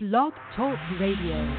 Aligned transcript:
Blog 0.00 0.32
Talk 0.54 0.78
Radio. 1.00 1.56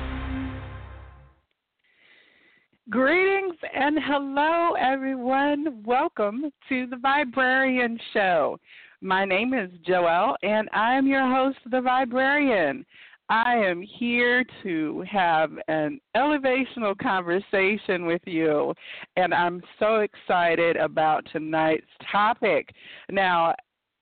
Greetings 2.89 3.57
and 3.75 3.99
hello, 4.01 4.75
everyone. 4.79 5.83
Welcome 5.83 6.45
to 6.69 6.87
the 6.87 6.95
Viberarian 6.95 7.99
Show. 8.13 8.57
My 9.01 9.25
name 9.25 9.53
is 9.53 9.69
Joelle, 9.85 10.35
and 10.41 10.69
I 10.71 10.95
am 10.95 11.05
your 11.05 11.29
host, 11.29 11.57
The 11.65 11.81
Viberarian. 11.81 12.85
I 13.27 13.55
am 13.55 13.81
here 13.81 14.45
to 14.63 15.03
have 15.11 15.51
an 15.67 15.99
elevational 16.15 16.97
conversation 16.97 18.05
with 18.05 18.21
you, 18.25 18.73
and 19.17 19.33
I'm 19.33 19.61
so 19.79 19.97
excited 19.97 20.77
about 20.77 21.27
tonight's 21.33 21.83
topic. 22.09 22.69
Now, 23.11 23.53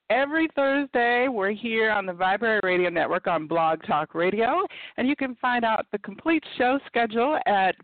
Every 0.09 0.47
Thursday, 0.55 1.27
we're 1.27 1.51
here 1.51 1.91
on 1.91 2.05
the 2.05 2.13
Vibrary 2.13 2.61
Radio 2.63 2.89
Network 2.89 3.27
on 3.27 3.45
Blog 3.45 3.83
Talk 3.83 4.15
Radio, 4.15 4.65
and 4.95 5.05
you 5.05 5.17
can 5.17 5.35
find 5.35 5.65
out 5.65 5.85
the 5.91 5.97
complete 5.99 6.43
show 6.57 6.79
schedule 6.87 7.37
at 7.45 7.75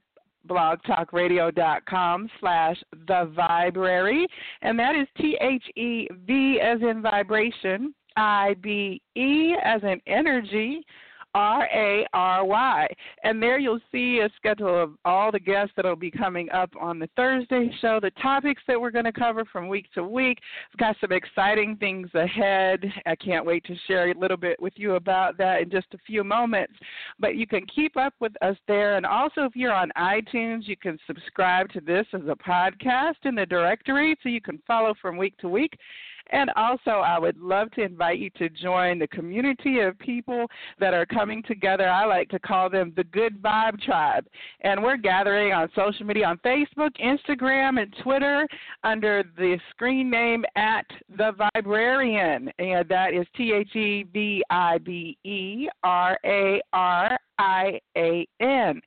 blogtalkradio.com 0.47 2.29
slash 2.39 2.81
the 3.07 3.29
vibrary. 3.35 4.25
And 4.61 4.79
that 4.79 4.95
is 4.95 5.07
t-h-e-v 5.17 6.59
as 6.61 6.81
in 6.81 7.01
vibration 7.01 7.93
i-b-e 8.15 9.55
as 9.63 9.81
in 9.83 9.99
energy 10.07 10.85
R 11.33 11.67
A 11.73 12.05
R 12.13 12.45
Y. 12.45 12.87
And 13.23 13.41
there 13.41 13.59
you'll 13.59 13.79
see 13.91 14.19
a 14.19 14.29
schedule 14.35 14.81
of 14.81 14.91
all 15.05 15.31
the 15.31 15.39
guests 15.39 15.73
that 15.75 15.85
will 15.85 15.95
be 15.95 16.11
coming 16.11 16.49
up 16.51 16.71
on 16.79 16.99
the 16.99 17.09
Thursday 17.15 17.71
show, 17.81 17.99
the 17.99 18.11
topics 18.21 18.61
that 18.67 18.79
we're 18.79 18.91
going 18.91 19.05
to 19.05 19.11
cover 19.11 19.43
from 19.45 19.67
week 19.67 19.87
to 19.93 20.03
week. 20.03 20.39
I've 20.71 20.79
got 20.79 20.95
some 21.01 21.11
exciting 21.11 21.77
things 21.77 22.09
ahead. 22.13 22.83
I 23.05 23.15
can't 23.15 23.45
wait 23.45 23.63
to 23.65 23.75
share 23.87 24.11
a 24.11 24.17
little 24.17 24.37
bit 24.37 24.61
with 24.61 24.73
you 24.75 24.95
about 24.95 25.37
that 25.37 25.61
in 25.61 25.69
just 25.69 25.87
a 25.93 25.97
few 26.05 26.23
moments. 26.23 26.73
But 27.19 27.35
you 27.35 27.47
can 27.47 27.65
keep 27.65 27.97
up 27.97 28.13
with 28.19 28.33
us 28.41 28.57
there. 28.67 28.95
And 28.97 29.05
also, 29.05 29.43
if 29.43 29.55
you're 29.55 29.73
on 29.73 29.91
iTunes, 29.97 30.67
you 30.67 30.77
can 30.77 30.97
subscribe 31.07 31.69
to 31.73 31.81
this 31.81 32.05
as 32.13 32.21
a 32.27 32.35
podcast 32.35 33.15
in 33.23 33.35
the 33.35 33.45
directory 33.45 34.15
so 34.21 34.29
you 34.29 34.41
can 34.41 34.61
follow 34.67 34.93
from 35.01 35.17
week 35.17 35.37
to 35.37 35.49
week. 35.49 35.77
And 36.33 36.49
also, 36.55 36.89
I 36.89 37.19
would 37.19 37.39
love 37.39 37.69
to 37.71 37.83
invite 37.83 38.17
you 38.17 38.31
to 38.31 38.49
join 38.49 38.97
the 38.97 39.07
community 39.07 39.79
of 39.81 39.97
people 39.99 40.47
that 40.79 40.95
are 40.95 41.05
coming 41.05 41.43
together. 41.43 41.87
I 41.87 42.05
like 42.05 42.27
to 42.29 42.39
call 42.39 42.71
them 42.71 42.91
the 42.95 43.03
Good 43.03 43.39
Vibe 43.39 43.79
Tribe. 43.81 44.25
And 44.61 44.81
we're 44.81 44.97
gathering 44.97 45.53
on 45.53 45.69
social 45.75 46.07
media 46.07 46.25
on 46.25 46.39
Facebook, 46.39 46.89
Instagram, 46.99 47.79
and 47.79 47.95
Twitter 48.01 48.47
under 48.83 49.23
the 49.37 49.59
screen 49.69 50.09
name 50.09 50.43
at 50.55 50.87
The 51.15 51.33
Viberarian. 51.55 52.49
And 52.57 52.89
that 52.89 53.13
is 53.13 53.27
T 53.37 53.53
H 53.53 53.75
E 53.75 54.03
V 54.11 54.43
I 54.49 54.79
B 54.79 55.15
E 55.23 55.69
R 55.83 56.17
A 56.25 56.59
R 56.73 57.15
I 57.37 57.79
A 57.97 58.27
N. 58.39 58.81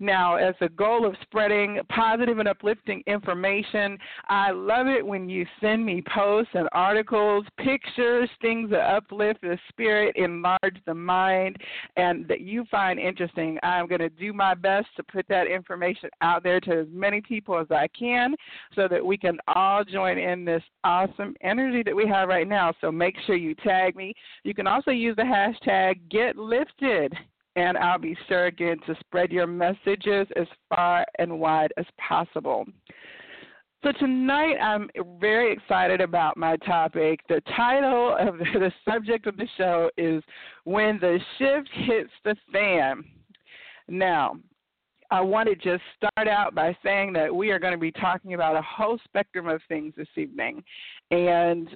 Now, 0.00 0.36
as 0.36 0.54
a 0.60 0.68
goal 0.68 1.04
of 1.04 1.16
spreading 1.22 1.80
positive 1.88 2.38
and 2.38 2.48
uplifting 2.48 3.02
information, 3.08 3.98
I 4.28 4.52
love 4.52 4.86
it 4.86 5.04
when 5.04 5.28
you 5.28 5.44
send 5.60 5.84
me 5.84 6.04
posts 6.14 6.52
and 6.54 6.68
articles, 6.70 7.44
pictures, 7.58 8.30
things 8.40 8.70
that 8.70 8.94
uplift 8.94 9.40
the 9.40 9.58
spirit, 9.68 10.14
enlarge 10.14 10.76
the 10.86 10.94
mind, 10.94 11.56
and 11.96 12.28
that 12.28 12.42
you 12.42 12.64
find 12.70 13.00
interesting. 13.00 13.58
I'm 13.64 13.88
going 13.88 14.00
to 14.00 14.08
do 14.08 14.32
my 14.32 14.54
best 14.54 14.86
to 14.98 15.02
put 15.02 15.26
that 15.30 15.48
information 15.48 16.10
out 16.20 16.44
there 16.44 16.60
to 16.60 16.82
as 16.82 16.86
many 16.92 17.20
people 17.20 17.58
as 17.58 17.66
I 17.72 17.88
can 17.88 18.36
so 18.76 18.86
that 18.86 19.04
we 19.04 19.18
can 19.18 19.38
all 19.56 19.82
join 19.82 20.16
in 20.16 20.44
this 20.44 20.62
awesome 20.84 21.34
energy 21.40 21.82
that 21.82 21.96
we 21.96 22.06
have 22.06 22.28
right 22.28 22.46
now. 22.46 22.72
So 22.80 22.92
make 22.92 23.16
sure 23.26 23.34
you 23.34 23.56
tag 23.56 23.96
me. 23.96 24.14
You 24.44 24.54
can 24.54 24.68
also 24.68 24.92
use 24.92 25.16
the 25.16 25.22
hashtag 25.22 25.98
GetLifted 26.08 27.12
and 27.58 27.76
I'll 27.76 27.98
be 27.98 28.16
sure 28.28 28.46
again 28.46 28.76
to 28.86 28.94
spread 29.00 29.32
your 29.32 29.48
messages 29.48 30.28
as 30.36 30.46
far 30.68 31.04
and 31.18 31.40
wide 31.40 31.72
as 31.76 31.86
possible. 31.98 32.64
So 33.82 33.90
tonight 33.92 34.54
I'm 34.60 34.88
very 35.20 35.52
excited 35.52 36.00
about 36.00 36.36
my 36.36 36.56
topic. 36.58 37.18
The 37.28 37.42
title 37.56 38.16
of 38.16 38.38
the, 38.38 38.70
subject 38.88 39.26
of 39.26 39.36
the 39.36 39.48
show 39.56 39.90
is 39.98 40.22
When 40.64 41.00
the 41.00 41.18
Shift 41.36 41.68
Hits 41.72 42.10
the 42.24 42.36
Fan. 42.52 43.04
Now, 43.88 44.38
I 45.10 45.20
want 45.20 45.48
to 45.48 45.56
just 45.56 45.82
start 45.96 46.28
out 46.28 46.54
by 46.54 46.76
saying 46.84 47.12
that 47.14 47.34
we 47.34 47.50
are 47.50 47.58
going 47.58 47.72
to 47.72 47.78
be 47.78 47.92
talking 47.92 48.34
about 48.34 48.54
a 48.54 48.62
whole 48.62 48.98
spectrum 49.04 49.48
of 49.48 49.60
things 49.66 49.94
this 49.96 50.08
evening. 50.16 50.62
And 51.10 51.68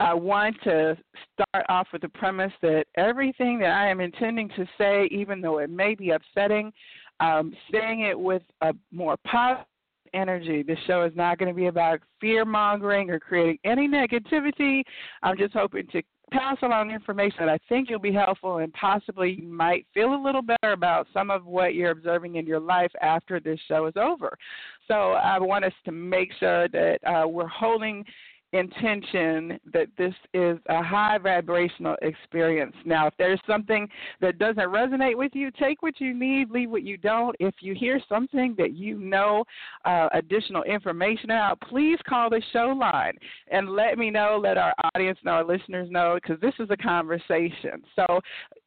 I 0.00 0.14
want 0.14 0.56
to 0.64 0.96
start 1.32 1.66
off 1.68 1.88
with 1.92 2.02
the 2.02 2.08
premise 2.08 2.52
that 2.62 2.84
everything 2.96 3.58
that 3.60 3.70
I 3.70 3.88
am 3.88 4.00
intending 4.00 4.48
to 4.50 4.66
say, 4.78 5.08
even 5.10 5.40
though 5.40 5.58
it 5.58 5.70
may 5.70 5.94
be 5.94 6.10
upsetting, 6.10 6.72
um, 7.20 7.54
saying 7.72 8.00
it 8.00 8.18
with 8.18 8.42
a 8.60 8.74
more 8.90 9.16
positive 9.26 9.66
energy. 10.12 10.62
This 10.62 10.78
show 10.86 11.04
is 11.04 11.12
not 11.14 11.38
going 11.38 11.48
to 11.48 11.54
be 11.54 11.66
about 11.66 12.00
fear 12.20 12.44
mongering 12.44 13.10
or 13.10 13.18
creating 13.18 13.58
any 13.64 13.88
negativity. 13.88 14.82
I'm 15.22 15.36
just 15.36 15.54
hoping 15.54 15.86
to 15.88 16.02
pass 16.30 16.56
along 16.62 16.90
information 16.90 17.36
that 17.40 17.48
I 17.48 17.58
think 17.68 17.90
you'll 17.90 17.98
be 17.98 18.12
helpful 18.12 18.58
and 18.58 18.72
possibly 18.72 19.38
you 19.40 19.46
might 19.46 19.86
feel 19.92 20.14
a 20.14 20.22
little 20.22 20.42
better 20.42 20.72
about 20.72 21.06
some 21.12 21.30
of 21.30 21.44
what 21.44 21.74
you're 21.74 21.90
observing 21.90 22.36
in 22.36 22.46
your 22.46 22.60
life 22.60 22.90
after 23.02 23.40
this 23.40 23.60
show 23.68 23.86
is 23.86 23.94
over. 23.96 24.36
So 24.88 25.12
I 25.12 25.38
want 25.38 25.64
us 25.64 25.72
to 25.84 25.92
make 25.92 26.30
sure 26.38 26.68
that 26.68 26.98
uh, 27.06 27.28
we're 27.28 27.46
holding 27.46 28.04
intention 28.54 29.58
that 29.72 29.88
this 29.98 30.14
is 30.32 30.58
a 30.68 30.82
high 30.82 31.18
vibrational 31.18 31.96
experience. 32.02 32.74
Now, 32.84 33.08
if 33.08 33.14
there's 33.18 33.40
something 33.46 33.88
that 34.20 34.38
doesn't 34.38 34.68
resonate 34.68 35.16
with 35.16 35.32
you, 35.34 35.50
take 35.50 35.82
what 35.82 36.00
you 36.00 36.14
need, 36.14 36.50
leave 36.50 36.70
what 36.70 36.84
you 36.84 36.96
don't. 36.96 37.34
If 37.40 37.56
you 37.60 37.74
hear 37.74 38.00
something 38.08 38.54
that 38.56 38.72
you 38.72 38.96
know 38.98 39.44
uh, 39.84 40.08
additional 40.12 40.62
information 40.62 41.30
about, 41.30 41.60
please 41.62 41.98
call 42.08 42.30
the 42.30 42.42
show 42.52 42.74
line 42.78 43.14
and 43.50 43.70
let 43.70 43.98
me 43.98 44.08
know, 44.08 44.40
let 44.42 44.56
our 44.56 44.72
audience 44.94 45.18
know, 45.24 45.32
our 45.32 45.44
listeners 45.44 45.90
know, 45.90 46.16
because 46.22 46.40
this 46.40 46.54
is 46.60 46.68
a 46.70 46.76
conversation. 46.76 47.82
So 47.96 48.20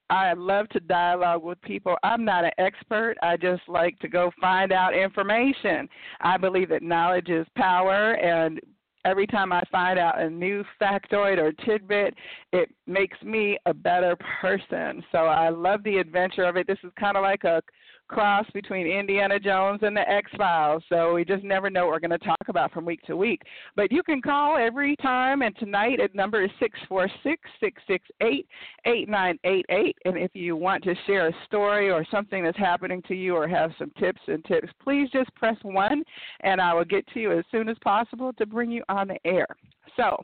I 0.09 0.33
love 0.33 0.69
to 0.69 0.79
dialogue 0.79 1.43
with 1.43 1.61
people. 1.61 1.95
I'm 2.03 2.23
not 2.23 2.45
an 2.45 2.51
expert. 2.57 3.15
I 3.21 3.37
just 3.37 3.63
like 3.67 3.97
to 3.99 4.07
go 4.07 4.31
find 4.39 4.71
out 4.71 4.93
information. 4.93 5.89
I 6.21 6.37
believe 6.37 6.69
that 6.69 6.83
knowledge 6.83 7.29
is 7.29 7.45
power, 7.55 8.13
and 8.13 8.59
every 9.05 9.27
time 9.27 9.51
I 9.51 9.61
find 9.71 9.97
out 9.97 10.21
a 10.21 10.29
new 10.29 10.63
factoid 10.81 11.37
or 11.37 11.51
tidbit, 11.65 12.13
it 12.53 12.73
makes 12.85 13.21
me 13.23 13.57
a 13.65 13.73
better 13.73 14.17
person. 14.41 15.03
So 15.11 15.19
I 15.19 15.49
love 15.49 15.83
the 15.83 15.97
adventure 15.97 16.43
of 16.43 16.57
it. 16.57 16.67
This 16.67 16.79
is 16.83 16.91
kind 16.99 17.17
of 17.17 17.23
like 17.23 17.43
a 17.43 17.61
cross 18.07 18.45
between 18.53 18.87
Indiana 18.87 19.39
Jones 19.39 19.79
and 19.83 19.95
the 19.95 20.09
X 20.09 20.31
Files. 20.37 20.83
So 20.89 21.13
we 21.13 21.25
just 21.25 21.43
never 21.43 21.69
know 21.69 21.85
what 21.85 21.93
we're 21.93 22.07
going 22.07 22.19
to 22.19 22.25
talk 22.25 22.47
about 22.47 22.71
from 22.71 22.85
week 22.85 23.01
to 23.03 23.17
week. 23.17 23.41
But 23.75 23.91
you 23.91 24.03
can 24.03 24.21
call 24.21 24.57
every 24.57 24.95
time, 24.97 25.41
and 25.41 25.55
tonight 25.57 25.97
the 25.97 26.09
number 26.13 26.43
is 26.43 26.51
six 26.59 26.79
four 26.87 27.09
six 27.23 27.41
six 27.59 27.81
six 27.87 28.05
eight 28.21 28.47
eight 28.85 29.09
nine 29.09 29.37
eight 29.43 29.65
eight. 29.69 29.97
And 30.05 30.17
if 30.17 30.31
you 30.33 30.55
want 30.55 30.83
to 30.83 30.95
share 31.05 31.27
a 31.27 31.33
story 31.45 31.89
or 31.91 32.05
something 32.09 32.43
that's 32.43 32.57
happening 32.57 33.01
to 33.07 33.15
you, 33.15 33.35
or 33.35 33.47
have 33.47 33.71
some 33.77 33.91
tips 33.99 34.21
and 34.27 34.43
tips, 34.45 34.69
please 34.81 35.09
just 35.11 35.33
press 35.35 35.57
one, 35.63 36.03
and 36.41 36.61
I 36.61 36.73
will 36.73 36.85
get 36.85 37.07
to 37.13 37.19
you 37.19 37.37
as 37.37 37.45
soon 37.51 37.69
as 37.69 37.77
possible 37.83 38.33
to 38.33 38.45
bring 38.45 38.71
you 38.71 38.83
on 38.89 39.07
the 39.07 39.17
air. 39.25 39.47
So 39.95 40.23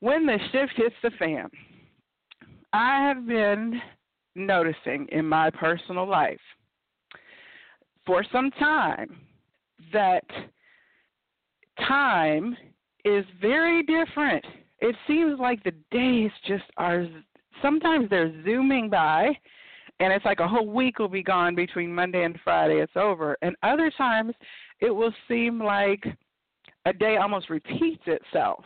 when 0.00 0.26
the 0.26 0.38
shift 0.50 0.72
hits 0.76 0.94
the 1.02 1.10
fan, 1.18 1.48
I 2.72 3.06
have 3.06 3.26
been 3.26 3.80
noticing 4.34 5.06
in 5.12 5.26
my 5.28 5.50
personal 5.50 6.08
life 6.08 6.40
for 8.06 8.24
some 8.32 8.50
time 8.52 9.20
that 9.92 10.24
time 11.86 12.56
is 13.04 13.24
very 13.40 13.82
different. 13.82 14.44
It 14.80 14.96
seems 15.06 15.38
like 15.38 15.62
the 15.62 15.74
days 15.90 16.30
just 16.46 16.64
are 16.76 17.06
sometimes 17.60 18.08
they're 18.10 18.32
zooming 18.44 18.88
by 18.88 19.30
and 20.00 20.12
it's 20.12 20.24
like 20.24 20.40
a 20.40 20.48
whole 20.48 20.66
week 20.66 20.98
will 20.98 21.08
be 21.08 21.22
gone 21.22 21.54
between 21.54 21.94
Monday 21.94 22.24
and 22.24 22.38
Friday 22.42 22.80
it's 22.80 22.96
over. 22.96 23.36
And 23.42 23.54
other 23.62 23.90
times 23.96 24.34
it 24.80 24.90
will 24.90 25.14
seem 25.28 25.62
like 25.62 26.04
a 26.86 26.92
day 26.92 27.16
almost 27.16 27.50
repeats 27.50 28.02
itself. 28.06 28.64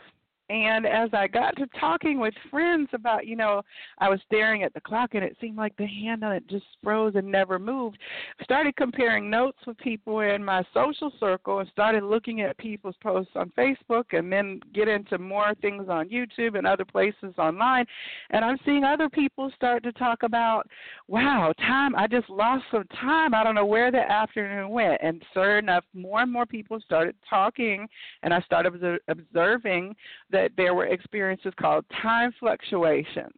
And 0.49 0.85
as 0.85 1.09
I 1.11 1.27
got 1.27 1.55
to 1.57 1.67
talking 1.79 2.19
with 2.19 2.33
friends 2.49 2.87
about, 2.93 3.27
you 3.27 3.35
know, 3.35 3.61
I 3.97 4.09
was 4.09 4.19
staring 4.25 4.63
at 4.63 4.73
the 4.73 4.79
clock 4.79 5.13
and 5.13 5.23
it 5.23 5.35
seemed 5.41 5.57
like 5.57 5.75
the 5.77 5.85
hand 5.85 6.23
on 6.23 6.33
it 6.33 6.47
just 6.47 6.65
froze 6.81 7.15
and 7.15 7.29
never 7.29 7.59
moved. 7.59 7.97
I 8.39 8.43
Started 8.45 8.75
comparing 8.77 9.29
notes 9.29 9.57
with 9.67 9.77
people 9.79 10.21
in 10.21 10.43
my 10.43 10.63
social 10.73 11.11
circle 11.19 11.59
and 11.59 11.69
started 11.69 12.03
looking 12.03 12.41
at 12.41 12.57
people's 12.57 12.95
posts 13.03 13.33
on 13.35 13.51
Facebook 13.57 14.05
and 14.11 14.31
then 14.31 14.61
get 14.73 14.87
into 14.87 15.17
more 15.17 15.53
things 15.61 15.87
on 15.89 16.07
YouTube 16.07 16.57
and 16.57 16.65
other 16.65 16.85
places 16.85 17.33
online. 17.37 17.85
And 18.29 18.45
I'm 18.45 18.57
seeing 18.63 18.85
other 18.85 19.09
people 19.09 19.51
start 19.55 19.83
to 19.83 19.91
talk 19.93 20.23
about, 20.23 20.65
wow, 21.09 21.53
time, 21.59 21.93
I 21.95 22.07
just 22.07 22.29
lost 22.29 22.63
some 22.71 22.85
time. 23.01 23.33
I 23.33 23.43
don't 23.43 23.55
know 23.55 23.65
where 23.65 23.91
the 23.91 24.09
afternoon 24.09 24.69
went. 24.69 24.99
And 25.03 25.21
sure 25.33 25.59
enough, 25.59 25.83
more 25.93 26.21
and 26.21 26.31
more 26.31 26.45
people 26.45 26.79
started 26.79 27.15
talking 27.29 27.87
and 28.23 28.33
I 28.33 28.39
started 28.41 28.99
observing 29.09 29.95
that 30.37 30.51
there 30.55 30.75
were 30.75 30.85
experiences 30.85 31.51
called 31.59 31.83
time 31.99 32.31
fluctuations. 32.39 33.33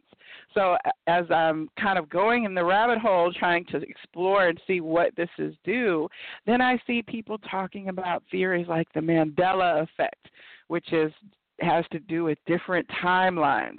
So 0.52 0.76
as 1.06 1.24
I'm 1.30 1.68
kind 1.80 1.98
of 1.98 2.10
going 2.10 2.44
in 2.44 2.54
the 2.54 2.64
rabbit 2.64 2.98
hole 2.98 3.32
trying 3.32 3.64
to 3.66 3.78
explore 3.78 4.48
and 4.48 4.60
see 4.66 4.80
what 4.80 5.16
this 5.16 5.30
is 5.38 5.54
due, 5.64 6.08
then 6.44 6.60
I 6.60 6.78
see 6.86 7.02
people 7.02 7.38
talking 7.50 7.88
about 7.88 8.22
theories 8.30 8.66
like 8.68 8.88
the 8.92 9.00
Mandela 9.00 9.82
effect, 9.82 10.28
which 10.68 10.92
is 10.92 11.12
has 11.60 11.84
to 11.92 11.98
do 12.00 12.24
with 12.24 12.38
different 12.46 12.88
timelines 13.02 13.76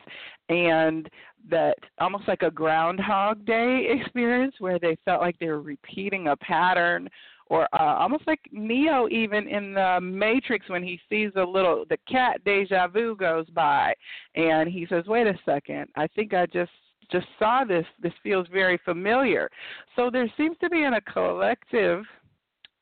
and 0.50 1.09
that 1.50 1.75
almost 2.00 2.27
like 2.27 2.44
a 2.44 2.51
groundhog 2.51 3.44
day 3.45 3.88
experience 4.00 4.53
where 4.59 4.77
they 4.77 4.95
felt 5.03 5.21
like 5.21 5.38
they 5.39 5.47
were 5.47 5.62
repeating 5.62 6.27
a 6.27 6.38
pattern 6.38 7.09
or 7.51 7.68
uh, 7.74 7.95
almost 8.00 8.25
like 8.27 8.39
Neo 8.53 9.09
even 9.09 9.45
in 9.50 9.74
the 9.74 10.00
Matrix 10.01 10.69
when 10.69 10.81
he 10.81 10.98
sees 11.09 11.31
a 11.36 11.44
little 11.44 11.83
the 11.89 11.98
cat 12.09 12.42
deja 12.45 12.88
vu 12.88 13.13
goes 13.13 13.45
by 13.50 13.94
and 14.36 14.69
he 14.69 14.88
says, 14.88 15.06
"Wait 15.06 15.27
a 15.27 15.38
second, 15.45 15.88
I 15.98 16.07
think 16.07 16.33
I 16.33 16.45
just 16.45 16.71
just 17.12 17.27
saw 17.38 17.65
this. 17.65 17.86
This 18.01 18.13
feels 18.24 18.48
very 18.53 18.80
familiar." 18.86 19.50
So 19.98 20.09
there 20.09 20.31
seems 20.38 20.57
to 20.62 20.69
be 20.69 20.83
in 20.83 20.94
a 20.94 21.01
collective 21.01 22.06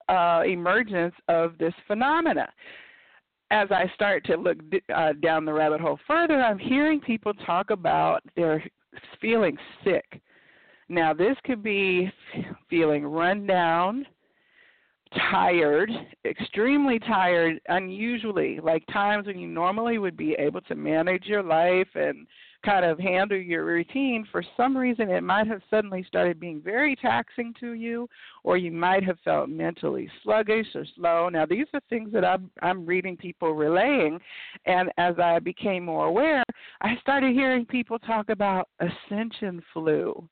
uh, 0.07 0.44
emergence 0.45 1.16
of 1.27 1.57
this 1.57 1.74
phenomena. 1.88 2.48
As 3.50 3.69
I 3.71 3.92
start 3.95 4.24
to 4.25 4.38
look 4.38 4.60
uh, 4.94 5.13
down 5.13 5.45
the 5.45 5.54
rabbit 5.54 5.81
hole 5.81 6.00
further, 6.06 6.39
I'm 6.39 6.60
hearing 6.60 7.01
people 7.01 7.33
talk 7.33 7.71
about 7.71 8.21
their 8.36 8.63
feeling 9.19 9.57
sick. 9.83 10.21
Now, 10.89 11.12
this 11.16 11.36
could 11.44 11.63
be 11.63 12.12
feeling 12.69 13.04
run 13.04 13.48
down, 13.48 14.06
tired, 15.15 15.91
extremely 16.25 17.00
tired, 17.00 17.59
unusually, 17.69 18.59
like 18.61 18.83
times 18.91 19.27
when 19.27 19.39
you 19.39 19.47
normally 19.47 19.97
would 19.97 20.15
be 20.15 20.33
able 20.33 20.61
to 20.61 20.75
manage 20.75 21.25
your 21.25 21.44
life 21.44 21.88
and 21.95 22.27
kind 22.65 22.83
of 22.83 23.00
handle 23.00 23.38
your 23.38 23.65
routine, 23.65 24.27
for 24.31 24.44
some 24.57 24.75
reason 24.75 25.09
it 25.09 25.23
might 25.23 25.47
have 25.47 25.61
suddenly 25.69 26.03
started 26.03 26.39
being 26.39 26.61
very 26.61 26.95
taxing 26.95 27.53
to 27.59 27.71
you, 27.71 28.07
or 28.44 28.57
you 28.57 28.71
might 28.71 29.03
have 29.03 29.17
felt 29.23 29.50
mentally 29.50 30.09
sluggish 30.23 30.67
or 30.75 30.85
slow. 30.95 31.29
Now, 31.29 31.45
these 31.45 31.67
are 31.73 31.81
things 31.89 32.11
that 32.11 32.25
I'm, 32.25 32.51
I'm 32.61 32.85
reading 32.85 33.15
people 33.15 33.53
relaying, 33.53 34.19
and 34.65 34.91
as 34.97 35.17
I 35.19 35.39
became 35.39 35.85
more 35.85 36.07
aware, 36.07 36.44
I 36.81 36.97
started 37.01 37.33
hearing 37.33 37.65
people 37.65 37.97
talk 37.97 38.29
about 38.29 38.67
ascension 38.79 39.63
flu 39.73 40.27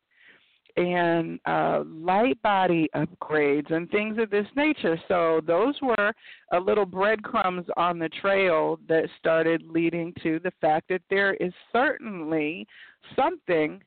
and 0.78 1.40
uh, 1.46 1.84
light 1.86 2.42
body 2.44 2.88
upgrades 2.96 3.72
and 3.74 3.90
things 3.90 4.18
of 4.20 4.30
this 4.30 4.46
nature. 4.56 5.00
So 5.08 5.42
those 5.46 5.76
were 5.82 6.14
a 6.54 6.60
little 6.60 6.86
breadcrumbs 6.86 7.66
on 7.76 7.98
the 7.98 8.10
trail 8.22 8.80
that 8.88 9.10
started 9.20 9.64
leading 9.68 10.14
to 10.24 10.40
the 10.44 10.52
fact 10.62 10.90
that 10.90 11.02
there 11.10 11.34
is 11.36 11.52
certainly 11.74 12.68
something 13.16 13.82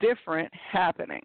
different 0.00 0.52
happening. 0.52 1.22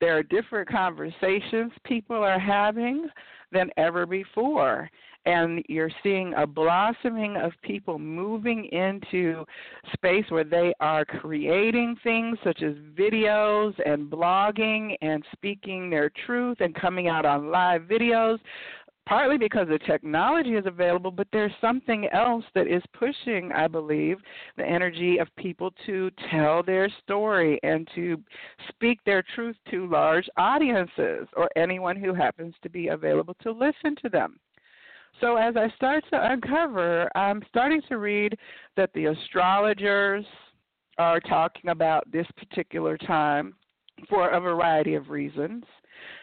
There 0.00 0.18
are 0.18 0.22
different 0.24 0.68
conversations 0.68 1.72
people 1.84 2.16
are 2.16 2.38
having 2.38 3.08
than 3.52 3.70
ever 3.76 4.04
before 4.04 4.90
and 5.26 5.62
you're 5.68 5.90
seeing 6.02 6.34
a 6.34 6.46
blossoming 6.46 7.36
of 7.36 7.52
people 7.62 7.98
moving 7.98 8.66
into 8.66 9.44
space 9.92 10.24
where 10.28 10.44
they 10.44 10.74
are 10.80 11.04
creating 11.04 11.96
things 12.02 12.38
such 12.44 12.62
as 12.62 12.74
videos 12.98 13.74
and 13.86 14.10
blogging 14.10 14.96
and 15.00 15.24
speaking 15.32 15.90
their 15.90 16.10
truth 16.26 16.58
and 16.60 16.74
coming 16.74 17.08
out 17.08 17.24
on 17.24 17.50
live 17.50 17.82
videos 17.82 18.38
partly 19.06 19.36
because 19.36 19.68
the 19.68 19.78
technology 19.80 20.54
is 20.54 20.66
available, 20.66 21.10
but 21.10 21.28
there's 21.32 21.52
something 21.60 22.08
else 22.08 22.44
that 22.54 22.66
is 22.66 22.82
pushing, 22.98 23.52
I 23.52 23.68
believe, 23.68 24.18
the 24.56 24.64
energy 24.64 25.18
of 25.18 25.28
people 25.36 25.72
to 25.86 26.10
tell 26.30 26.62
their 26.62 26.88
story 27.02 27.60
and 27.62 27.88
to 27.94 28.22
speak 28.68 28.98
their 29.04 29.22
truth 29.34 29.56
to 29.70 29.86
large 29.86 30.28
audiences 30.36 31.28
or 31.36 31.48
anyone 31.56 31.96
who 31.96 32.14
happens 32.14 32.54
to 32.62 32.70
be 32.70 32.88
available 32.88 33.36
to 33.42 33.52
listen 33.52 33.94
to 34.02 34.08
them. 34.08 34.38
So 35.20 35.36
as 35.36 35.56
I 35.56 35.68
start 35.76 36.04
to 36.10 36.32
uncover, 36.32 37.08
I'm 37.16 37.42
starting 37.48 37.80
to 37.88 37.98
read 37.98 38.36
that 38.76 38.90
the 38.94 39.06
astrologers 39.06 40.24
are 40.98 41.20
talking 41.20 41.70
about 41.70 42.10
this 42.10 42.26
particular 42.36 42.96
time 42.98 43.54
for 44.08 44.30
a 44.30 44.40
variety 44.40 44.94
of 44.94 45.10
reasons. 45.10 45.64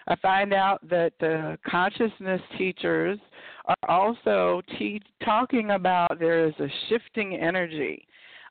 I 0.08 0.16
find 0.18 0.54
out 0.54 0.88
that 0.90 1.14
the 1.20 1.58
consciousness 1.68 2.42
teachers 2.58 3.20
are 3.66 3.90
also 3.90 4.62
te- 4.78 5.02
talking 5.24 5.72
about 5.72 6.20
there 6.20 6.46
is 6.48 6.54
a 6.60 6.68
shifting 6.90 7.36
energy 7.36 8.06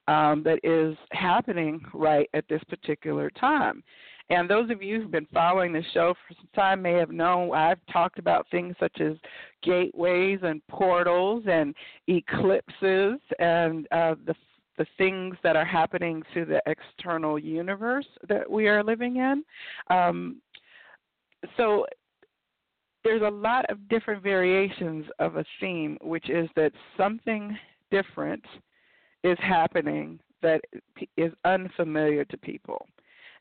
um, 0.09 0.43
that 0.45 0.59
is 0.65 0.97
happening 1.13 1.81
right 1.93 2.29
at 2.35 2.45
this 2.49 2.63
particular 2.69 3.31
time. 3.31 3.83
And 4.31 4.49
those 4.49 4.71
of 4.71 4.81
you 4.81 5.03
who've 5.03 5.11
been 5.11 5.27
following 5.35 5.73
the 5.73 5.83
show 5.93 6.15
for 6.15 6.35
some 6.35 6.49
time 6.55 6.83
may 6.83 6.93
have 6.93 7.11
known 7.11 7.53
I've 7.53 7.85
talked 7.93 8.19
about 8.19 8.47
things 8.51 8.77
such 8.79 9.01
as 9.01 9.15
gateways 9.63 10.39
and 10.43 10.65
portals 10.69 11.45
and 11.49 11.75
eclipses 12.07 13.19
and 13.39 13.87
uh, 13.91 14.15
the 14.27 14.35
the 14.79 14.87
things 14.97 15.37
that 15.43 15.57
are 15.57 15.65
happening 15.65 16.23
to 16.33 16.47
the 16.47 16.63
external 16.65 17.39
universe 17.39 18.07
that 18.31 18.51
we 18.51 18.67
are 18.67 18.83
living 18.83 19.17
in. 19.17 19.45
Um, 19.91 20.41
so 21.59 21.85
there's 23.05 23.21
a 23.21 23.31
lot 23.31 23.67
of 23.69 23.89
different 23.91 24.23
variations 24.23 25.05
of 25.19 25.37
a 25.37 25.45
theme, 25.61 25.99
which 26.01 26.31
is 26.31 26.49
that 26.57 26.73
something 26.97 27.59
different 27.91 28.43
is 29.23 29.37
happening 29.43 30.19
that 30.41 30.63
is 31.19 31.33
unfamiliar 31.45 32.25
to 32.25 32.39
people. 32.39 32.87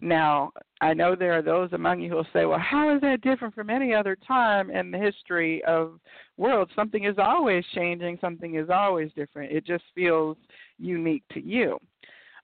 Now, 0.02 0.52
I 0.80 0.94
know 0.94 1.16
there 1.16 1.34
are 1.34 1.42
those 1.42 1.74
among 1.74 2.00
you 2.00 2.10
who 2.10 2.16
will 2.16 2.28
say, 2.32 2.46
well, 2.46 2.60
how 2.60 2.96
is 2.96 3.02
that 3.02 3.22
different 3.22 3.54
from 3.54 3.70
any 3.70 3.94
other 3.94 4.16
time 4.16 4.70
in 4.70 4.92
the 4.92 4.98
history 4.98 5.64
of 5.66 6.00
world? 6.38 6.72
Something 6.76 7.04
is 7.04 7.16
always 7.18 7.66
changing, 7.76 8.18
something 8.22 8.56
is 8.56 8.70
always 8.70 9.12
different. 9.14 9.52
It 9.52 9.66
just 9.66 9.84
feels 9.94 10.38
unique 10.78 11.24
to 11.34 11.42
you. 11.42 11.80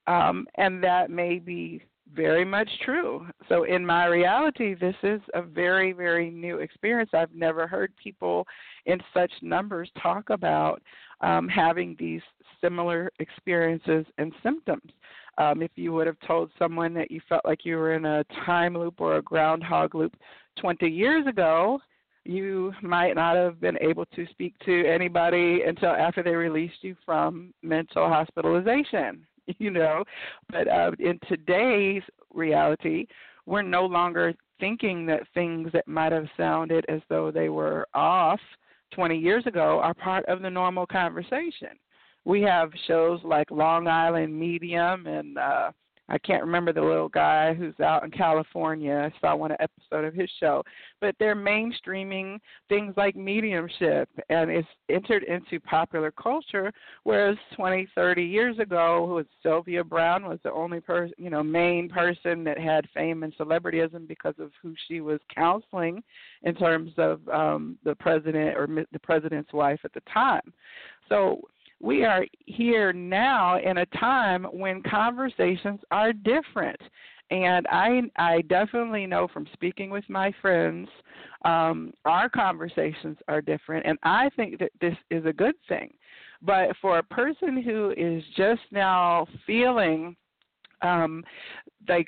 Um, 0.07 0.47
and 0.55 0.83
that 0.83 1.09
may 1.09 1.39
be 1.39 1.81
very 2.13 2.45
much 2.45 2.69
true. 2.83 3.25
So, 3.49 3.63
in 3.63 3.85
my 3.85 4.05
reality, 4.05 4.75
this 4.75 4.95
is 5.01 5.21
a 5.33 5.41
very, 5.41 5.91
very 5.91 6.29
new 6.29 6.59
experience. 6.59 7.09
I've 7.13 7.33
never 7.33 7.67
heard 7.67 7.91
people 8.01 8.45
in 8.85 8.99
such 9.13 9.31
numbers 9.41 9.89
talk 10.01 10.29
about 10.29 10.81
um, 11.21 11.47
having 11.47 11.95
these 11.97 12.21
similar 12.61 13.11
experiences 13.19 14.05
and 14.17 14.31
symptoms. 14.43 14.91
Um, 15.37 15.61
if 15.61 15.71
you 15.75 15.91
would 15.93 16.07
have 16.07 16.19
told 16.25 16.51
someone 16.57 16.93
that 16.93 17.11
you 17.11 17.19
felt 17.27 17.43
like 17.45 17.65
you 17.65 17.77
were 17.77 17.93
in 17.93 18.05
a 18.05 18.23
time 18.45 18.77
loop 18.77 19.01
or 19.01 19.17
a 19.17 19.21
groundhog 19.21 19.93
loop 19.93 20.15
20 20.59 20.87
years 20.87 21.27
ago, 21.27 21.79
you 22.23 22.73
might 22.81 23.15
not 23.15 23.35
have 23.35 23.59
been 23.61 23.77
able 23.81 24.05
to 24.07 24.25
speak 24.31 24.57
to 24.65 24.85
anybody 24.87 25.61
until 25.67 25.91
after 25.91 26.23
they 26.23 26.33
released 26.35 26.81
you 26.81 26.95
from 27.05 27.53
mental 27.61 28.07
hospitalization, 28.07 29.25
you 29.59 29.69
know. 29.69 30.03
But 30.49 30.67
uh, 30.67 30.91
in 30.99 31.19
today's 31.27 32.01
reality, 32.33 33.07
we're 33.45 33.61
no 33.61 33.85
longer 33.85 34.33
thinking 34.59 35.05
that 35.05 35.27
things 35.33 35.69
that 35.73 35.87
might 35.87 36.11
have 36.11 36.27
sounded 36.37 36.85
as 36.87 37.01
though 37.09 37.29
they 37.29 37.49
were 37.49 37.87
off 37.93 38.39
20 38.93 39.17
years 39.17 39.45
ago 39.45 39.79
are 39.83 39.93
part 39.93 40.25
of 40.25 40.41
the 40.41 40.49
normal 40.49 40.87
conversation 40.87 41.69
we 42.25 42.41
have 42.41 42.71
shows 42.87 43.19
like 43.23 43.49
Long 43.51 43.87
Island 43.87 44.37
Medium 44.37 45.07
and 45.07 45.37
uh 45.37 45.71
I 46.07 46.19
can't 46.19 46.43
remember 46.43 46.71
the 46.71 46.81
little 46.81 47.09
guy 47.09 47.53
who's 47.53 47.79
out 47.79 48.03
in 48.03 48.11
California. 48.11 49.11
I 49.11 49.19
saw 49.19 49.35
one 49.35 49.51
episode 49.53 50.05
of 50.05 50.13
his 50.13 50.29
show, 50.39 50.63
but 51.01 51.15
they're 51.17 51.35
mainstreaming 51.35 52.37
things 52.69 52.93
like 52.95 53.15
mediumship, 53.15 54.07
and 54.29 54.51
it's 54.51 54.67
entered 54.87 55.23
into 55.23 55.59
popular 55.59 56.11
culture. 56.11 56.71
Whereas 57.03 57.37
20, 57.55 57.87
30 57.95 58.23
years 58.23 58.59
ago, 58.59 59.05
who 59.07 59.15
was 59.15 59.25
Sylvia 59.41 59.83
Browne 59.83 60.25
was 60.25 60.39
the 60.43 60.51
only 60.51 60.79
person, 60.79 61.15
you 61.17 61.31
know, 61.31 61.41
main 61.41 61.89
person 61.89 62.43
that 62.43 62.59
had 62.59 62.87
fame 62.93 63.23
and 63.23 63.35
celebrityism 63.37 64.07
because 64.07 64.35
of 64.37 64.51
who 64.61 64.75
she 64.87 65.01
was 65.01 65.19
counseling 65.33 66.03
in 66.43 66.53
terms 66.53 66.91
of 66.97 67.27
um, 67.29 67.79
the 67.83 67.95
president 67.95 68.55
or 68.55 68.67
the 68.91 68.99
president's 68.99 69.53
wife 69.53 69.79
at 69.83 69.93
the 69.93 70.01
time. 70.01 70.53
So 71.09 71.41
we 71.81 72.03
are 72.03 72.25
here 72.45 72.93
now 72.93 73.59
in 73.59 73.79
a 73.79 73.85
time 73.87 74.45
when 74.45 74.81
conversations 74.83 75.79
are 75.91 76.13
different. 76.13 76.79
And 77.31 77.65
I 77.71 78.01
I 78.17 78.41
definitely 78.41 79.07
know 79.07 79.27
from 79.27 79.47
speaking 79.53 79.89
with 79.89 80.07
my 80.07 80.31
friends, 80.41 80.87
um, 81.43 81.91
our 82.05 82.29
conversations 82.29 83.17
are 83.27 83.41
different, 83.41 83.85
and 83.87 83.97
I 84.03 84.29
think 84.35 84.59
that 84.59 84.71
this 84.79 84.95
is 85.09 85.25
a 85.25 85.33
good 85.33 85.55
thing. 85.67 85.91
But 86.41 86.75
for 86.81 86.99
a 86.99 87.03
person 87.03 87.61
who 87.63 87.93
is 87.97 88.23
just 88.37 88.61
now 88.71 89.25
feeling 89.47 90.15
um, 90.81 91.23
like 91.87 92.07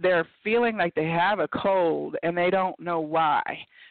they're 0.00 0.26
feeling 0.42 0.76
like 0.76 0.94
they 0.94 1.08
have 1.08 1.38
a 1.38 1.48
cold 1.48 2.16
and 2.22 2.36
they 2.36 2.50
don't 2.50 2.78
know 2.80 3.00
why 3.00 3.42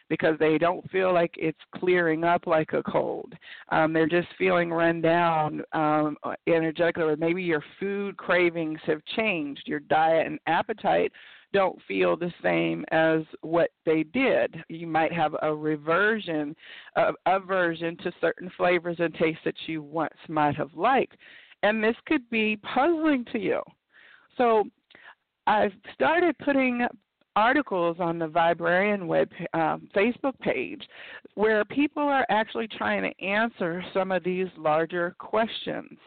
because 0.08 0.38
they 0.38 0.58
don't 0.58 0.88
feel 0.90 1.12
like 1.12 1.34
it's 1.36 1.58
clearing 1.74 2.24
up 2.24 2.46
like 2.46 2.72
a 2.72 2.82
cold. 2.82 3.34
Um, 3.70 3.92
they're 3.92 4.08
just 4.08 4.28
feeling 4.38 4.70
run 4.70 5.00
down 5.00 5.62
um, 5.72 6.16
energetically, 6.46 7.02
or 7.04 7.16
maybe 7.16 7.42
your 7.42 7.62
food 7.78 8.16
cravings 8.16 8.80
have 8.86 9.04
changed. 9.16 9.62
Your 9.66 9.80
diet 9.80 10.26
and 10.26 10.38
appetite 10.46 11.12
don't 11.52 11.78
feel 11.88 12.16
the 12.16 12.32
same 12.42 12.84
as 12.90 13.22
what 13.40 13.70
they 13.86 14.02
did. 14.02 14.56
You 14.68 14.86
might 14.86 15.12
have 15.12 15.34
a 15.42 15.54
reversion, 15.54 16.54
a 16.96 17.12
aversion 17.26 17.96
to 17.98 18.12
certain 18.20 18.50
flavors 18.56 18.96
and 18.98 19.14
tastes 19.14 19.40
that 19.44 19.54
you 19.66 19.82
once 19.82 20.16
might 20.28 20.56
have 20.56 20.74
liked. 20.74 21.16
And 21.62 21.82
this 21.82 21.96
could 22.06 22.28
be 22.30 22.56
puzzling 22.56 23.24
to 23.32 23.38
you. 23.38 23.60
So 24.36 24.64
I've 25.48 25.72
started 25.94 26.36
putting 26.44 26.86
articles 27.34 27.96
on 28.00 28.18
the 28.18 28.26
Viberarian 28.26 29.06
web 29.06 29.30
um, 29.54 29.88
Facebook 29.96 30.38
page 30.40 30.82
where 31.36 31.64
people 31.64 32.02
are 32.02 32.26
actually 32.28 32.68
trying 32.68 33.02
to 33.02 33.24
answer 33.24 33.82
some 33.94 34.12
of 34.12 34.22
these 34.22 34.48
larger 34.58 35.16
questions. 35.18 35.98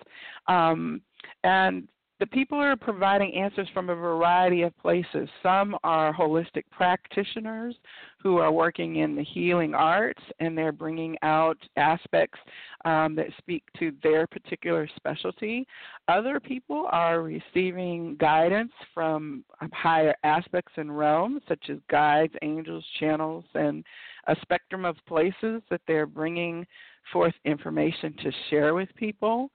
Um, 0.47 1.01
and 1.43 1.87
the 2.21 2.27
people 2.27 2.59
are 2.59 2.75
providing 2.75 3.33
answers 3.33 3.67
from 3.73 3.89
a 3.89 3.95
variety 3.95 4.61
of 4.61 4.77
places. 4.77 5.27
Some 5.41 5.75
are 5.83 6.13
holistic 6.13 6.65
practitioners 6.69 7.75
who 8.21 8.37
are 8.37 8.51
working 8.51 8.97
in 8.97 9.15
the 9.15 9.23
healing 9.23 9.73
arts 9.73 10.21
and 10.39 10.55
they're 10.55 10.71
bringing 10.71 11.17
out 11.23 11.57
aspects 11.77 12.37
um, 12.85 13.15
that 13.15 13.25
speak 13.39 13.63
to 13.79 13.91
their 14.03 14.27
particular 14.27 14.87
specialty. 14.95 15.65
Other 16.09 16.39
people 16.39 16.87
are 16.91 17.23
receiving 17.23 18.17
guidance 18.17 18.71
from 18.93 19.43
higher 19.73 20.13
aspects 20.23 20.73
and 20.77 20.95
realms, 20.95 21.41
such 21.47 21.71
as 21.71 21.79
guides, 21.89 22.35
angels, 22.43 22.85
channels, 22.99 23.45
and 23.55 23.83
a 24.27 24.35
spectrum 24.43 24.85
of 24.85 24.95
places 25.07 25.63
that 25.71 25.81
they're 25.87 26.05
bringing 26.05 26.67
forth 27.11 27.33
information 27.45 28.13
to 28.21 28.31
share 28.51 28.75
with 28.75 28.89
people. 28.95 29.49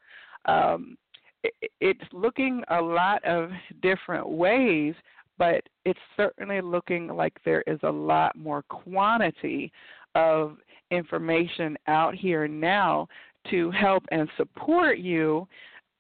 Um, 0.47 0.97
it's 1.81 2.13
looking 2.13 2.63
a 2.69 2.81
lot 2.81 3.25
of 3.25 3.51
different 3.83 4.29
ways, 4.29 4.95
but 5.39 5.63
it's 5.85 5.99
certainly 6.17 6.61
looking 6.61 7.09
like 7.09 7.33
there 7.45 7.63
is 7.67 7.79
a 7.83 7.91
lot 7.91 8.37
more 8.37 8.63
quantity 8.63 9.73
of 10.15 10.57
information 10.91 11.77
out 11.87 12.15
here 12.15 12.49
now 12.49 13.09
to 13.51 13.71
help 13.71 14.05
and 14.11 14.29
support 14.37 14.99
you 14.99 15.47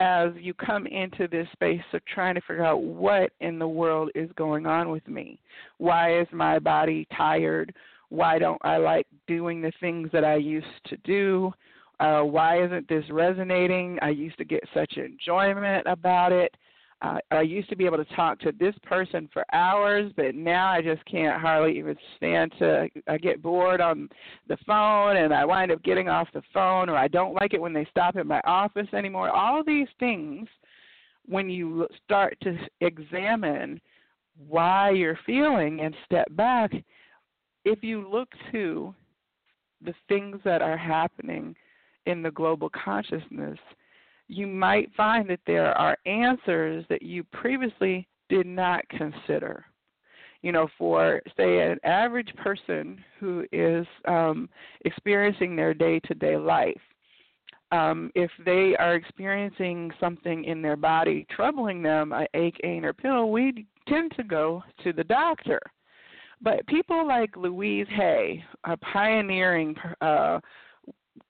as 0.00 0.30
you 0.36 0.52
come 0.52 0.86
into 0.86 1.26
this 1.28 1.48
space 1.52 1.80
of 1.92 2.04
trying 2.04 2.34
to 2.34 2.40
figure 2.42 2.64
out 2.64 2.82
what 2.82 3.32
in 3.40 3.58
the 3.58 3.68
world 3.68 4.10
is 4.14 4.30
going 4.36 4.66
on 4.66 4.90
with 4.90 5.06
me. 5.08 5.38
Why 5.78 6.20
is 6.20 6.26
my 6.32 6.58
body 6.58 7.06
tired? 7.16 7.74
Why 8.10 8.38
don't 8.38 8.60
I 8.62 8.76
like 8.76 9.06
doing 9.26 9.62
the 9.62 9.72
things 9.80 10.10
that 10.12 10.24
I 10.24 10.36
used 10.36 10.66
to 10.86 10.96
do? 10.98 11.52
Uh, 11.98 12.22
why 12.22 12.62
isn't 12.62 12.88
this 12.88 13.04
resonating? 13.10 13.98
I 14.02 14.10
used 14.10 14.38
to 14.38 14.44
get 14.44 14.62
such 14.74 14.96
enjoyment 14.96 15.86
about 15.86 16.32
it. 16.32 16.54
Uh, 17.02 17.18
I 17.30 17.42
used 17.42 17.68
to 17.68 17.76
be 17.76 17.84
able 17.84 17.98
to 17.98 18.16
talk 18.16 18.38
to 18.40 18.52
this 18.58 18.74
person 18.82 19.28
for 19.32 19.44
hours, 19.52 20.12
but 20.16 20.34
now 20.34 20.68
I 20.68 20.80
just 20.80 21.04
can't 21.04 21.40
hardly 21.40 21.78
even 21.78 21.96
stand 22.16 22.54
to. 22.58 22.88
I 23.06 23.18
get 23.18 23.42
bored 23.42 23.82
on 23.82 24.08
the 24.48 24.56
phone, 24.66 25.16
and 25.18 25.32
I 25.32 25.44
wind 25.44 25.70
up 25.72 25.82
getting 25.82 26.08
off 26.08 26.28
the 26.32 26.42
phone, 26.54 26.88
or 26.88 26.96
I 26.96 27.08
don't 27.08 27.34
like 27.34 27.52
it 27.52 27.60
when 27.60 27.74
they 27.74 27.86
stop 27.90 28.16
at 28.16 28.26
my 28.26 28.40
office 28.44 28.88
anymore. 28.94 29.28
All 29.30 29.62
these 29.62 29.88
things, 29.98 30.48
when 31.26 31.50
you 31.50 31.86
start 32.04 32.38
to 32.42 32.56
examine 32.80 33.78
why 34.48 34.90
you're 34.90 35.18
feeling 35.26 35.80
and 35.80 35.94
step 36.06 36.28
back, 36.30 36.72
if 37.66 37.82
you 37.82 38.08
look 38.08 38.28
to 38.52 38.94
the 39.84 39.94
things 40.08 40.40
that 40.44 40.62
are 40.62 40.78
happening 40.78 41.54
in 42.06 42.22
the 42.22 42.30
global 42.30 42.70
consciousness, 42.70 43.58
you 44.28 44.46
might 44.46 44.90
find 44.96 45.28
that 45.30 45.40
there 45.46 45.76
are 45.78 45.98
answers 46.06 46.84
that 46.88 47.02
you 47.02 47.24
previously 47.24 48.08
did 48.28 48.46
not 48.46 48.88
consider. 48.88 49.64
You 50.42 50.52
know, 50.52 50.68
for 50.78 51.22
say 51.36 51.60
an 51.60 51.78
average 51.84 52.32
person 52.36 53.02
who 53.18 53.44
is 53.52 53.86
um, 54.06 54.48
experiencing 54.84 55.56
their 55.56 55.74
day 55.74 56.00
to 56.00 56.14
day 56.14 56.36
life, 56.36 56.80
um, 57.72 58.10
if 58.14 58.30
they 58.44 58.76
are 58.78 58.94
experiencing 58.94 59.90
something 59.98 60.44
in 60.44 60.62
their 60.62 60.76
body 60.76 61.26
troubling 61.30 61.82
them, 61.82 62.12
a 62.12 62.26
ache, 62.34 62.60
ache, 62.62 62.84
or 62.84 62.92
pill, 62.92 63.30
we 63.30 63.66
tend 63.88 64.12
to 64.16 64.22
go 64.22 64.62
to 64.84 64.92
the 64.92 65.04
doctor. 65.04 65.60
But 66.40 66.66
people 66.66 67.06
like 67.06 67.36
Louise 67.36 67.86
Hay, 67.90 68.44
a 68.64 68.76
pioneering 68.76 69.74
uh, 70.00 70.38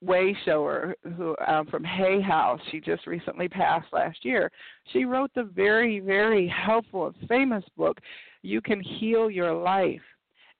way 0.02 0.36
shower 0.44 0.94
who 1.16 1.34
um, 1.46 1.66
from 1.66 1.84
Hay 1.84 2.20
House. 2.20 2.60
She 2.70 2.80
just 2.80 3.06
recently 3.06 3.48
passed 3.48 3.92
last 3.92 4.24
year. 4.24 4.50
She 4.92 5.04
wrote 5.04 5.30
the 5.34 5.44
very, 5.44 6.00
very 6.00 6.46
helpful 6.48 7.06
and 7.06 7.28
famous 7.28 7.64
book, 7.76 7.98
You 8.42 8.60
Can 8.60 8.80
Heal 8.80 9.30
Your 9.30 9.54
Life. 9.54 10.02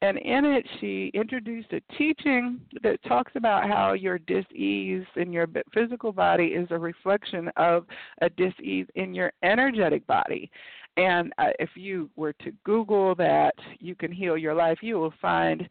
And 0.02 0.18
in 0.18 0.44
it, 0.44 0.66
she 0.78 1.10
introduced 1.14 1.72
a 1.72 1.80
teaching 1.96 2.60
that 2.82 3.02
talks 3.04 3.32
about 3.34 3.66
how 3.66 3.94
your 3.94 4.18
dis-ease 4.18 5.06
in 5.16 5.32
your 5.32 5.46
physical 5.72 6.12
body 6.12 6.48
is 6.48 6.68
a 6.70 6.78
reflection 6.78 7.50
of 7.56 7.86
a 8.20 8.28
dis-ease 8.28 8.86
in 8.94 9.14
your 9.14 9.32
energetic 9.42 10.06
body. 10.06 10.50
And 10.96 11.32
uh, 11.38 11.48
if 11.58 11.70
you 11.74 12.10
were 12.16 12.32
to 12.34 12.52
Google 12.64 13.14
that, 13.16 13.54
you 13.78 13.94
can 13.94 14.10
heal 14.10 14.36
your 14.36 14.54
life, 14.54 14.78
you 14.80 14.98
will 14.98 15.12
find 15.20 15.68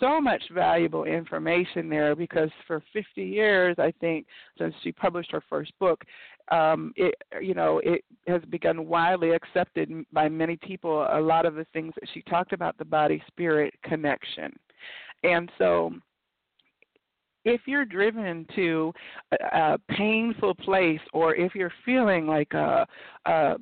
so 0.00 0.20
much 0.20 0.42
valuable 0.52 1.04
information 1.04 1.88
there 1.88 2.16
because 2.16 2.50
for 2.66 2.82
50 2.92 3.22
years, 3.22 3.76
I 3.78 3.92
think, 4.00 4.26
since 4.58 4.74
she 4.82 4.90
published 4.90 5.30
her 5.30 5.42
first 5.48 5.72
book, 5.78 6.02
um, 6.50 6.92
it 6.96 7.14
you 7.40 7.54
know 7.54 7.80
it 7.84 8.04
has 8.26 8.42
become 8.50 8.86
widely 8.86 9.30
accepted 9.30 9.90
by 10.12 10.28
many 10.28 10.56
people. 10.56 11.06
A 11.10 11.20
lot 11.20 11.46
of 11.46 11.54
the 11.54 11.66
things 11.72 11.94
that 12.00 12.08
she 12.12 12.22
talked 12.22 12.52
about 12.52 12.76
the 12.76 12.84
body 12.84 13.22
spirit 13.28 13.72
connection, 13.82 14.52
and 15.22 15.50
so 15.56 15.92
if 17.44 17.62
you're 17.66 17.84
driven 17.84 18.46
to 18.54 18.92
a, 19.32 19.58
a 19.58 19.78
painful 19.90 20.54
place 20.54 21.00
or 21.12 21.34
if 21.34 21.54
you're 21.54 21.72
feeling 21.84 22.26
like 22.26 22.52
a, 22.54 22.86
a 23.26 23.56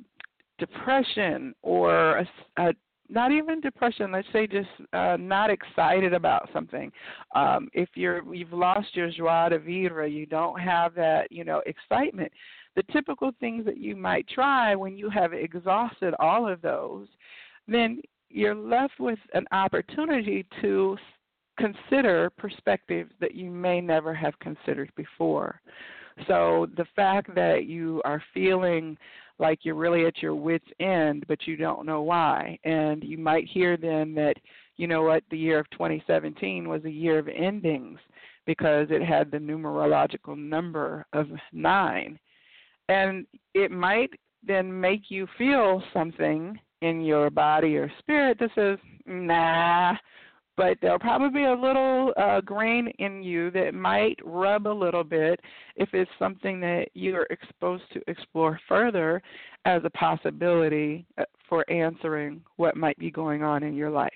depression 0.59 1.53
or 1.61 2.17
a, 2.19 2.27
a 2.57 2.73
not 3.09 3.31
even 3.31 3.59
depression 3.59 4.11
let's 4.11 4.27
say 4.31 4.47
just 4.47 4.69
uh, 4.93 5.17
not 5.19 5.49
excited 5.49 6.13
about 6.13 6.49
something. 6.53 6.91
Um, 7.35 7.69
if 7.73 7.89
you're 7.95 8.33
you've 8.33 8.53
lost 8.53 8.95
your 8.95 9.09
joie 9.09 9.49
de 9.49 9.59
vivre 9.59 10.07
you 10.07 10.25
don't 10.25 10.59
have 10.59 10.95
that 10.95 11.31
you 11.31 11.43
know 11.43 11.61
excitement. 11.65 12.31
The 12.75 12.83
typical 12.91 13.31
things 13.39 13.65
that 13.65 13.77
you 13.77 13.95
might 13.95 14.27
try 14.27 14.73
when 14.73 14.97
you 14.97 15.09
have 15.09 15.33
exhausted 15.33 16.15
all 16.19 16.47
of 16.47 16.61
those 16.61 17.07
then 17.67 18.01
you're 18.29 18.55
left 18.55 18.99
with 18.99 19.19
an 19.33 19.45
opportunity 19.51 20.45
to 20.61 20.97
consider 21.57 22.31
perspectives 22.31 23.11
that 23.19 23.35
you 23.35 23.51
may 23.51 23.79
never 23.79 24.13
have 24.13 24.37
considered 24.39 24.91
before. 24.95 25.61
So 26.27 26.67
the 26.77 26.85
fact 26.95 27.33
that 27.35 27.65
you 27.65 28.01
are 28.05 28.21
feeling 28.33 28.97
like 29.39 29.59
you're 29.63 29.75
really 29.75 30.05
at 30.05 30.21
your 30.21 30.35
wits 30.35 30.67
end 30.79 31.25
but 31.27 31.47
you 31.47 31.55
don't 31.55 31.85
know 31.85 32.01
why. 32.01 32.57
And 32.63 33.03
you 33.03 33.17
might 33.17 33.47
hear 33.47 33.77
then 33.77 34.13
that 34.15 34.35
you 34.77 34.87
know 34.87 35.03
what 35.03 35.23
the 35.29 35.37
year 35.37 35.59
of 35.59 35.69
2017 35.71 36.67
was 36.67 36.83
a 36.85 36.89
year 36.89 37.19
of 37.19 37.27
endings 37.27 37.99
because 38.45 38.87
it 38.89 39.03
had 39.03 39.31
the 39.31 39.37
numerological 39.37 40.37
number 40.37 41.05
of 41.13 41.27
9 41.53 42.19
and 42.89 43.25
it 43.53 43.71
might 43.71 44.09
then 44.45 44.79
make 44.79 45.03
you 45.09 45.27
feel 45.37 45.81
something 45.93 46.59
in 46.81 47.01
your 47.01 47.29
body 47.29 47.77
or 47.77 47.91
spirit 47.99 48.37
that 48.39 48.49
says 48.55 48.77
nah 49.05 49.95
but 50.55 50.77
there'll 50.81 50.99
probably 50.99 51.29
be 51.29 51.45
a 51.45 51.53
little 51.53 52.13
uh, 52.17 52.41
grain 52.41 52.87
in 52.99 53.23
you 53.23 53.49
that 53.51 53.73
might 53.73 54.17
rub 54.23 54.67
a 54.67 54.69
little 54.69 55.03
bit 55.03 55.39
if 55.75 55.89
it's 55.93 56.11
something 56.19 56.59
that 56.59 56.87
you're 56.93 57.27
exposed 57.29 57.83
to 57.93 58.01
explore 58.07 58.59
further 58.67 59.21
as 59.65 59.81
a 59.85 59.89
possibility 59.91 61.05
uh, 61.17 61.23
for 61.49 61.69
answering 61.71 62.41
what 62.57 62.75
might 62.75 62.97
be 62.97 63.09
going 63.09 63.43
on 63.43 63.63
in 63.63 63.75
your 63.75 63.89
life. 63.89 64.11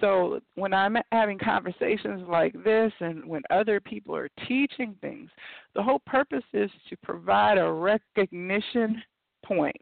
So 0.00 0.40
when 0.54 0.72
I'm 0.72 0.96
having 1.12 1.38
conversations 1.38 2.22
like 2.28 2.52
this 2.64 2.92
and 3.00 3.24
when 3.24 3.42
other 3.50 3.80
people 3.80 4.14
are 4.14 4.28
teaching 4.46 4.94
things, 5.00 5.28
the 5.74 5.82
whole 5.82 6.00
purpose 6.06 6.44
is 6.52 6.70
to 6.88 6.96
provide 7.02 7.58
a 7.58 7.70
recognition 7.72 9.02
point 9.44 9.80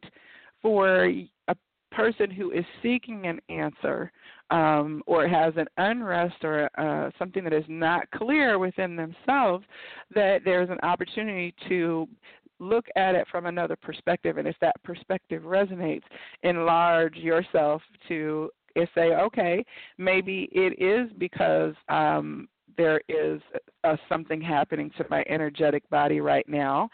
for 0.62 1.06
a 1.06 1.28
person 1.92 2.30
who 2.30 2.50
is 2.50 2.64
seeking 2.82 3.26
an 3.26 3.40
answer 3.48 4.10
um, 4.50 5.02
or 5.06 5.26
has 5.26 5.54
an 5.56 5.66
unrest 5.76 6.44
or 6.44 6.70
uh, 6.78 7.10
something 7.18 7.44
that 7.44 7.52
is 7.52 7.64
not 7.68 8.10
clear 8.12 8.58
within 8.58 8.96
themselves, 8.96 9.64
that 10.14 10.42
there's 10.44 10.70
an 10.70 10.78
opportunity 10.82 11.54
to 11.68 12.08
look 12.58 12.86
at 12.96 13.14
it 13.14 13.26
from 13.30 13.46
another 13.46 13.76
perspective. 13.76 14.38
And 14.38 14.48
if 14.48 14.56
that 14.60 14.82
perspective 14.82 15.42
resonates 15.42 16.04
enlarge 16.42 17.16
yourself 17.16 17.82
to 18.08 18.50
say 18.94 19.14
okay 19.14 19.64
maybe 19.96 20.50
it 20.52 20.78
is 20.78 21.10
because 21.16 21.74
um 21.88 22.46
there 22.76 23.00
is 23.08 23.40
uh, 23.84 23.96
something 24.06 24.38
happening 24.38 24.90
to 24.98 25.06
my 25.08 25.24
energetic 25.30 25.88
body 25.88 26.20
right 26.20 26.46
now. 26.46 26.90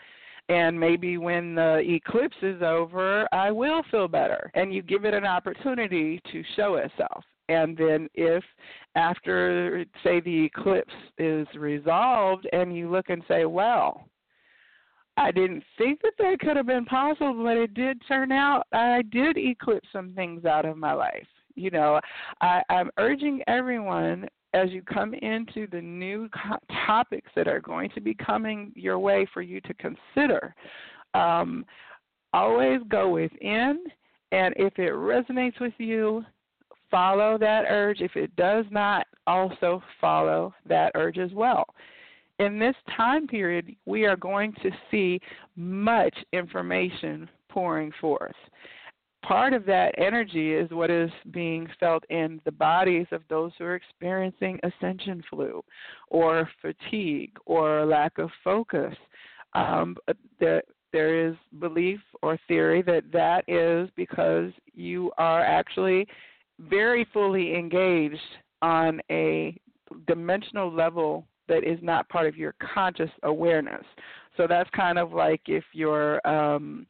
And 0.49 0.79
maybe 0.79 1.19
when 1.19 1.57
the 1.57 1.79
eclipse 1.79 2.37
is 2.41 2.63
over 2.63 3.27
i 3.33 3.51
will 3.51 3.83
feel 3.91 4.07
better. 4.07 4.51
And 4.55 4.73
you 4.73 4.83
give 4.83 5.05
it 5.05 5.13
an 5.13 5.27
opportunity 5.27 6.21
to 6.31 6.45
show 6.57 6.77
itself 6.77 7.25
and 7.49 7.77
then 7.77 8.09
if 8.15 8.45
after 8.95 9.85
say 10.05 10.21
the 10.21 10.45
eclipse 10.45 10.93
is 11.19 11.47
resolved 11.57 12.47
and 12.53 12.77
you 12.77 12.91
look 12.91 13.09
and 13.09 13.23
say 13.29 13.45
well 13.45 14.07
I 15.17 15.31
didn't 15.31 15.63
think 15.77 16.01
that 16.03 16.15
that 16.19 16.39
could 16.41 16.57
have 16.57 16.67
been 16.67 16.87
possible, 16.87 17.45
but 17.45 17.59
it 17.59 17.75
did 17.75 18.01
turn 18.09 18.33
out 18.33 18.67
I 18.73 19.03
did 19.03 19.37
eclipse 19.37 19.89
some 19.93 20.15
things 20.15 20.45
out 20.45 20.65
of 20.65 20.77
my 20.77 20.95
life. 20.95 21.27
You 21.55 21.71
know, 21.71 22.01
I, 22.41 22.63
I'm 22.71 22.91
urging 22.99 23.43
everyone 23.47 24.27
as 24.55 24.71
you 24.71 24.83
come 24.83 25.15
into 25.15 25.67
the 25.71 25.81
new 25.81 26.29
co- 26.31 26.59
topics 26.87 27.31
that 27.35 27.49
are 27.49 27.61
going 27.61 27.91
to 27.91 28.01
be 28.01 28.15
coming 28.15 28.73
your 28.75 28.99
way 28.99 29.27
for 29.33 29.43
you 29.43 29.61
to 29.63 29.75
consider, 29.75 30.55
um, 31.15 31.65
always 32.33 32.81
go 32.89 33.11
within, 33.11 33.85
and 34.31 34.55
if 34.57 34.79
it 34.79 34.93
resonates 34.93 35.61
with 35.61 35.73
you, 35.79 36.25
follow 36.93 37.37
that 37.39 37.65
urge. 37.69 38.01
If 38.01 38.15
it 38.15 38.35
does 38.37 38.67
not, 38.71 39.09
also 39.27 39.83
follow 40.01 40.55
that 40.69 40.93
urge 40.95 41.19
as 41.19 41.33
well 41.33 41.67
in 42.39 42.59
this 42.59 42.75
time 42.97 43.27
period, 43.27 43.75
we 43.87 44.05
are 44.05 44.17
going 44.17 44.53
to 44.63 44.71
see 44.91 45.21
much 45.57 46.15
information 46.33 47.29
pouring 47.49 47.93
forth. 48.01 48.35
Part 49.25 49.53
of 49.53 49.65
that 49.67 49.95
energy 49.99 50.53
is 50.53 50.71
what 50.71 50.91
is 50.91 51.11
being 51.31 51.69
felt 51.79 52.03
in 52.11 52.41
the 52.45 52.51
bodies 52.51 53.07
of 53.13 53.23
those 53.29 53.53
who 53.57 53.65
are 53.65 53.77
experiencing 53.77 54.59
ascension 54.65 55.23
flu 55.31 55.63
or 56.09 56.49
fatigue 56.61 57.37
or 57.47 57.87
lack 57.87 58.19
of 58.19 58.31
focus. 58.43 58.97
Um, 59.55 59.97
there, 60.41 60.63
there 60.93 61.29
is 61.29 61.37
belief 61.61 62.01
or 62.23 62.39
theory 62.49 62.83
that 62.83 63.05
that 63.13 63.45
is 63.47 63.89
because 63.95 64.51
you 64.75 65.13
are 65.19 65.45
actually 65.45 66.09
very 66.59 67.07
fully 67.13 67.57
engaged 67.57 68.19
on 68.61 69.01
a 69.11 69.57
dimensional 70.07 70.73
level 70.73 71.27
that 71.49 71.65
is 71.65 71.79
not 71.83 72.09
part 72.09 72.27
of 72.27 72.37
your 72.37 72.55
conscious 72.75 73.11
awareness. 73.25 73.85
So 74.37 74.47
that's 74.49 74.71
kind 74.71 74.99
of 74.99 75.13
like 75.13 75.43
if 75.47 75.65
your 75.73 76.27
um 76.27 76.87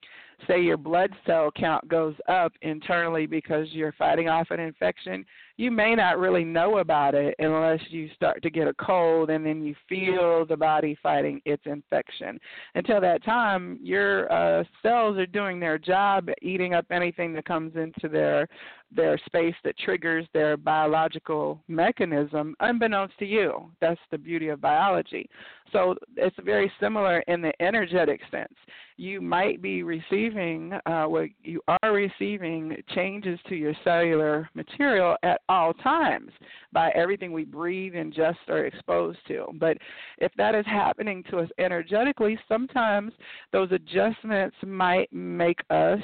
say 0.49 0.61
your 0.61 0.77
blood 0.77 1.11
cell 1.27 1.51
count 1.57 1.87
goes 1.89 2.15
up 2.29 2.53
internally 2.63 3.27
because 3.27 3.67
you're 3.71 3.93
fighting 3.93 4.29
off 4.29 4.51
an 4.51 4.61
infection, 4.61 5.25
you 5.57 5.71
may 5.71 5.95
not 5.95 6.19
really 6.19 6.45
know 6.45 6.79
about 6.79 7.15
it 7.15 7.35
unless 7.39 7.81
you 7.91 8.09
start 8.15 8.43
to 8.43 8.51
get 8.51 8.67
a 8.67 8.75
cold 8.75 9.31
and 9.31 9.45
then 9.45 9.63
you 9.63 9.75
feel 9.89 10.45
the 10.45 10.57
body 10.57 10.97
fighting 11.03 11.41
its 11.45 11.63
infection. 11.67 12.39
Until 12.75 13.01
that 13.01 13.25
time, 13.25 13.79
your 13.83 14.31
uh, 14.33 14.65
cells 14.83 15.19
are 15.19 15.27
doing 15.27 15.61
their 15.61 15.79
job, 15.79 16.29
eating 16.41 16.75
up 16.75 16.87
anything 16.91 17.33
that 17.35 17.45
comes 17.45 17.77
into 17.77 18.09
their 18.09 18.49
their 18.95 19.19
space 19.27 19.55
that 19.65 19.79
triggers 19.79 20.27
their 20.33 20.57
biological 20.57 21.61
mechanism, 21.69 22.55
unbeknownst 22.61 23.19
to 23.19 23.27
you. 23.27 23.71
That's 23.81 24.01
the 24.11 24.19
beauty 24.19 24.49
of 24.49 24.61
biology. 24.61 25.29
So 25.73 25.97
it's 26.17 26.37
very 26.45 26.71
similar 26.79 27.21
in 27.21 27.41
the 27.41 27.53
energetic 27.63 28.21
sense. 28.31 28.53
You 28.99 29.21
might 29.21 29.63
be 29.63 29.83
receiving, 29.83 30.75
uh, 30.87 31.09
you 31.43 31.63
are 31.69 31.93
receiving 31.93 32.77
changes 32.95 33.41
to 33.49 33.55
your 33.55 33.73
cellular 33.83 34.49
material 34.55 35.17
at 35.23 35.41
all 35.49 35.73
times 35.73 36.31
by 36.73 36.91
everything 36.91 37.33
we 37.33 37.45
breathe 37.45 37.95
and 37.97 38.13
just 38.13 38.39
are 38.49 38.67
exposed 38.67 39.19
to. 39.29 39.47
But 39.55 39.79
if 40.19 40.31
that 40.37 40.55
is 40.55 40.67
happening 40.67 41.25
to 41.31 41.39
us 41.39 41.49
energetically, 41.59 42.39
sometimes 42.49 43.13
those 43.51 43.73
adjustments 43.73 44.57
might 44.65 45.11
make 45.13 45.61
us 45.71 46.01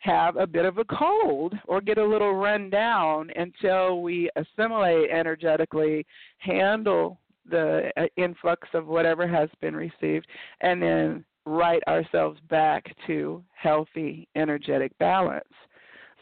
have 0.00 0.36
a 0.36 0.46
bit 0.46 0.64
of 0.64 0.78
a 0.78 0.84
cold 0.84 1.54
or 1.66 1.80
get 1.80 1.98
a 1.98 2.04
little 2.04 2.34
run 2.34 2.70
down 2.70 3.30
until 3.36 4.02
we 4.02 4.30
assimilate 4.36 5.10
energetically, 5.10 6.06
handle 6.38 7.20
the 7.48 7.90
uh, 7.96 8.04
influx 8.16 8.68
of 8.74 8.86
whatever 8.86 9.26
has 9.26 9.48
been 9.60 9.76
received, 9.76 10.26
and 10.60 10.82
then 10.82 11.24
right 11.46 11.82
ourselves 11.86 12.40
back 12.48 12.94
to 13.06 13.42
healthy 13.54 14.26
energetic 14.36 14.96
balance. 14.98 15.44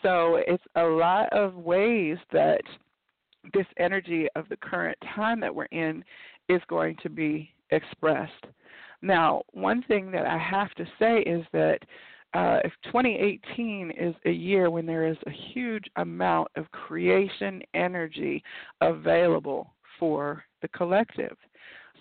So 0.03 0.41
it's 0.47 0.65
a 0.77 0.83
lot 0.83 1.33
of 1.33 1.55
ways 1.55 2.19
that 2.33 2.63
this 3.53 3.67
energy 3.79 4.27
of 4.37 4.49
the 4.49 4.57
current 4.57 4.99
time 5.15 5.41
that 5.41 5.55
we're 5.55 5.65
in 5.67 6.05
is 6.49 6.61
going 6.69 6.97
to 7.03 7.11
be 7.11 7.51
expressed. 7.71 8.47
Now, 9.03 9.43
one 9.53 9.83
thing 9.85 10.11
that 10.13 10.27
I 10.27 10.39
have 10.39 10.73
to 10.75 10.85
say 10.99 11.21
is 11.21 11.45
that 11.53 11.79
uh, 12.35 12.59
if 12.65 12.73
2018 12.85 13.93
is 13.99 14.15
a 14.27 14.31
year 14.31 14.71
when 14.71 14.87
there 14.87 15.07
is 15.07 15.17
a 15.27 15.31
huge 15.53 15.85
amount 15.97 16.49
of 16.57 16.71
creation 16.73 17.63
energy 17.75 18.43
available 18.81 19.73
for 19.99 20.45
the 20.63 20.69
collective. 20.69 21.37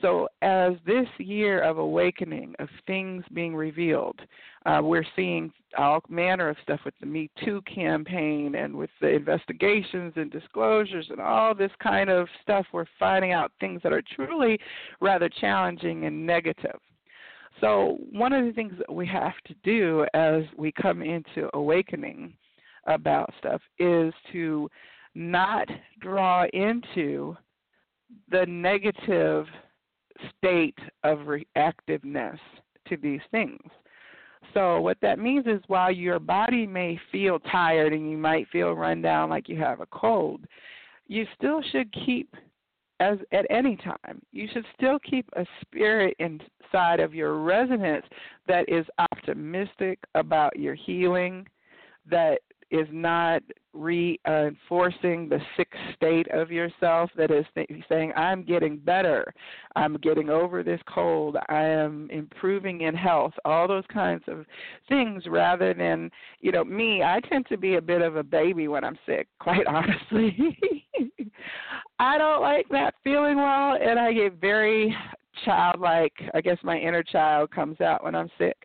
So, 0.01 0.27
as 0.43 0.73
this 0.85 1.07
year 1.17 1.63
of 1.63 1.79
awakening, 1.79 2.53
of 2.59 2.69
things 2.85 3.23
being 3.33 3.55
revealed, 3.55 4.19
uh, 4.65 4.79
we're 4.83 5.05
seeing 5.15 5.51
all 5.75 6.01
manner 6.07 6.49
of 6.49 6.57
stuff 6.61 6.81
with 6.85 6.93
the 6.99 7.07
Me 7.07 7.31
Too 7.43 7.61
campaign 7.63 8.53
and 8.55 8.75
with 8.75 8.91
the 9.01 9.09
investigations 9.09 10.13
and 10.15 10.29
disclosures 10.29 11.07
and 11.09 11.19
all 11.19 11.55
this 11.55 11.71
kind 11.81 12.11
of 12.11 12.27
stuff. 12.43 12.67
We're 12.71 12.85
finding 12.99 13.31
out 13.31 13.51
things 13.59 13.81
that 13.81 13.93
are 13.93 14.03
truly 14.15 14.59
rather 15.01 15.29
challenging 15.29 16.05
and 16.05 16.27
negative. 16.27 16.79
So, 17.61 17.97
one 18.11 18.33
of 18.33 18.45
the 18.45 18.53
things 18.53 18.73
that 18.77 18.93
we 18.93 19.07
have 19.07 19.33
to 19.45 19.55
do 19.63 20.05
as 20.13 20.43
we 20.55 20.71
come 20.71 21.01
into 21.01 21.49
awakening 21.55 22.33
about 22.85 23.33
stuff 23.39 23.61
is 23.79 24.13
to 24.31 24.69
not 25.15 25.67
draw 25.99 26.45
into 26.53 27.35
the 28.29 28.45
negative 28.45 29.45
state 30.37 30.77
of 31.03 31.19
reactiveness 31.19 32.37
to 32.87 32.97
these 32.97 33.21
things. 33.31 33.59
So, 34.53 34.79
what 34.79 34.97
that 35.01 35.19
means 35.19 35.45
is 35.47 35.61
while 35.67 35.91
your 35.91 36.19
body 36.19 36.67
may 36.67 36.99
feel 37.11 37.39
tired 37.39 37.93
and 37.93 38.09
you 38.09 38.17
might 38.17 38.47
feel 38.49 38.73
run 38.73 39.01
down 39.01 39.29
like 39.29 39.49
you 39.49 39.57
have 39.57 39.81
a 39.81 39.87
cold, 39.87 40.45
you 41.07 41.25
still 41.35 41.61
should 41.71 41.91
keep 42.05 42.33
as 42.99 43.17
at 43.31 43.45
any 43.49 43.75
time. 43.77 44.21
You 44.31 44.47
should 44.51 44.65
still 44.75 44.99
keep 44.99 45.27
a 45.35 45.45
spirit 45.61 46.15
inside 46.19 46.99
of 46.99 47.13
your 47.13 47.39
resonance 47.39 48.05
that 48.47 48.67
is 48.67 48.85
optimistic 49.11 49.99
about 50.15 50.57
your 50.57 50.75
healing 50.75 51.47
that 52.09 52.39
is 52.71 52.87
not 52.91 53.41
reinforcing 53.73 55.29
the 55.29 55.39
sick 55.55 55.71
state 55.95 56.27
of 56.31 56.51
yourself 56.51 57.09
that 57.15 57.31
is 57.31 57.45
saying 57.87 58.11
i'm 58.15 58.43
getting 58.43 58.77
better. 58.77 59.33
I'm 59.75 59.97
getting 59.97 60.29
over 60.29 60.63
this 60.63 60.81
cold. 60.91 61.37
I 61.47 61.61
am 61.63 62.09
improving 62.11 62.81
in 62.81 62.95
health. 62.95 63.33
All 63.45 63.67
those 63.67 63.83
kinds 63.93 64.23
of 64.27 64.45
things 64.89 65.23
rather 65.27 65.73
than 65.73 66.09
you 66.41 66.51
know 66.51 66.63
me 66.63 67.03
i 67.03 67.19
tend 67.29 67.45
to 67.47 67.57
be 67.57 67.75
a 67.75 67.81
bit 67.81 68.01
of 68.01 68.15
a 68.15 68.23
baby 68.23 68.67
when 68.67 68.83
i'm 68.83 68.97
sick 69.05 69.27
quite 69.39 69.65
honestly 69.67 70.57
i 71.99 72.17
don't 72.17 72.41
like 72.41 72.69
not 72.71 72.93
feeling 73.03 73.37
well 73.37 73.77
and 73.81 73.99
i 73.99 74.11
get 74.13 74.39
very 74.39 74.95
childlike 75.45 76.13
i 76.33 76.41
guess 76.41 76.57
my 76.63 76.77
inner 76.77 77.03
child 77.03 77.49
comes 77.51 77.79
out 77.81 78.03
when 78.03 78.15
i'm 78.15 78.29
sick 78.37 78.57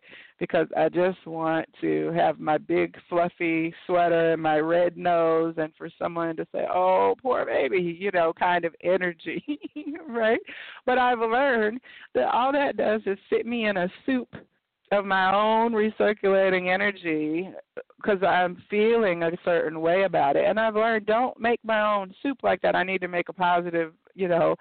because 0.43 0.67
I 0.75 0.89
just 0.89 1.25
want 1.25 1.67
to 1.79 2.11
have 2.15 2.37
my 2.37 2.57
big 2.57 2.97
fluffy 3.07 3.73
sweater 3.85 4.33
and 4.33 4.41
my 4.41 4.57
red 4.57 4.97
nose 4.97 5.55
and 5.57 5.71
for 5.77 5.89
someone 5.97 6.35
to 6.35 6.45
say, 6.51 6.65
"Oh, 6.69 7.15
poor 7.21 7.45
baby," 7.45 7.79
you 7.97 8.11
know, 8.11 8.33
kind 8.33 8.65
of 8.65 8.75
energy, 8.83 9.41
right? 10.07 10.41
But 10.85 10.97
I've 10.97 11.19
learned 11.19 11.79
that 12.13 12.27
all 12.33 12.51
that 12.51 12.75
does 12.75 12.99
is 13.05 13.17
sit 13.29 13.45
me 13.45 13.67
in 13.67 13.77
a 13.77 13.89
soup 14.05 14.35
of 14.93 15.05
my 15.05 15.33
own 15.33 15.73
recirculating 15.73 16.73
energy 16.73 17.49
because 17.97 18.21
I'm 18.23 18.61
feeling 18.69 19.23
a 19.23 19.31
certain 19.45 19.79
way 19.81 20.03
about 20.03 20.35
it. 20.35 20.45
And 20.45 20.59
I've 20.59 20.75
learned 20.75 21.05
don't 21.05 21.39
make 21.39 21.59
my 21.63 21.81
own 21.81 22.13
soup 22.21 22.39
like 22.43 22.61
that. 22.61 22.75
I 22.75 22.83
need 22.83 23.01
to 23.01 23.07
make 23.07 23.29
a 23.29 23.33
positive 23.33 23.93
you 24.15 24.27
know, 24.27 24.55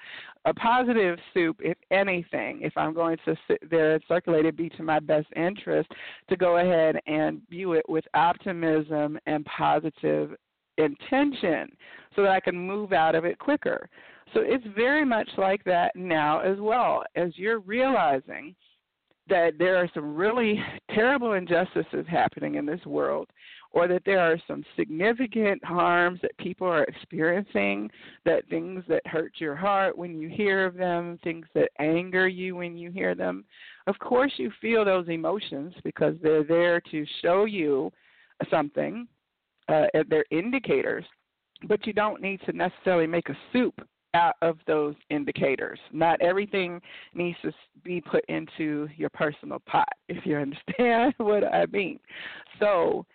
a 0.44 0.54
positive 0.54 1.18
soup, 1.34 1.58
if 1.60 1.76
anything, 1.90 2.60
if 2.62 2.72
I'm 2.76 2.94
going 2.94 3.18
to 3.24 3.36
sit 3.46 3.58
there 3.70 3.94
and 3.94 4.02
circulate 4.08 4.46
it, 4.46 4.56
be 4.56 4.68
to 4.70 4.82
my 4.82 4.98
best 4.98 5.26
interest 5.36 5.90
to 6.28 6.36
go 6.36 6.58
ahead 6.58 6.96
and 7.06 7.42
view 7.48 7.74
it 7.74 7.88
with 7.88 8.04
optimism 8.14 9.18
and 9.26 9.44
positive 9.44 10.34
intention 10.78 11.68
so 12.16 12.22
that 12.22 12.30
I 12.30 12.40
can 12.40 12.56
move 12.56 12.92
out 12.92 13.14
of 13.14 13.24
it 13.24 13.38
quicker. 13.38 13.88
So 14.34 14.40
it's 14.42 14.64
very 14.74 15.04
much 15.04 15.28
like 15.36 15.62
that 15.64 15.94
now 15.94 16.40
as 16.40 16.58
well, 16.58 17.04
as 17.14 17.36
you're 17.36 17.60
realizing 17.60 18.54
that 19.28 19.52
there 19.58 19.76
are 19.76 19.90
some 19.94 20.14
really 20.14 20.60
terrible 20.90 21.34
injustices 21.34 22.04
happening 22.08 22.56
in 22.56 22.66
this 22.66 22.84
world 22.84 23.28
or 23.72 23.88
that 23.88 24.02
there 24.04 24.20
are 24.20 24.38
some 24.46 24.64
significant 24.76 25.64
harms 25.64 26.20
that 26.20 26.36
people 26.36 26.66
are 26.66 26.84
experiencing, 26.84 27.90
that 28.24 28.46
things 28.48 28.84
that 28.86 29.06
hurt 29.06 29.32
your 29.38 29.56
heart 29.56 29.96
when 29.96 30.18
you 30.18 30.28
hear 30.28 30.66
of 30.66 30.74
them, 30.74 31.18
things 31.24 31.46
that 31.54 31.70
anger 31.78 32.28
you 32.28 32.56
when 32.56 32.76
you 32.76 32.90
hear 32.90 33.14
them. 33.14 33.44
Of 33.86 33.98
course, 33.98 34.32
you 34.36 34.50
feel 34.60 34.84
those 34.84 35.08
emotions 35.08 35.72
because 35.84 36.14
they're 36.22 36.44
there 36.44 36.80
to 36.90 37.06
show 37.22 37.46
you 37.46 37.90
something, 38.50 39.08
uh, 39.68 39.86
they're 40.08 40.24
indicators, 40.30 41.04
but 41.66 41.86
you 41.86 41.92
don't 41.92 42.20
need 42.20 42.40
to 42.44 42.52
necessarily 42.52 43.06
make 43.06 43.28
a 43.30 43.38
soup 43.52 43.80
out 44.14 44.34
of 44.42 44.58
those 44.66 44.94
indicators. 45.10 45.78
Not 45.92 46.20
everything 46.20 46.80
needs 47.14 47.38
to 47.42 47.52
be 47.82 48.00
put 48.00 48.24
into 48.28 48.88
your 48.96 49.10
personal 49.10 49.60
pot, 49.66 49.88
if 50.08 50.24
you 50.26 50.36
understand 50.36 51.14
what 51.18 51.44
I 51.44 51.66
mean. 51.66 51.98
So, 52.58 53.06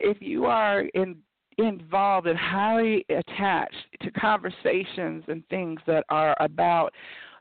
if 0.00 0.16
you 0.20 0.46
are 0.46 0.80
in, 0.94 1.16
involved 1.58 2.26
and 2.26 2.38
highly 2.38 3.04
attached 3.08 3.86
to 4.00 4.10
conversations 4.10 5.24
and 5.28 5.46
things 5.48 5.80
that 5.86 6.04
are 6.08 6.36
about 6.40 6.92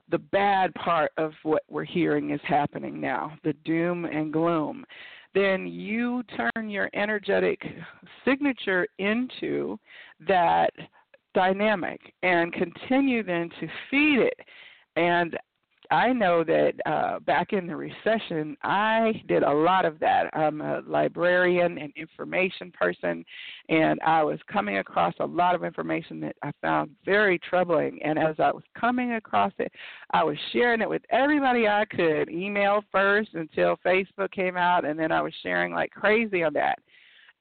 the 0.09 0.19
bad 0.19 0.73
part 0.75 1.11
of 1.17 1.31
what 1.43 1.63
we're 1.69 1.85
hearing 1.85 2.31
is 2.31 2.41
happening 2.43 2.99
now, 2.99 3.33
the 3.43 3.53
doom 3.65 4.05
and 4.05 4.31
gloom, 4.31 4.85
then 5.33 5.65
you 5.65 6.21
turn 6.35 6.69
your 6.69 6.89
energetic 6.93 7.61
signature 8.25 8.85
into 8.99 9.79
that 10.27 10.69
dynamic 11.33 12.13
and 12.23 12.53
continue 12.53 13.23
then 13.23 13.49
to 13.59 13.67
feed 13.89 14.19
it. 14.19 14.39
And 14.95 15.37
I 15.91 16.13
know 16.13 16.45
that 16.45 16.73
uh, 16.85 17.19
back 17.19 17.51
in 17.51 17.67
the 17.67 17.75
recession, 17.75 18.55
I 18.63 19.21
did 19.27 19.43
a 19.43 19.51
lot 19.51 19.83
of 19.83 19.99
that. 19.99 20.29
I'm 20.33 20.61
a 20.61 20.81
librarian 20.87 21.77
and 21.77 21.91
information 21.97 22.71
person, 22.71 23.25
and 23.67 23.99
I 23.99 24.23
was 24.23 24.39
coming 24.49 24.77
across 24.77 25.13
a 25.19 25.25
lot 25.25 25.53
of 25.53 25.65
information 25.65 26.21
that 26.21 26.37
I 26.43 26.53
found 26.61 26.91
very 27.03 27.37
troubling. 27.39 28.01
And 28.03 28.17
as 28.17 28.35
I 28.39 28.51
was 28.53 28.63
coming 28.79 29.13
across 29.13 29.51
it, 29.59 29.71
I 30.11 30.23
was 30.23 30.37
sharing 30.53 30.79
it 30.79 30.89
with 30.89 31.01
everybody 31.09 31.67
I 31.67 31.83
could, 31.83 32.29
email 32.29 32.85
first 32.89 33.31
until 33.33 33.77
Facebook 33.85 34.31
came 34.31 34.55
out, 34.55 34.85
and 34.85 34.97
then 34.97 35.11
I 35.11 35.21
was 35.21 35.33
sharing 35.43 35.73
like 35.73 35.91
crazy 35.91 36.41
on 36.41 36.53
that. 36.53 36.79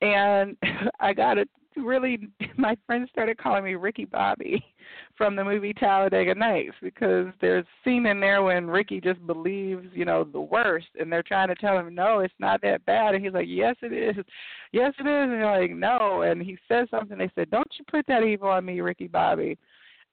And 0.03 0.57
I 1.01 1.13
got 1.13 1.39
a 1.39 1.47
really 1.77 2.29
my 2.57 2.77
friends 2.87 3.11
started 3.11 3.39
calling 3.39 3.65
me 3.65 3.75
Ricky 3.75 4.05
Bobby 4.05 4.65
from 5.17 5.37
the 5.37 5.45
movie 5.45 5.73
Talladega 5.73 6.35
Nights 6.35 6.75
because 6.83 7.27
there's 7.41 7.65
a 7.65 7.89
scene 7.89 8.07
in 8.07 8.21
there 8.21 8.43
when 8.43 8.67
Ricky 8.67 9.01
just 9.01 9.25
believes, 9.27 9.87
you 9.93 10.05
know, 10.05 10.25
the 10.25 10.41
worst 10.41 10.89
and 10.99 11.11
they're 11.13 11.23
trying 11.23 11.49
to 11.49 11.55
tell 11.55 11.79
him, 11.79 11.95
No, 11.95 12.21
it's 12.21 12.35
not 12.39 12.61
that 12.63 12.85
bad 12.87 13.15
and 13.15 13.25
he's 13.25 13.35
like, 13.35 13.47
Yes 13.49 13.77
it 13.83 13.93
is. 13.93 14.25
Yes 14.73 14.93
it 14.99 15.03
is 15.03 15.07
and 15.07 15.33
they're 15.33 15.61
like, 15.61 15.73
No 15.73 16.23
and 16.23 16.43
he 16.43 16.59
says 16.69 16.89
something, 16.91 17.19
they 17.19 17.31
said, 17.35 17.51
Don't 17.51 17.73
you 17.79 17.85
put 17.91 18.07
that 18.07 18.23
evil 18.23 18.49
on 18.49 18.65
me, 18.65 18.81
Ricky 18.81 19.07
Bobby 19.07 19.59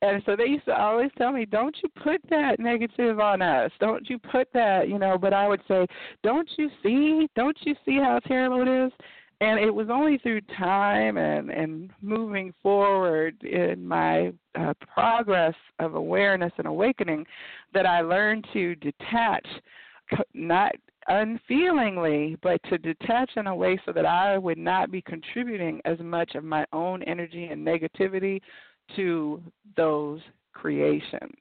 and 0.01 0.21
so 0.25 0.35
they 0.35 0.45
used 0.45 0.65
to 0.65 0.79
always 0.79 1.09
tell 1.17 1.31
me, 1.31 1.45
"Don't 1.45 1.75
you 1.81 1.89
put 2.03 2.21
that 2.29 2.59
negative 2.59 3.19
on 3.19 3.41
us? 3.41 3.71
Don't 3.79 4.07
you 4.07 4.19
put 4.19 4.47
that, 4.53 4.89
you 4.89 4.99
know?" 4.99 5.17
But 5.17 5.33
I 5.33 5.47
would 5.47 5.61
say, 5.67 5.87
"Don't 6.21 6.49
you 6.57 6.69
see? 6.83 7.27
Don't 7.35 7.57
you 7.65 7.75
see 7.83 7.97
how 7.97 8.19
terrible 8.19 8.61
it 8.61 8.67
is?" 8.67 8.91
And 9.39 9.59
it 9.59 9.73
was 9.73 9.87
only 9.91 10.17
through 10.17 10.41
time 10.57 11.17
and 11.17 11.49
and 11.49 11.91
moving 12.01 12.53
forward 12.61 13.35
in 13.43 13.87
my 13.87 14.33
uh, 14.55 14.73
progress 14.93 15.55
of 15.79 15.95
awareness 15.95 16.51
and 16.57 16.67
awakening 16.67 17.25
that 17.73 17.85
I 17.85 18.01
learned 18.01 18.47
to 18.53 18.75
detach 18.75 19.45
not 20.33 20.73
unfeelingly 21.09 22.37
but 22.41 22.61
to 22.69 22.77
detach 22.77 23.31
in 23.37 23.47
a 23.47 23.55
way 23.55 23.79
so 23.85 23.93
that 23.93 24.05
I 24.05 24.37
would 24.37 24.57
not 24.57 24.91
be 24.91 25.01
contributing 25.01 25.81
as 25.85 25.99
much 25.99 26.35
of 26.35 26.43
my 26.43 26.65
own 26.73 27.03
energy 27.03 27.45
and 27.45 27.65
negativity 27.65 28.41
to 28.95 29.41
those 29.75 30.19
creations 30.53 31.35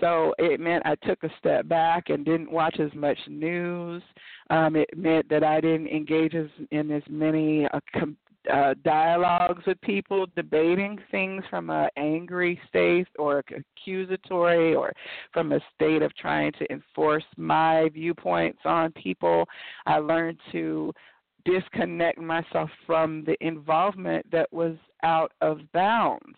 so 0.00 0.34
it 0.38 0.60
meant 0.60 0.84
I 0.86 0.94
took 1.06 1.22
a 1.22 1.30
step 1.38 1.68
back 1.68 2.10
and 2.10 2.24
didn't 2.24 2.50
watch 2.50 2.78
as 2.80 2.92
much 2.94 3.18
news. 3.28 4.02
Um, 4.50 4.76
it 4.76 4.88
meant 4.96 5.28
that 5.28 5.44
I 5.44 5.60
didn't 5.60 5.88
engage 5.88 6.34
as, 6.34 6.48
in 6.70 6.90
as 6.90 7.02
many 7.08 7.66
uh, 7.66 7.80
com- 7.94 8.16
uh, 8.52 8.74
dialogues 8.84 9.64
with 9.66 9.80
people, 9.82 10.26
debating 10.34 10.98
things 11.10 11.44
from 11.48 11.70
an 11.70 11.88
angry 11.96 12.60
state 12.68 13.06
or 13.18 13.42
accusatory 13.56 14.74
or 14.74 14.92
from 15.32 15.52
a 15.52 15.60
state 15.74 16.02
of 16.02 16.14
trying 16.16 16.52
to 16.52 16.70
enforce 16.72 17.24
my 17.36 17.88
viewpoints 17.92 18.60
on 18.64 18.92
people. 18.92 19.44
I 19.86 19.98
learned 19.98 20.38
to 20.52 20.92
disconnect 21.44 22.18
myself 22.18 22.70
from 22.86 23.24
the 23.24 23.36
involvement 23.44 24.30
that 24.30 24.52
was 24.52 24.76
out 25.02 25.32
of 25.40 25.60
bounds. 25.72 26.36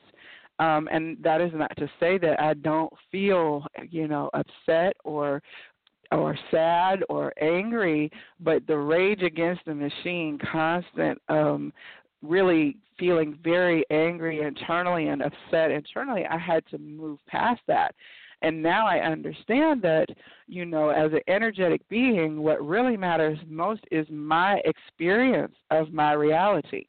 Um, 0.64 0.88
and 0.90 1.16
that 1.22 1.40
is 1.40 1.52
not 1.54 1.76
to 1.76 1.88
say 2.00 2.16
that 2.18 2.40
I 2.40 2.54
don't 2.54 2.92
feel, 3.12 3.66
you 3.90 4.08
know, 4.08 4.30
upset 4.34 4.96
or 5.04 5.42
or 6.12 6.38
sad 6.50 7.02
or 7.08 7.32
angry, 7.42 8.10
but 8.38 8.64
the 8.66 8.76
rage 8.76 9.22
against 9.22 9.64
the 9.64 9.74
machine, 9.74 10.38
constant, 10.52 11.20
um, 11.28 11.72
really 12.22 12.76
feeling 12.98 13.36
very 13.42 13.84
angry 13.90 14.42
internally 14.42 15.08
and 15.08 15.22
upset 15.22 15.70
internally, 15.72 16.24
I 16.30 16.38
had 16.38 16.64
to 16.68 16.78
move 16.78 17.18
past 17.26 17.62
that. 17.66 17.94
And 18.42 18.62
now 18.62 18.86
I 18.86 18.98
understand 18.98 19.82
that, 19.82 20.06
you 20.46 20.64
know, 20.66 20.90
as 20.90 21.10
an 21.12 21.22
energetic 21.26 21.80
being, 21.88 22.42
what 22.42 22.64
really 22.64 22.96
matters 22.96 23.38
most 23.48 23.82
is 23.90 24.06
my 24.10 24.60
experience 24.64 25.56
of 25.70 25.92
my 25.92 26.12
reality. 26.12 26.86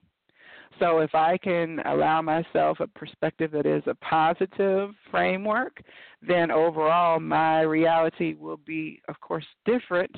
So 0.79 0.99
if 0.99 1.15
I 1.15 1.37
can 1.37 1.79
allow 1.85 2.21
myself 2.21 2.79
a 2.79 2.87
perspective 2.87 3.51
that 3.51 3.65
is 3.65 3.83
a 3.87 3.95
positive 3.95 4.91
framework, 5.09 5.81
then 6.21 6.51
overall 6.51 7.19
my 7.19 7.61
reality 7.61 8.35
will 8.37 8.59
be, 8.65 9.01
of 9.07 9.19
course, 9.21 9.45
different 9.65 10.15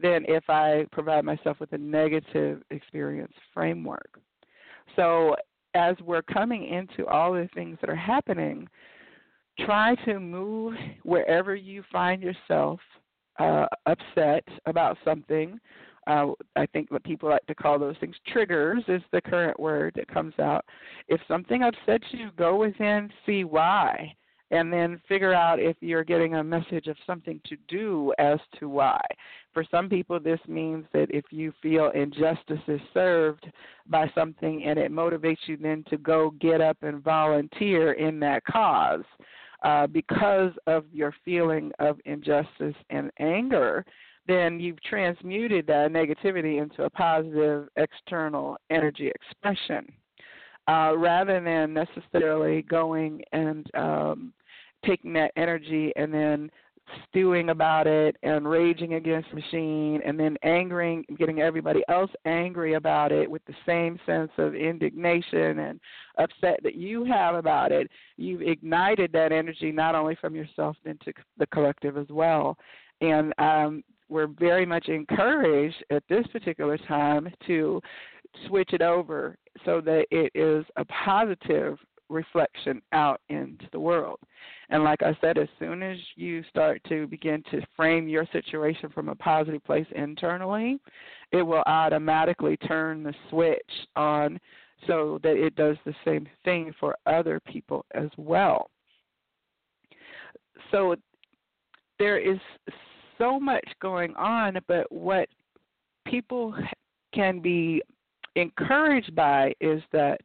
than 0.00 0.24
if 0.28 0.44
I 0.48 0.86
provide 0.92 1.24
myself 1.24 1.60
with 1.60 1.72
a 1.72 1.78
negative 1.78 2.62
experience 2.70 3.32
framework. 3.52 4.18
So 4.96 5.36
as 5.74 5.96
we're 6.02 6.22
coming 6.22 6.68
into 6.68 7.06
all 7.06 7.32
the 7.32 7.48
things 7.54 7.78
that 7.80 7.90
are 7.90 7.96
happening, 7.96 8.68
try 9.60 9.94
to 10.04 10.20
move 10.20 10.74
wherever 11.02 11.54
you 11.54 11.82
find 11.90 12.22
yourself 12.22 12.80
uh, 13.38 13.66
upset 13.86 14.44
about 14.66 14.96
something 15.04 15.58
uh, 16.06 16.26
I 16.56 16.66
think 16.66 16.90
what 16.90 17.04
people 17.04 17.28
like 17.30 17.46
to 17.46 17.54
call 17.54 17.78
those 17.78 17.96
things 18.00 18.16
triggers 18.28 18.82
is 18.88 19.02
the 19.12 19.20
current 19.20 19.58
word 19.58 19.94
that 19.96 20.08
comes 20.08 20.34
out. 20.38 20.64
If 21.08 21.20
something 21.28 21.62
upsets 21.62 22.06
you, 22.10 22.30
go 22.36 22.56
within, 22.56 23.10
see 23.24 23.44
why, 23.44 24.14
and 24.50 24.72
then 24.72 25.00
figure 25.08 25.32
out 25.32 25.58
if 25.58 25.76
you're 25.80 26.04
getting 26.04 26.34
a 26.34 26.44
message 26.44 26.86
of 26.86 26.96
something 27.06 27.40
to 27.46 27.56
do 27.68 28.12
as 28.18 28.38
to 28.60 28.68
why. 28.68 29.00
For 29.52 29.64
some 29.70 29.88
people, 29.88 30.20
this 30.20 30.40
means 30.46 30.84
that 30.92 31.06
if 31.10 31.24
you 31.30 31.52
feel 31.62 31.90
injustice 31.90 32.60
is 32.68 32.80
served 32.92 33.46
by 33.86 34.10
something 34.14 34.64
and 34.64 34.78
it 34.78 34.92
motivates 34.92 35.38
you 35.46 35.56
then 35.56 35.84
to 35.88 35.96
go 35.96 36.30
get 36.40 36.60
up 36.60 36.76
and 36.82 37.02
volunteer 37.02 37.92
in 37.92 38.20
that 38.20 38.44
cause. 38.44 39.04
Uh, 39.62 39.86
because 39.86 40.52
of 40.66 40.84
your 40.92 41.14
feeling 41.24 41.72
of 41.78 41.98
injustice 42.04 42.74
and 42.90 43.10
anger, 43.18 43.82
then 44.26 44.58
you've 44.58 44.82
transmuted 44.82 45.66
that 45.66 45.90
negativity 45.90 46.62
into 46.62 46.84
a 46.84 46.90
positive 46.90 47.68
external 47.76 48.56
energy 48.70 49.10
expression 49.14 49.86
uh, 50.68 50.94
rather 50.96 51.40
than 51.40 51.74
necessarily 51.74 52.62
going 52.62 53.22
and 53.32 53.70
um, 53.74 54.32
taking 54.86 55.12
that 55.12 55.32
energy 55.36 55.92
and 55.96 56.12
then 56.12 56.50
stewing 57.08 57.48
about 57.48 57.86
it 57.86 58.14
and 58.22 58.46
raging 58.48 58.94
against 58.94 59.30
the 59.30 59.36
machine 59.36 60.00
and 60.04 60.20
then 60.20 60.36
angering 60.42 61.02
getting 61.18 61.40
everybody 61.40 61.82
else 61.88 62.10
angry 62.26 62.74
about 62.74 63.10
it 63.10 63.30
with 63.30 63.42
the 63.46 63.54
same 63.64 63.98
sense 64.04 64.30
of 64.36 64.54
indignation 64.54 65.60
and 65.60 65.80
upset 66.18 66.60
that 66.62 66.74
you 66.74 67.02
have 67.02 67.36
about 67.36 67.72
it 67.72 67.90
you've 68.18 68.42
ignited 68.42 69.10
that 69.12 69.32
energy 69.32 69.72
not 69.72 69.94
only 69.94 70.14
from 70.16 70.34
yourself 70.34 70.76
but 70.84 70.90
into 70.90 71.12
the 71.38 71.46
collective 71.46 71.96
as 71.96 72.08
well. 72.10 72.56
And 73.00 73.32
um, 73.38 73.82
we're 74.14 74.28
very 74.28 74.64
much 74.64 74.88
encouraged 74.88 75.84
at 75.90 76.04
this 76.08 76.24
particular 76.28 76.78
time 76.78 77.28
to 77.48 77.80
switch 78.46 78.72
it 78.72 78.80
over 78.80 79.36
so 79.64 79.80
that 79.80 80.06
it 80.12 80.30
is 80.36 80.64
a 80.76 80.84
positive 80.84 81.76
reflection 82.08 82.80
out 82.92 83.20
into 83.28 83.66
the 83.72 83.80
world. 83.80 84.20
And 84.70 84.84
like 84.84 85.02
I 85.02 85.18
said, 85.20 85.36
as 85.36 85.48
soon 85.58 85.82
as 85.82 85.98
you 86.14 86.44
start 86.48 86.80
to 86.88 87.08
begin 87.08 87.42
to 87.50 87.60
frame 87.76 88.06
your 88.06 88.24
situation 88.32 88.88
from 88.90 89.08
a 89.08 89.16
positive 89.16 89.64
place 89.64 89.86
internally, 89.96 90.78
it 91.32 91.42
will 91.42 91.64
automatically 91.66 92.56
turn 92.58 93.02
the 93.02 93.14
switch 93.30 93.58
on 93.96 94.38
so 94.86 95.18
that 95.24 95.36
it 95.36 95.56
does 95.56 95.76
the 95.84 95.94
same 96.04 96.28
thing 96.44 96.72
for 96.78 96.96
other 97.06 97.40
people 97.40 97.84
as 97.94 98.10
well. 98.16 98.70
So 100.70 100.94
there 101.98 102.18
is 102.18 102.38
so 103.18 103.38
much 103.38 103.64
going 103.80 104.14
on, 104.16 104.58
but 104.66 104.90
what 104.90 105.28
people 106.06 106.54
can 107.14 107.40
be 107.40 107.82
encouraged 108.36 109.14
by 109.14 109.54
is 109.60 109.82
that 109.92 110.20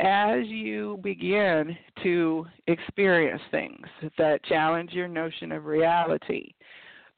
as 0.00 0.46
you 0.46 0.98
begin 1.02 1.76
to 2.02 2.46
experience 2.66 3.40
things 3.50 3.86
that 4.18 4.44
challenge 4.44 4.92
your 4.92 5.08
notion 5.08 5.52
of 5.52 5.66
reality, 5.66 6.52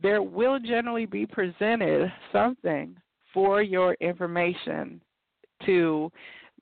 there 0.03 0.22
will 0.22 0.59
generally 0.59 1.07
be 1.07 1.27
presented 1.27 2.12
something 2.33 2.96
for 3.33 3.62
your 3.62 3.96
information 4.01 5.01
to 5.64 6.11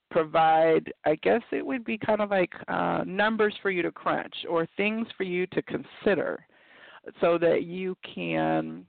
provide, 0.09 0.91
I 1.05 1.15
guess 1.15 1.41
it 1.51 1.65
would 1.65 1.83
be 1.83 1.97
kind 1.97 2.21
of 2.21 2.29
like 2.29 2.53
uh, 2.69 3.03
numbers 3.05 3.53
for 3.61 3.69
you 3.69 3.81
to 3.81 3.91
crunch 3.91 4.33
or 4.49 4.67
things 4.77 5.07
for 5.17 5.23
you 5.23 5.45
to 5.47 5.61
consider 5.63 6.45
so 7.21 7.37
that 7.37 7.63
you 7.63 7.95
can 8.15 8.85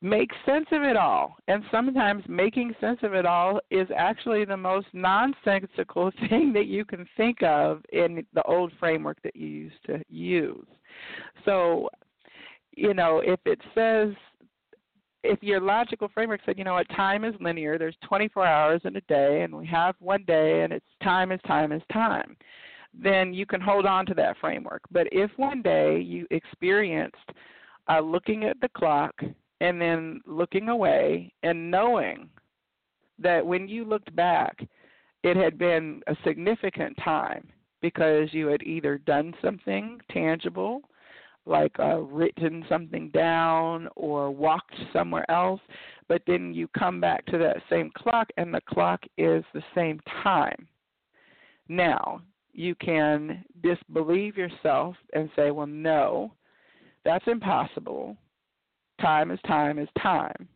make 0.00 0.30
sense 0.44 0.66
of 0.72 0.82
it 0.82 0.96
all. 0.96 1.36
And 1.48 1.62
sometimes 1.70 2.24
making 2.28 2.74
sense 2.80 2.98
of 3.02 3.14
it 3.14 3.24
all 3.24 3.60
is 3.70 3.88
actually 3.96 4.44
the 4.44 4.56
most 4.56 4.88
nonsensical 4.92 6.10
thing 6.28 6.52
that 6.54 6.66
you 6.66 6.84
can 6.84 7.06
think 7.16 7.42
of 7.42 7.82
in 7.92 8.26
the 8.34 8.42
old 8.42 8.72
framework 8.78 9.18
that 9.22 9.36
you 9.36 9.46
used 9.46 9.84
to 9.86 10.02
use. 10.08 10.66
So, 11.44 11.88
you 12.76 12.94
know, 12.94 13.22
if 13.24 13.40
it 13.46 13.60
says 13.74 14.14
if 15.24 15.42
your 15.42 15.60
logical 15.60 16.08
framework 16.12 16.40
said, 16.44 16.58
you 16.58 16.64
know 16.64 16.74
what, 16.74 16.88
time 16.90 17.24
is 17.24 17.34
linear, 17.40 17.78
there's 17.78 17.96
24 18.06 18.44
hours 18.44 18.80
in 18.84 18.96
a 18.96 19.00
day, 19.02 19.42
and 19.42 19.54
we 19.54 19.66
have 19.66 19.94
one 20.00 20.24
day, 20.26 20.62
and 20.62 20.72
it's 20.72 20.86
time 21.02 21.30
is 21.30 21.40
time 21.46 21.72
is 21.72 21.82
time, 21.92 22.36
then 22.94 23.32
you 23.32 23.46
can 23.46 23.60
hold 23.60 23.86
on 23.86 24.06
to 24.06 24.14
that 24.14 24.36
framework. 24.40 24.82
But 24.90 25.08
if 25.12 25.30
one 25.36 25.62
day 25.62 26.00
you 26.00 26.26
experienced 26.30 27.16
uh, 27.88 28.00
looking 28.00 28.44
at 28.44 28.60
the 28.60 28.68
clock 28.68 29.14
and 29.60 29.80
then 29.80 30.20
looking 30.26 30.68
away 30.68 31.32
and 31.42 31.70
knowing 31.70 32.28
that 33.18 33.44
when 33.44 33.68
you 33.68 33.84
looked 33.84 34.14
back, 34.14 34.58
it 35.22 35.36
had 35.36 35.56
been 35.56 36.02
a 36.08 36.16
significant 36.24 36.96
time 37.02 37.48
because 37.80 38.28
you 38.32 38.46
had 38.46 38.62
either 38.62 38.98
done 38.98 39.34
something 39.42 40.00
tangible 40.10 40.82
like 41.46 41.72
uh, 41.78 41.98
written 41.98 42.64
something 42.68 43.10
down 43.10 43.88
or 43.96 44.30
walked 44.30 44.74
somewhere 44.92 45.28
else, 45.30 45.60
but 46.08 46.22
then 46.26 46.54
you 46.54 46.68
come 46.68 47.00
back 47.00 47.24
to 47.26 47.38
that 47.38 47.56
same 47.68 47.90
clock 47.96 48.28
and 48.36 48.54
the 48.54 48.60
clock 48.68 49.02
is 49.18 49.44
the 49.52 49.62
same 49.74 49.98
time. 50.22 50.68
Now, 51.68 52.22
you 52.52 52.74
can 52.74 53.44
disbelieve 53.62 54.36
yourself 54.36 54.96
and 55.14 55.30
say, 55.34 55.50
well, 55.50 55.66
no, 55.66 56.32
that's 57.04 57.24
impossible. 57.26 58.16
Time 59.00 59.30
is 59.30 59.40
time 59.46 59.78
is 59.78 59.88
time. 60.00 60.48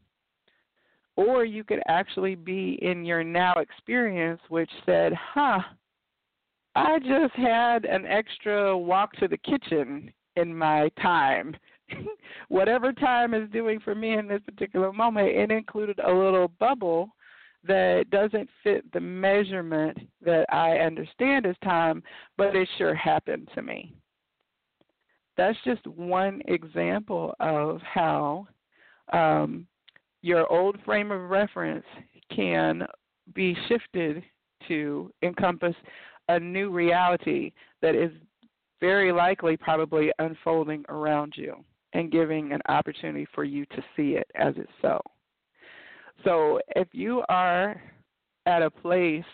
Or 1.17 1.45
you 1.45 1.65
could 1.65 1.81
actually 1.89 2.35
be 2.35 2.79
in 2.83 3.05
your 3.05 3.25
now 3.25 3.55
experience, 3.55 4.41
which 4.49 4.71
said, 4.85 5.15
huh, 5.15 5.61
I 6.75 6.99
just 6.99 7.35
had 7.35 7.87
an 7.87 8.05
extra 8.05 8.77
walk 8.77 9.13
to 9.17 9.29
the 9.29 9.39
kitchen 9.39 10.13
in 10.37 10.55
my 10.55 10.91
time. 11.01 11.57
Whatever 12.49 12.93
time 12.93 13.33
is 13.33 13.49
doing 13.51 13.81
for 13.81 13.95
me 13.95 14.19
in 14.19 14.29
this 14.29 14.43
particular 14.45 14.93
moment, 14.93 15.29
it 15.29 15.51
included 15.51 15.99
a 16.01 16.13
little 16.13 16.49
bubble 16.61 17.09
that 17.67 18.07
doesn't 18.11 18.49
fit 18.63 18.91
the 18.93 19.01
measurement 19.01 19.99
that 20.25 20.47
I 20.53 20.79
understand 20.79 21.47
as 21.47 21.57
time, 21.63 22.03
but 22.37 22.55
it 22.55 22.69
sure 22.79 22.95
happened 22.95 23.49
to 23.55 23.63
me. 23.63 23.95
That's 25.37 25.59
just 25.65 25.87
one 25.87 26.41
example 26.47 27.35
of 27.41 27.81
how 27.83 28.47
um, 29.13 29.67
your 30.23 30.51
old 30.51 30.79
frame 30.85 31.11
of 31.11 31.31
reference 31.31 31.85
can 32.35 32.87
be 33.35 33.57
shifted 33.69 34.23
to 34.69 35.13
encompass 35.23 35.75
a 36.29 36.41
new 36.41 36.71
reality 36.71 37.53
that 37.83 37.95
is 37.95 38.11
very 38.81 39.13
likely 39.13 39.57
probably 39.57 40.11
unfolding 40.19 40.85
around 40.89 41.35
you 41.37 41.57
and 41.93 42.11
giving 42.11 42.53
an 42.53 42.61
opportunity 42.69 43.27
for 43.35 43.45
you 43.45 43.65
to 43.67 43.83
see 43.97 44.13
it 44.13 44.27
as 44.35 44.55
it's 44.57 44.71
so. 44.83 45.01
So 46.25 46.61
if 46.75 46.89
you 46.93 47.23
are 47.29 47.81
at 48.47 48.63
a 48.63 48.71
place 48.71 49.25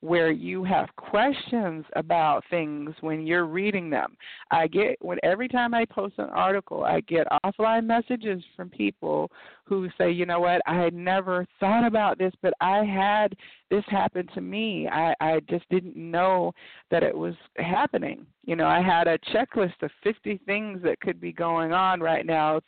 where 0.00 0.30
you 0.30 0.64
have 0.64 0.88
questions 0.96 1.84
about 1.94 2.42
things 2.48 2.94
when 3.02 3.26
you're 3.26 3.44
reading 3.44 3.90
them. 3.90 4.16
I 4.50 4.66
get 4.66 4.96
when 5.00 5.18
every 5.22 5.46
time 5.46 5.74
I 5.74 5.84
post 5.84 6.14
an 6.16 6.30
article, 6.30 6.84
I 6.84 7.00
get 7.00 7.26
offline 7.44 7.84
messages 7.84 8.42
from 8.56 8.70
people 8.70 9.30
who 9.70 9.88
say, 9.96 10.10
"You 10.10 10.26
know 10.26 10.40
what? 10.40 10.60
I 10.66 10.74
had 10.74 10.92
never 10.92 11.46
thought 11.60 11.86
about 11.86 12.18
this, 12.18 12.34
but 12.42 12.52
I 12.60 12.84
had 12.84 13.36
this 13.70 13.84
happen 13.86 14.26
to 14.34 14.40
me. 14.40 14.88
I 14.88 15.14
I 15.20 15.40
just 15.48 15.66
didn't 15.70 15.96
know 15.96 16.52
that 16.90 17.04
it 17.04 17.16
was 17.16 17.34
happening." 17.56 18.26
You 18.44 18.56
know, 18.56 18.66
I 18.66 18.82
had 18.82 19.06
a 19.06 19.18
checklist 19.32 19.80
of 19.82 19.92
50 20.02 20.38
things 20.44 20.82
that 20.82 21.00
could 21.00 21.20
be 21.20 21.32
going 21.32 21.72
on 21.72 22.00
right 22.00 22.26
now, 22.26 22.60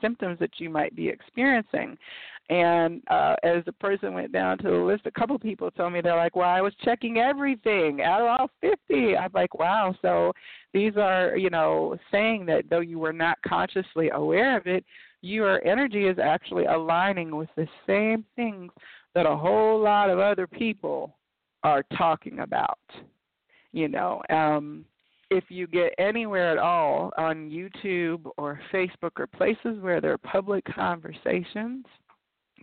symptoms 0.00 0.38
that 0.38 0.58
you 0.58 0.70
might 0.70 0.96
be 0.96 1.08
experiencing. 1.08 1.98
And 2.48 3.02
uh, 3.08 3.36
as 3.42 3.64
the 3.66 3.72
person 3.72 4.14
went 4.14 4.32
down 4.32 4.58
to 4.58 4.70
the 4.70 4.76
list, 4.76 5.06
a 5.06 5.10
couple 5.10 5.38
people 5.38 5.70
told 5.70 5.92
me 5.92 6.00
they're 6.00 6.16
like, 6.16 6.34
"Well, 6.34 6.48
I 6.48 6.62
was 6.62 6.74
checking 6.82 7.18
everything 7.18 8.00
out 8.02 8.22
of 8.22 8.26
all 8.26 8.50
50." 8.60 9.16
I'm 9.16 9.30
like, 9.34 9.54
"Wow!" 9.58 9.94
So 10.02 10.32
these 10.72 10.96
are, 10.96 11.36
you 11.36 11.50
know, 11.50 11.96
saying 12.10 12.46
that 12.46 12.70
though 12.70 12.80
you 12.80 12.98
were 12.98 13.12
not 13.12 13.38
consciously 13.46 14.08
aware 14.10 14.56
of 14.56 14.66
it, 14.66 14.84
your 15.22 15.64
energy 15.66 16.06
is 16.06 16.18
actually 16.18 16.66
aligning 16.66 17.34
with 17.34 17.48
the 17.56 17.66
same 17.86 18.24
things 18.36 18.70
that 19.14 19.26
a 19.26 19.36
whole 19.36 19.80
lot 19.80 20.10
of 20.10 20.18
other 20.18 20.46
people 20.46 21.16
are 21.62 21.84
talking 21.96 22.40
about. 22.40 22.78
You 23.72 23.88
know, 23.88 24.22
um, 24.28 24.84
if 25.30 25.44
you 25.48 25.66
get 25.66 25.94
anywhere 25.98 26.52
at 26.52 26.58
all 26.58 27.12
on 27.16 27.50
YouTube 27.50 28.26
or 28.36 28.60
Facebook 28.72 29.12
or 29.16 29.26
places 29.26 29.80
where 29.80 30.00
there 30.00 30.12
are 30.12 30.18
public 30.18 30.64
conversations 30.74 31.86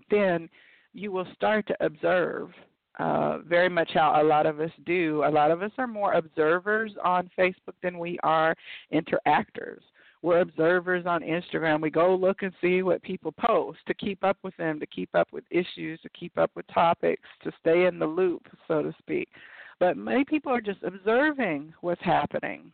then 0.10 0.50
you 0.93 1.12
will 1.12 1.28
start 1.36 1.67
to 1.67 1.86
observe 1.86 2.50
uh, 2.98 3.38
very 3.39 3.69
much 3.69 3.91
how 3.93 4.22
a 4.22 4.24
lot 4.24 4.45
of 4.45 4.60
us 4.60 4.72
do. 4.86 5.24
A 5.26 5.30
lot 5.30 5.52
of 5.52 5.62
us 5.62 5.72
are 5.78 5.88
more 5.88 6.13
observers 6.13 6.91
on 7.04 7.30
Facebook 7.38 7.76
than 7.82 7.98
we 7.98 8.19
are 8.24 8.56
interactors. 8.93 9.80
We're 10.21 10.41
observers 10.41 11.05
on 11.05 11.21
Instagram. 11.21 11.82
We 11.82 11.89
go 11.89 12.13
look 12.13 12.41
and 12.41 12.51
see 12.60 12.84
what 12.84 13.01
people 13.03 13.32
post 13.32 13.79
to 13.88 13.93
keep 13.93 14.23
up 14.23 14.38
with 14.43 14.55
them, 14.58 14.79
to 14.79 14.86
keep 14.86 15.10
up 15.13 15.29
with 15.32 15.45
issues, 15.49 15.99
to 16.01 16.10
keep 16.10 16.38
up 16.38 16.51
with 16.55 16.67
topics, 16.67 17.27
to 17.43 17.51
stay 17.62 17.86
in 17.86 17.99
the 17.99 18.05
loop, 18.05 18.45
so 18.67 18.82
to 18.82 18.93
speak. 18.99 19.29
But 19.79 19.95
many 19.95 20.25
people 20.25 20.51
are 20.51 20.62
just 20.62 20.84
observing 20.84 21.73
what's 21.79 22.03
happening. 22.03 22.73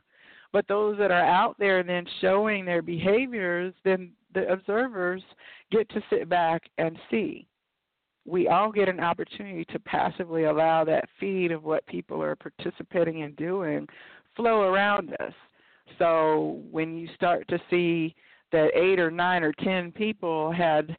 But 0.52 0.68
those 0.68 0.98
that 0.98 1.12
are 1.12 1.26
out 1.26 1.56
there 1.60 1.80
and 1.80 1.90
then 1.90 2.06
showing 2.20 2.66
their 2.66 2.82
behaviors, 2.82 3.74
then 3.84 4.12
the 4.34 4.48
observers 4.52 5.22
get 5.72 5.88
to 5.90 6.02
sit 6.10 6.28
back 6.28 6.64
and 6.80 6.98
see. 7.12 7.48
We 8.26 8.48
all 8.48 8.72
get 8.72 8.90
an 8.90 9.00
opportunity 9.00 9.66
to 9.66 9.80
passively 9.80 10.46
allow 10.46 10.84
that 10.86 11.10
feed 11.20 11.52
of 11.52 11.64
what 11.64 11.86
people 11.86 12.24
are 12.24 12.36
participating 12.36 13.20
in 13.20 13.36
doing 13.36 13.88
flow 14.36 14.62
around 14.62 15.14
us. 15.20 15.34
So 16.00 16.62
when 16.72 16.98
you 16.98 17.08
start 17.16 17.48
to 17.50 17.60
see 17.70 18.16
that 18.52 18.70
eight 18.76 19.00
or 19.00 19.12
nine 19.12 19.44
or 19.44 19.54
ten 19.54 19.92
people 19.92 20.52
had 20.52 20.96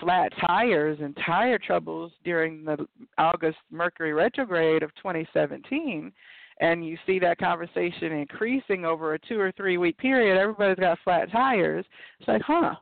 flat 0.00 0.32
tires 0.40 0.98
and 1.00 1.16
tire 1.24 1.58
troubles 1.58 2.12
during 2.24 2.64
the 2.64 2.86
August 3.18 3.58
Mercury 3.70 4.12
retrograde 4.12 4.82
of 4.82 4.94
2017, 4.96 6.12
and 6.60 6.86
you 6.86 6.96
see 7.06 7.18
that 7.18 7.38
conversation 7.38 8.12
increasing 8.12 8.84
over 8.84 9.14
a 9.14 9.18
two 9.18 9.38
or 9.38 9.52
three 9.52 9.78
week 9.78 9.98
period, 9.98 10.38
everybody's 10.38 10.78
got 10.78 10.98
flat 11.04 11.30
tires. 11.30 11.84
It's 12.18 12.28
like, 12.28 12.42
huh. 12.42 12.74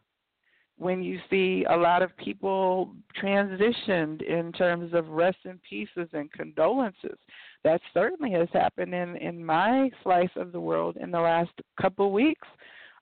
When 0.77 1.05
you 1.05 1.21
see 1.31 1.65
a 1.71 1.77
lot 1.77 2.03
of 2.03 2.17
people 2.17 2.91
transitioned 3.23 4.23
in 4.23 4.51
terms 4.51 4.93
of 4.93 5.09
rest 5.09 5.39
in 5.45 5.61
pieces 5.69 6.09
and 6.13 6.31
condolences, 6.33 7.17
that 7.65 7.81
certainly 7.93 8.31
has 8.33 8.49
happened 8.53 8.95
in 8.95 9.17
in 9.17 9.45
my 9.45 9.91
slice 10.03 10.31
of 10.37 10.53
the 10.53 10.61
world 10.61 10.97
in 11.01 11.11
the 11.11 11.21
last 11.21 11.53
couple 11.81 12.13
weeks. 12.13 12.47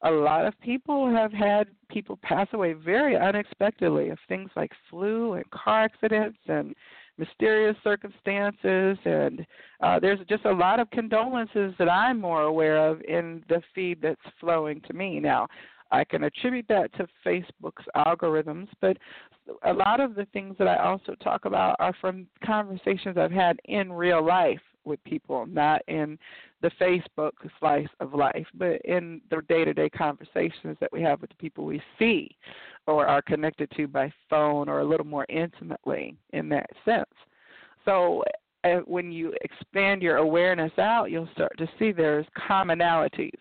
A 0.04 0.10
lot 0.10 0.46
of 0.46 0.58
people 0.60 1.08
have 1.12 1.32
had 1.32 1.68
people 1.88 2.18
pass 2.22 2.48
away 2.52 2.72
very 2.72 3.16
unexpectedly 3.16 4.08
of 4.08 4.18
things 4.28 4.50
like 4.56 4.72
flu 4.90 5.34
and 5.34 5.48
car 5.50 5.84
accidents 5.84 6.38
and 6.48 6.74
mysterious 7.18 7.76
circumstances, 7.84 8.98
and 9.04 9.46
uh, 9.80 10.00
there's 10.00 10.18
just 10.28 10.44
a 10.44 10.52
lot 10.52 10.80
of 10.80 10.90
condolences 10.90 11.74
that 11.78 11.88
I'm 11.88 12.20
more 12.20 12.42
aware 12.42 12.78
of 12.88 13.00
in 13.02 13.44
the 13.48 13.62
feed 13.74 14.00
that's 14.02 14.20
flowing 14.40 14.80
to 14.88 14.92
me 14.92 15.20
now. 15.20 15.46
I 15.92 16.04
can 16.04 16.24
attribute 16.24 16.66
that 16.68 16.92
to 16.94 17.06
Facebook's 17.24 17.84
algorithms, 17.94 18.68
but 18.80 18.96
a 19.64 19.72
lot 19.72 20.00
of 20.00 20.14
the 20.14 20.26
things 20.32 20.56
that 20.58 20.66
I 20.66 20.76
also 20.76 21.14
talk 21.16 21.44
about 21.44 21.76
are 21.78 21.94
from 22.00 22.26
conversations 22.44 23.16
I've 23.16 23.30
had 23.30 23.60
in 23.66 23.92
real 23.92 24.24
life 24.24 24.60
with 24.84 25.02
people, 25.04 25.46
not 25.46 25.82
in 25.88 26.18
the 26.60 26.70
Facebook 26.80 27.32
slice 27.60 27.88
of 28.00 28.14
life, 28.14 28.46
but 28.54 28.80
in 28.84 29.20
the 29.30 29.42
day 29.48 29.64
to 29.64 29.72
day 29.72 29.88
conversations 29.88 30.76
that 30.80 30.92
we 30.92 31.02
have 31.02 31.20
with 31.20 31.30
the 31.30 31.36
people 31.36 31.64
we 31.64 31.80
see 31.98 32.34
or 32.86 33.06
are 33.06 33.22
connected 33.22 33.70
to 33.76 33.86
by 33.86 34.12
phone 34.28 34.68
or 34.68 34.80
a 34.80 34.84
little 34.84 35.06
more 35.06 35.26
intimately 35.28 36.16
in 36.32 36.48
that 36.48 36.66
sense. 36.84 37.04
So 37.84 38.24
uh, 38.64 38.80
when 38.86 39.12
you 39.12 39.34
expand 39.42 40.02
your 40.02 40.16
awareness 40.16 40.72
out, 40.78 41.10
you'll 41.10 41.28
start 41.32 41.56
to 41.58 41.68
see 41.78 41.92
there's 41.92 42.26
commonalities, 42.48 43.38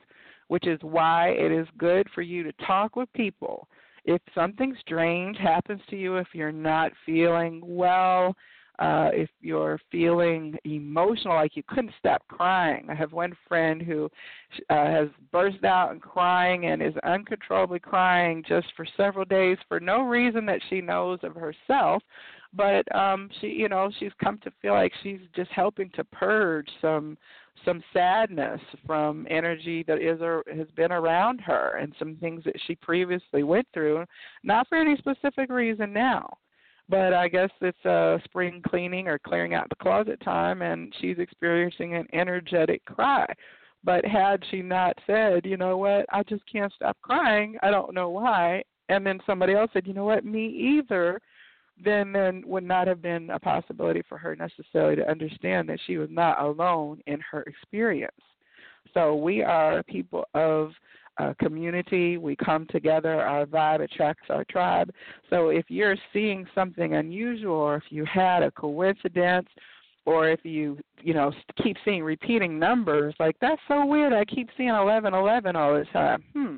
which 0.51 0.67
is 0.67 0.79
why 0.81 1.29
it 1.29 1.49
is 1.49 1.65
good 1.77 2.05
for 2.13 2.21
you 2.21 2.43
to 2.43 2.51
talk 2.67 2.97
with 2.97 3.07
people. 3.13 3.69
If 4.03 4.21
something 4.35 4.75
strange 4.81 5.37
happens 5.37 5.79
to 5.89 5.95
you, 5.95 6.17
if 6.17 6.27
you're 6.33 6.51
not 6.51 6.91
feeling 7.05 7.61
well, 7.63 8.35
uh, 8.77 9.11
if 9.13 9.29
you're 9.39 9.79
feeling 9.89 10.57
emotional, 10.65 11.35
like 11.35 11.55
you 11.55 11.63
couldn't 11.69 11.93
stop 11.97 12.27
crying. 12.27 12.85
I 12.89 12.95
have 12.95 13.13
one 13.13 13.31
friend 13.47 13.81
who 13.81 14.09
uh, 14.69 14.87
has 14.87 15.07
burst 15.31 15.63
out 15.63 15.91
and 15.91 16.01
crying 16.01 16.65
and 16.65 16.83
is 16.83 16.95
uncontrollably 17.05 17.79
crying 17.79 18.43
just 18.45 18.67
for 18.75 18.85
several 18.97 19.23
days 19.23 19.57
for 19.69 19.79
no 19.79 20.01
reason 20.01 20.45
that 20.47 20.59
she 20.69 20.81
knows 20.81 21.19
of 21.23 21.33
herself. 21.33 22.03
But 22.53 22.93
um, 22.95 23.29
she, 23.39 23.47
you 23.47 23.69
know, 23.69 23.89
she's 23.99 24.11
come 24.21 24.37
to 24.43 24.51
feel 24.61 24.73
like 24.73 24.91
she's 25.03 25.21
just 25.35 25.51
helping 25.51 25.89
to 25.91 26.03
purge 26.03 26.67
some 26.81 27.17
some 27.65 27.83
sadness 27.93 28.59
from 28.87 29.27
energy 29.29 29.83
that 29.83 30.01
is 30.01 30.19
or 30.21 30.43
has 30.55 30.67
been 30.75 30.91
around 30.91 31.39
her 31.41 31.77
and 31.77 31.93
some 31.99 32.15
things 32.15 32.43
that 32.43 32.55
she 32.65 32.75
previously 32.75 33.43
went 33.43 33.67
through, 33.73 34.03
not 34.43 34.67
for 34.67 34.77
any 34.79 34.97
specific 34.97 35.49
reason 35.49 35.93
now. 35.93 36.27
But 36.89 37.13
I 37.13 37.27
guess 37.27 37.49
it's 37.61 37.85
a 37.85 38.19
spring 38.25 38.61
cleaning 38.67 39.07
or 39.07 39.19
clearing 39.19 39.53
out 39.53 39.69
the 39.69 39.75
closet 39.75 40.19
time, 40.23 40.61
and 40.61 40.93
she's 40.99 41.19
experiencing 41.19 41.95
an 41.95 42.07
energetic 42.13 42.83
cry. 42.85 43.25
But 43.83 44.05
had 44.05 44.43
she 44.49 44.61
not 44.61 44.97
said, 45.07 45.45
you 45.45 45.57
know 45.57 45.77
what, 45.77 46.05
I 46.11 46.23
just 46.23 46.43
can't 46.51 46.73
stop 46.73 46.97
crying, 47.01 47.57
I 47.61 47.71
don't 47.71 47.93
know 47.93 48.09
why, 48.09 48.63
and 48.89 49.05
then 49.05 49.19
somebody 49.25 49.53
else 49.53 49.71
said, 49.73 49.87
you 49.87 49.93
know 49.93 50.03
what, 50.03 50.25
me 50.25 50.47
either, 50.47 51.19
then 51.83 52.11
then 52.11 52.43
would 52.45 52.63
not 52.63 52.87
have 52.87 53.01
been 53.01 53.29
a 53.29 53.39
possibility 53.39 54.01
for 54.07 54.17
her 54.17 54.35
necessarily 54.35 54.95
to 54.95 55.09
understand 55.09 55.67
that 55.69 55.79
she 55.87 55.97
was 55.97 56.09
not 56.11 56.41
alone 56.41 57.01
in 57.07 57.19
her 57.31 57.41
experience. 57.43 58.13
So 58.93 59.15
we 59.15 59.41
are 59.41 59.83
people 59.83 60.25
of 60.33 60.71
uh, 61.17 61.33
community. 61.39 62.17
We 62.17 62.35
come 62.35 62.67
together. 62.67 63.21
Our 63.21 63.45
vibe 63.45 63.83
attracts 63.83 64.29
our 64.29 64.43
tribe. 64.45 64.91
So 65.29 65.49
if 65.49 65.65
you're 65.69 65.97
seeing 66.13 66.47
something 66.55 66.95
unusual, 66.95 67.55
or 67.55 67.75
if 67.77 67.83
you 67.89 68.05
had 68.05 68.43
a 68.43 68.51
coincidence, 68.51 69.47
or 70.05 70.29
if 70.29 70.39
you 70.43 70.79
you 71.01 71.13
know 71.13 71.31
keep 71.61 71.77
seeing 71.85 72.03
repeating 72.03 72.57
numbers, 72.57 73.13
like 73.19 73.35
that's 73.39 73.61
so 73.67 73.85
weird. 73.85 74.13
I 74.13 74.25
keep 74.25 74.49
seeing 74.57 74.69
eleven 74.69 75.13
eleven 75.13 75.55
all 75.55 75.73
the 75.73 75.85
time. 75.85 76.23
Hmm. 76.33 76.57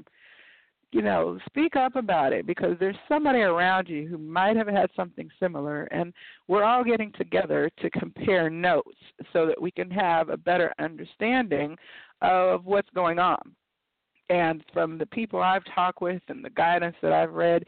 You 0.93 1.01
know, 1.01 1.39
speak 1.47 1.75
up 1.75 1.95
about 1.95 2.34
it 2.34 2.45
because 2.45 2.77
there's 2.79 2.95
somebody 3.10 3.39
around 3.39 3.89
you 3.89 4.08
who 4.08 4.19
might 4.19 4.56
have 4.56 4.67
had 4.67 4.91
something 4.95 5.27
similar, 5.39 5.86
and 5.86 6.13
we're 6.47 6.63
all 6.63 6.84
getting 6.84 7.12
together 7.13 7.71
to 7.82 7.89
compare 7.89 8.47
notes 8.47 8.99
so 9.34 9.47
that 9.47 9.60
we 9.60 9.71
can 9.71 9.89
have 9.89 10.29
a 10.29 10.38
better 10.38 10.71
understanding 10.77 11.75
of 12.21 12.65
what's 12.65 12.91
going 12.93 13.17
on. 13.17 13.41
And 14.29 14.63
from 14.71 14.99
the 14.99 15.08
people 15.08 15.41
I've 15.41 15.65
talked 15.73 15.99
with 15.99 16.21
and 16.27 16.45
the 16.45 16.51
guidance 16.51 16.95
that 17.01 17.12
I've 17.12 17.34
read, 17.34 17.63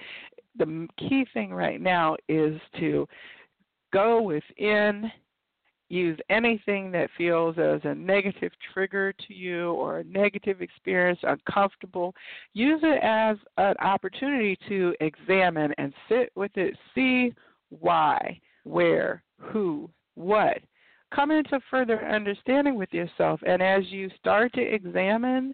the 0.55 0.87
key 0.99 1.25
thing 1.33 1.51
right 1.51 1.81
now 1.81 2.17
is 2.29 2.61
to 2.79 3.07
go 3.91 4.21
within, 4.21 5.11
use 5.89 6.17
anything 6.29 6.91
that 6.91 7.09
feels 7.17 7.57
as 7.57 7.81
a 7.83 7.93
negative 7.93 8.51
trigger 8.73 9.13
to 9.27 9.33
you 9.33 9.71
or 9.73 9.99
a 9.99 10.03
negative 10.05 10.61
experience, 10.61 11.19
uncomfortable. 11.23 12.13
Use 12.53 12.81
it 12.83 12.99
as 13.03 13.37
an 13.57 13.75
opportunity 13.79 14.57
to 14.67 14.95
examine 14.99 15.73
and 15.77 15.93
sit 16.09 16.31
with 16.35 16.51
it, 16.55 16.75
see 16.93 17.33
why, 17.69 18.39
where, 18.63 19.23
who, 19.39 19.89
what. 20.15 20.57
Come 21.13 21.31
into 21.31 21.59
further 21.69 22.03
understanding 22.05 22.75
with 22.75 22.91
yourself. 22.91 23.39
And 23.45 23.61
as 23.61 23.83
you 23.89 24.09
start 24.19 24.53
to 24.53 24.61
examine, 24.61 25.53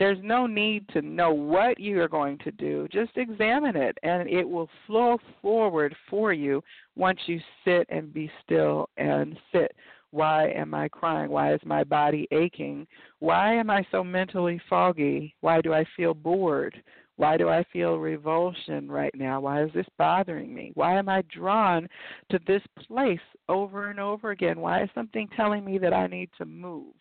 there's 0.00 0.18
no 0.22 0.46
need 0.46 0.88
to 0.88 1.02
know 1.02 1.30
what 1.30 1.78
you 1.78 2.00
are 2.00 2.08
going 2.08 2.38
to 2.38 2.50
do. 2.52 2.88
Just 2.90 3.12
examine 3.16 3.76
it, 3.76 3.98
and 4.02 4.26
it 4.30 4.48
will 4.48 4.70
flow 4.86 5.18
forward 5.42 5.94
for 6.08 6.32
you 6.32 6.64
once 6.96 7.20
you 7.26 7.38
sit 7.66 7.86
and 7.90 8.12
be 8.12 8.30
still 8.42 8.88
and 8.96 9.38
sit. 9.52 9.72
Why 10.10 10.48
am 10.52 10.72
I 10.72 10.88
crying? 10.88 11.30
Why 11.30 11.52
is 11.52 11.60
my 11.66 11.84
body 11.84 12.26
aching? 12.32 12.86
Why 13.18 13.52
am 13.52 13.68
I 13.68 13.86
so 13.92 14.02
mentally 14.02 14.58
foggy? 14.70 15.34
Why 15.42 15.60
do 15.60 15.74
I 15.74 15.84
feel 15.98 16.14
bored? 16.14 16.82
Why 17.16 17.36
do 17.36 17.50
I 17.50 17.62
feel 17.70 17.98
revulsion 17.98 18.90
right 18.90 19.14
now? 19.14 19.42
Why 19.42 19.62
is 19.62 19.70
this 19.74 19.86
bothering 19.98 20.54
me? 20.54 20.72
Why 20.72 20.98
am 20.98 21.10
I 21.10 21.22
drawn 21.30 21.86
to 22.30 22.40
this 22.46 22.62
place 22.86 23.20
over 23.50 23.90
and 23.90 24.00
over 24.00 24.30
again? 24.30 24.60
Why 24.60 24.82
is 24.82 24.88
something 24.94 25.28
telling 25.36 25.62
me 25.62 25.76
that 25.76 25.92
I 25.92 26.06
need 26.06 26.30
to 26.38 26.46
move? 26.46 26.94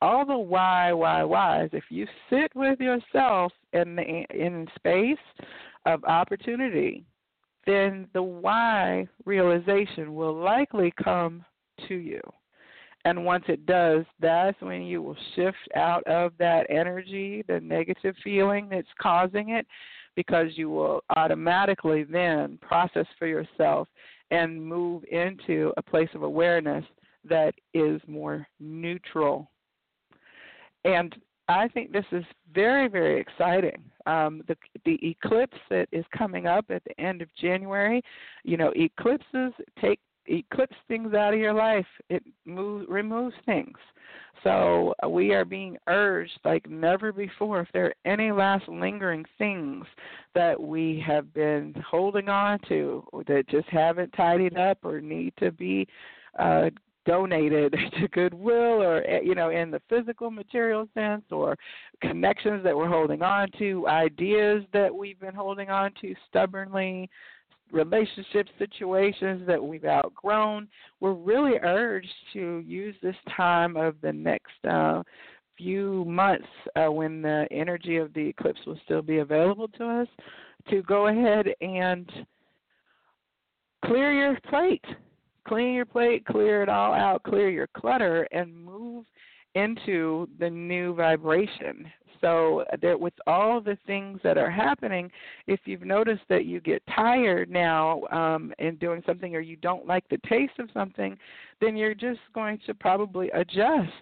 All 0.00 0.24
the 0.24 0.38
why, 0.38 0.92
why, 0.92 1.22
whys, 1.24 1.70
if 1.72 1.84
you 1.90 2.06
sit 2.30 2.54
with 2.54 2.80
yourself 2.80 3.52
in 3.72 3.96
the 3.96 4.24
in 4.30 4.66
space 4.76 5.18
of 5.86 6.04
opportunity, 6.04 7.04
then 7.66 8.06
the 8.14 8.22
why 8.22 9.06
realization 9.24 10.14
will 10.14 10.34
likely 10.34 10.92
come 11.02 11.44
to 11.88 11.94
you. 11.94 12.20
And 13.04 13.24
once 13.24 13.44
it 13.48 13.64
does, 13.66 14.04
that's 14.20 14.60
when 14.60 14.82
you 14.82 15.02
will 15.02 15.16
shift 15.34 15.56
out 15.76 16.04
of 16.06 16.32
that 16.38 16.66
energy, 16.68 17.44
the 17.48 17.60
negative 17.60 18.14
feeling 18.22 18.68
that's 18.68 18.88
causing 19.00 19.50
it, 19.50 19.66
because 20.16 20.48
you 20.56 20.68
will 20.68 21.02
automatically 21.16 22.04
then 22.04 22.58
process 22.60 23.06
for 23.18 23.26
yourself 23.26 23.88
and 24.30 24.62
move 24.62 25.04
into 25.10 25.72
a 25.76 25.82
place 25.82 26.08
of 26.14 26.22
awareness 26.22 26.84
that 27.24 27.54
is 27.72 28.00
more 28.06 28.46
neutral 28.60 29.50
and 30.88 31.14
I 31.48 31.68
think 31.68 31.92
this 31.92 32.04
is 32.12 32.24
very, 32.54 32.88
very 32.88 33.20
exciting. 33.20 33.82
Um, 34.06 34.42
the 34.48 34.56
the 34.84 34.98
eclipse 35.02 35.56
that 35.70 35.88
is 35.92 36.04
coming 36.16 36.46
up 36.46 36.66
at 36.70 36.82
the 36.84 36.98
end 37.00 37.22
of 37.22 37.28
January, 37.34 38.02
you 38.44 38.56
know, 38.56 38.72
eclipses 38.76 39.52
take 39.80 40.00
eclipse 40.26 40.76
things 40.88 41.14
out 41.14 41.34
of 41.34 41.40
your 41.40 41.54
life. 41.54 41.86
It 42.10 42.22
moves 42.44 42.86
removes 42.88 43.34
things. 43.46 43.76
So 44.44 44.94
we 45.08 45.32
are 45.34 45.44
being 45.44 45.76
urged 45.88 46.38
like 46.44 46.68
never 46.68 47.12
before. 47.12 47.60
If 47.60 47.68
there 47.72 47.86
are 47.86 47.94
any 48.04 48.30
last 48.30 48.68
lingering 48.68 49.24
things 49.36 49.84
that 50.34 50.60
we 50.60 51.02
have 51.06 51.32
been 51.34 51.74
holding 51.86 52.28
on 52.28 52.58
to 52.68 53.04
that 53.26 53.48
just 53.48 53.68
haven't 53.68 54.12
tidied 54.12 54.56
up 54.56 54.78
or 54.84 55.00
need 55.00 55.32
to 55.38 55.50
be 55.50 55.86
uh, 56.38 56.70
donated 57.08 57.74
to 58.00 58.08
Goodwill 58.08 58.82
or 58.82 59.02
eh, 59.04 59.20
you 59.24 59.34
know 59.34 59.48
in 59.48 59.70
the 59.70 59.80
physical 59.88 60.30
material 60.30 60.86
sense 60.94 61.24
or 61.30 61.56
connections 62.02 62.62
that 62.62 62.76
we're 62.76 62.88
holding 62.88 63.22
on 63.22 63.48
to, 63.58 63.88
ideas 63.88 64.62
that 64.72 64.94
we've 64.94 65.18
been 65.18 65.34
holding 65.34 65.70
on 65.70 65.90
to 66.02 66.14
stubbornly, 66.28 67.08
relationship 67.72 68.46
situations 68.58 69.46
that 69.46 69.62
we've 69.62 69.86
outgrown. 69.86 70.68
We're 71.00 71.14
really 71.14 71.58
urged 71.62 72.12
to 72.34 72.62
use 72.66 72.94
this 73.02 73.16
time 73.34 73.76
of 73.76 73.96
the 74.02 74.12
next 74.12 74.64
uh, 74.68 75.02
few 75.56 76.04
months 76.04 76.46
uh, 76.76 76.92
when 76.92 77.22
the 77.22 77.48
energy 77.50 77.96
of 77.96 78.12
the 78.12 78.28
eclipse 78.28 78.60
will 78.66 78.78
still 78.84 79.02
be 79.02 79.18
available 79.18 79.68
to 79.68 79.84
us 79.84 80.08
to 80.68 80.82
go 80.82 81.08
ahead 81.08 81.46
and 81.62 82.10
clear 83.84 84.12
your 84.12 84.38
plate 84.50 84.84
clean 85.48 85.74
your 85.74 85.86
plate, 85.86 86.24
clear 86.26 86.62
it 86.62 86.68
all 86.68 86.92
out, 86.92 87.22
clear 87.22 87.48
your 87.48 87.68
clutter, 87.68 88.28
and 88.32 88.54
move 88.54 89.04
into 89.54 90.28
the 90.38 90.48
new 90.48 90.94
vibration. 90.94 91.86
So 92.20 92.64
that 92.82 92.98
with 92.98 93.14
all 93.26 93.60
the 93.60 93.78
things 93.86 94.20
that 94.24 94.36
are 94.36 94.50
happening, 94.50 95.10
if 95.46 95.60
you've 95.64 95.82
noticed 95.82 96.22
that 96.28 96.44
you 96.44 96.60
get 96.60 96.82
tired 96.94 97.48
now 97.48 98.02
um, 98.10 98.52
in 98.58 98.76
doing 98.76 99.02
something 99.06 99.36
or 99.36 99.40
you 99.40 99.56
don't 99.56 99.86
like 99.86 100.04
the 100.08 100.18
taste 100.28 100.58
of 100.58 100.68
something, 100.74 101.16
then 101.60 101.76
you're 101.76 101.94
just 101.94 102.20
going 102.34 102.58
to 102.66 102.74
probably 102.74 103.30
adjust. 103.30 103.92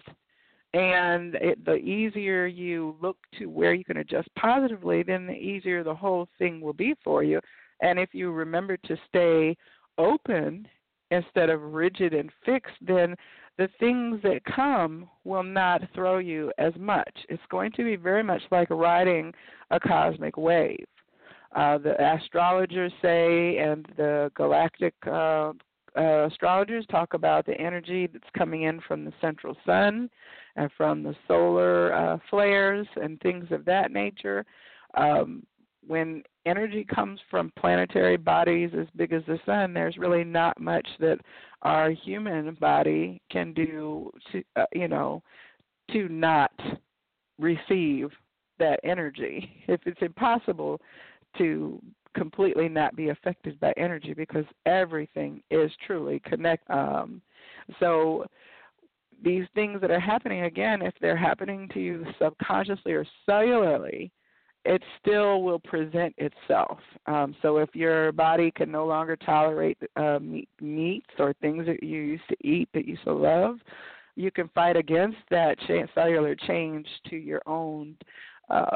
And 0.73 1.35
it, 1.35 1.63
the 1.63 1.75
easier 1.75 2.47
you 2.47 2.95
look 3.01 3.17
to 3.37 3.45
where 3.45 3.73
you 3.73 3.85
can 3.85 3.97
adjust 3.97 4.29
positively, 4.35 5.03
then 5.03 5.27
the 5.27 5.33
easier 5.33 5.83
the 5.83 5.93
whole 5.93 6.27
thing 6.39 6.59
will 6.59 6.73
be 6.73 6.95
for 7.03 7.23
you. 7.23 7.39
And 7.81 7.99
if 7.99 8.09
you 8.13 8.31
remember 8.31 8.77
to 8.77 8.97
stay 9.07 9.55
open 9.99 10.67
instead 11.11 11.49
of 11.49 11.61
rigid 11.61 12.13
and 12.13 12.31
fixed, 12.45 12.75
then 12.81 13.15
the 13.57 13.69
things 13.79 14.21
that 14.23 14.41
come 14.45 15.09
will 15.23 15.43
not 15.43 15.81
throw 15.95 16.19
you 16.19 16.51
as 16.57 16.73
much. 16.77 17.13
It's 17.29 17.41
going 17.49 17.71
to 17.73 17.83
be 17.83 17.95
very 17.95 18.23
much 18.23 18.41
like 18.51 18.69
riding 18.69 19.33
a 19.71 19.79
cosmic 19.79 20.37
wave. 20.37 20.85
Uh, 21.55 21.77
the 21.77 21.95
astrologers 22.01 22.91
say, 23.01 23.57
and 23.57 23.87
the 23.97 24.31
galactic 24.35 24.93
uh, 25.07 25.53
uh, 25.97 26.27
astrologers 26.27 26.85
talk 26.91 27.13
about 27.15 27.45
the 27.45 27.59
energy 27.59 28.07
that's 28.07 28.29
coming 28.37 28.63
in 28.63 28.79
from 28.81 29.05
the 29.05 29.13
central 29.19 29.57
sun 29.65 30.09
and 30.55 30.69
from 30.77 31.01
the 31.01 31.15
solar 31.27 31.93
uh, 31.93 32.17
flares 32.29 32.85
and 33.01 33.19
things 33.21 33.47
of 33.51 33.65
that 33.65 33.91
nature. 33.91 34.45
Um, 34.93 35.43
when 35.87 36.23
energy 36.45 36.83
comes 36.83 37.19
from 37.29 37.51
planetary 37.57 38.17
bodies 38.17 38.71
as 38.77 38.87
big 38.95 39.13
as 39.13 39.23
the 39.27 39.39
sun, 39.45 39.73
there's 39.73 39.97
really 39.97 40.23
not 40.23 40.59
much 40.59 40.87
that 40.99 41.19
our 41.61 41.91
human 41.91 42.53
body 42.55 43.21
can 43.31 43.53
do 43.53 44.11
to, 44.31 44.43
uh, 44.55 44.65
you 44.73 44.87
know, 44.87 45.21
to 45.91 46.07
not 46.09 46.51
receive 47.39 48.09
that 48.59 48.79
energy. 48.83 49.63
If 49.67 49.81
it's 49.85 50.01
impossible 50.01 50.79
to 51.37 51.81
completely 52.15 52.67
not 52.67 52.95
be 52.95 53.09
affected 53.09 53.59
by 53.59 53.73
energy 53.77 54.13
because 54.13 54.45
everything 54.65 55.41
is 55.51 55.71
truly 55.85 56.19
connected. 56.25 56.73
Um, 56.73 57.21
so 57.79 58.25
these 59.23 59.45
things 59.55 59.81
that 59.81 59.91
are 59.91 59.99
happening 59.99 60.43
again, 60.43 60.81
if 60.81 60.93
they're 61.01 61.17
happening 61.17 61.69
to 61.73 61.79
you 61.79 62.05
subconsciously 62.19 62.93
or 62.93 63.05
cellularly, 63.29 64.09
it 64.67 64.83
still 64.99 65.41
will 65.41 65.59
present 65.59 66.13
itself. 66.17 66.79
Um, 67.05 67.35
so 67.41 67.57
if 67.57 67.69
your 67.73 68.11
body 68.11 68.51
can 68.51 68.69
no 68.69 68.85
longer 68.85 69.15
tolerate 69.15 69.77
uh, 69.95 70.19
meat, 70.21 70.49
meats 70.59 71.07
or 71.17 71.33
things 71.41 71.65
that 71.67 71.81
you 71.81 72.01
used 72.01 72.27
to 72.29 72.47
eat 72.47 72.67
that 72.73 72.85
you 72.85 72.97
so 73.05 73.11
love, 73.11 73.59
you 74.15 74.29
can 74.29 74.49
fight 74.49 74.75
against 74.75 75.17
that 75.31 75.57
cellular 75.95 76.35
change 76.35 76.85
to 77.09 77.15
your 77.15 77.41
own 77.47 77.95
uh, 78.49 78.75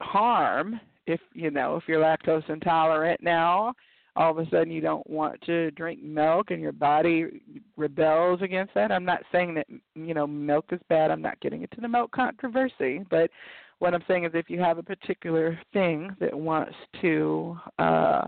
harm. 0.00 0.80
If 1.06 1.20
you 1.32 1.50
know 1.50 1.76
if 1.76 1.84
you're 1.86 2.02
lactose 2.02 2.48
intolerant 2.48 3.22
now, 3.22 3.74
all 4.16 4.30
of 4.30 4.38
a 4.38 4.50
sudden 4.50 4.72
you 4.72 4.80
don't 4.80 5.08
want 5.08 5.40
to 5.42 5.70
drink 5.72 6.02
milk 6.02 6.50
and 6.50 6.60
your 6.60 6.72
body 6.72 7.42
rebels 7.76 8.40
against 8.42 8.74
that. 8.74 8.90
I'm 8.90 9.04
not 9.04 9.22
saying 9.30 9.54
that 9.54 9.66
you 9.94 10.14
know 10.14 10.26
milk 10.26 10.66
is 10.72 10.80
bad. 10.88 11.10
I'm 11.10 11.22
not 11.22 11.40
getting 11.40 11.62
into 11.62 11.80
the 11.80 11.88
milk 11.88 12.10
controversy, 12.10 13.04
but 13.10 13.30
what 13.82 13.94
I'm 13.94 14.04
saying 14.06 14.24
is 14.24 14.30
if 14.32 14.48
you 14.48 14.60
have 14.60 14.78
a 14.78 14.82
particular 14.82 15.58
thing 15.72 16.14
that 16.20 16.32
wants 16.32 16.74
to 17.00 17.58
uh 17.80 18.22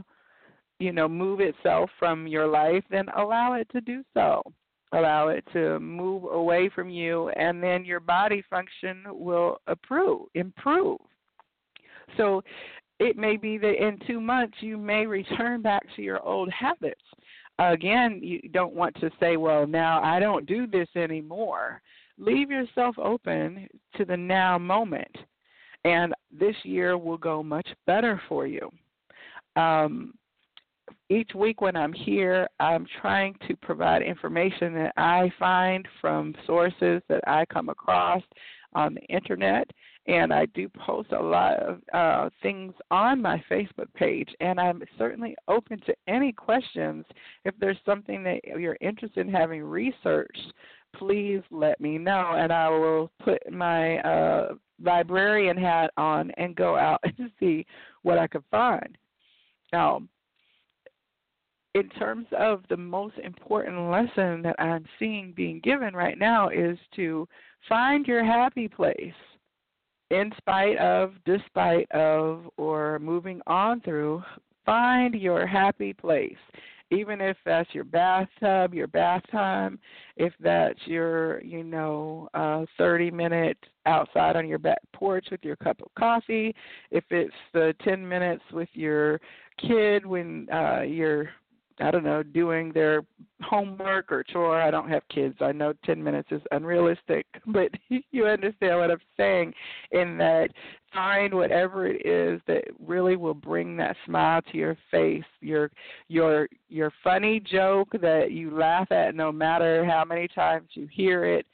you 0.81 0.91
know 0.91 1.07
move 1.07 1.39
itself 1.39 1.91
from 1.97 2.27
your 2.27 2.49
life, 2.49 2.83
then 2.91 3.07
allow 3.17 3.53
it 3.53 3.69
to 3.71 3.81
do 3.81 4.03
so. 4.15 4.43
Allow 4.91 5.29
it 5.29 5.45
to 5.53 5.79
move 5.79 6.25
away 6.25 6.71
from 6.75 6.91
you 6.91 7.29
and 7.31 7.63
then 7.63 7.85
your 7.85 8.01
body 8.01 8.43
function 8.51 9.05
will 9.07 9.59
improve 9.69 10.27
improve. 10.35 10.99
So 12.17 12.43
it 12.99 13.17
may 13.17 13.37
be 13.37 13.57
that 13.59 13.77
in 13.81 14.01
2 14.09 14.21
months 14.21 14.57
you 14.59 14.77
may 14.77 15.07
return 15.07 15.63
back 15.63 15.83
to 15.95 16.03
your 16.03 16.21
old 16.27 16.51
habits. 16.51 17.01
Again, 17.61 18.19
you 18.25 18.41
don't 18.51 18.75
want 18.75 18.97
to 18.97 19.09
say, 19.21 19.37
well, 19.37 19.69
now 19.69 20.03
I 20.03 20.19
don't 20.19 20.47
do 20.47 20.67
this 20.67 20.89
anymore. 20.97 21.81
Leave 22.19 22.51
yourself 22.51 22.99
open 22.99 23.69
to 23.97 24.05
the 24.05 24.17
now 24.17 24.59
moment 24.59 25.17
and 25.85 26.15
this 26.33 26.57
year 26.65 26.97
will 26.97 27.19
go 27.19 27.43
much 27.43 27.69
better 27.87 28.21
for 28.29 28.47
you. 28.47 28.71
Um, 29.57 30.15
each 31.11 31.31
week 31.35 31.61
when 31.61 31.77
I'm 31.77 31.93
here, 31.93 32.49
I'm 32.61 32.87
trying 33.01 33.37
to 33.47 33.57
provide 33.57 34.03
information 34.03 34.75
that 34.75 34.93
I 34.97 35.33
find 35.39 35.87
from 36.01 36.35
sources 36.47 37.03
that 37.09 37.21
I 37.27 37.45
come 37.47 37.69
across 37.69 38.23
on 38.75 38.95
the 38.95 39.03
internet. 39.03 39.69
And 40.07 40.35
I 40.35 40.47
do 40.47 40.69
post 40.69 41.13
a 41.13 41.23
lot 41.23 41.55
of 41.61 41.81
uh, 41.95 42.29
things 42.43 42.75
on 42.91 43.23
my 43.23 43.43
Facebook 43.51 43.93
page. 43.95 44.29
And 44.41 44.61
I'm 44.61 44.83
certainly 44.99 45.35
open 45.49 45.81
to 45.87 45.95
any 46.09 46.31
questions. 46.33 47.07
If 47.47 47.55
there's 47.59 47.79
something 47.87 48.23
that 48.25 48.41
you're 48.45 48.77
interested 48.83 49.27
in 49.27 49.33
having 49.33 49.63
researched, 49.63 50.53
please 50.99 51.43
let 51.51 51.81
me 51.81 51.99
know. 51.99 52.35
And 52.37 52.53
I 52.53 52.69
will 52.69 53.11
put 53.23 53.53
my 53.53 53.99
uh, 53.99 54.55
librarian 54.83 55.57
hat 55.57 55.91
on 55.97 56.31
and 56.33 56.57
go 56.57 56.77
out 56.77 57.01
and 57.19 57.31
see 57.41 57.67
what 58.03 58.19
I 58.19 58.27
could 58.27 58.45
find. 58.51 58.97
Now, 59.73 60.03
in 61.75 61.89
terms 61.91 62.27
of 62.39 62.63
the 62.69 62.77
most 62.77 63.17
important 63.19 63.91
lesson 63.91 64.43
that 64.43 64.55
I'm 64.59 64.85
seeing 64.99 65.33
being 65.37 65.61
given 65.61 65.95
right 65.95 66.19
now 66.19 66.49
is 66.49 66.79
to 66.95 67.27
find 67.69 68.07
your 68.07 68.25
happy 68.25 68.69
place 68.69 69.13
in 70.11 70.31
spite 70.39 70.79
of, 70.79 71.15
despite 71.25 71.91
of, 71.91 72.45
or 72.57 72.99
moving 73.01 73.41
on 73.47 73.81
through. 73.81 74.23
Find 74.65 75.15
your 75.15 75.47
happy 75.47 75.93
place 75.93 76.37
even 76.91 77.21
if 77.21 77.37
that's 77.45 77.73
your 77.75 77.85
bathtub, 77.85 78.75
your 78.75 78.87
bath 78.87 79.23
time, 79.31 79.79
if 80.17 80.33
that's 80.41 80.79
your, 80.87 81.43
you 81.43 81.65
know, 81.65 82.29
uh 82.35 82.65
30 82.79 83.11
minutes 83.11 83.61
outside 83.87 84.37
on 84.37 84.49
your 84.49 84.59
back 84.59 84.79
porch 84.93 85.27
with 85.31 85.43
your 85.43 85.57
cup 85.57 85.81
of 85.81 85.89
coffee, 85.99 86.55
if 86.91 87.05
it's 87.11 87.35
the 87.53 87.75
10 87.85 88.07
minutes 88.07 88.43
with 88.53 88.69
your 88.73 89.21
kid 89.59 90.05
when 90.05 90.49
uh 90.53 90.83
you're 90.83 91.31
I 91.81 91.91
don't 91.91 92.05
know, 92.05 92.23
doing 92.23 92.73
their 92.73 93.03
homework 93.43 94.13
or 94.13 94.23
chore. 94.23 94.61
I 94.61 94.71
don't 94.71 94.89
have 94.89 95.03
kids. 95.09 95.37
I 95.41 95.51
know 95.51 95.73
10 95.85 96.03
minutes 96.03 96.29
is 96.31 96.41
unrealistic, 96.53 97.27
but 97.47 97.71
you 97.89 98.27
understand 98.27 98.79
what 98.79 98.91
I'm 98.91 98.99
saying 99.17 99.53
in 99.91 100.17
that 100.19 100.51
find 100.95 101.35
whatever 101.35 101.87
it 101.87 102.07
is 102.07 102.41
that 102.47 102.65
really 102.79 103.17
will 103.17 103.35
bring 103.35 103.77
that 103.77 103.97
smile 104.07 104.41
to 104.51 104.57
your 104.57 104.77
face, 104.91 105.25
your 105.41 105.71
your 106.09 106.49
your 106.69 106.93
funny 107.03 107.41
joke 107.41 107.89
that 108.01 108.31
you 108.31 108.57
laugh 108.57 108.91
at 108.93 109.15
no 109.15 109.33
matter 109.33 109.85
how 109.85 110.05
many 110.05 110.29
times 110.29 110.69
you 110.73 110.89
hear 110.91 111.25
it. 111.25 111.47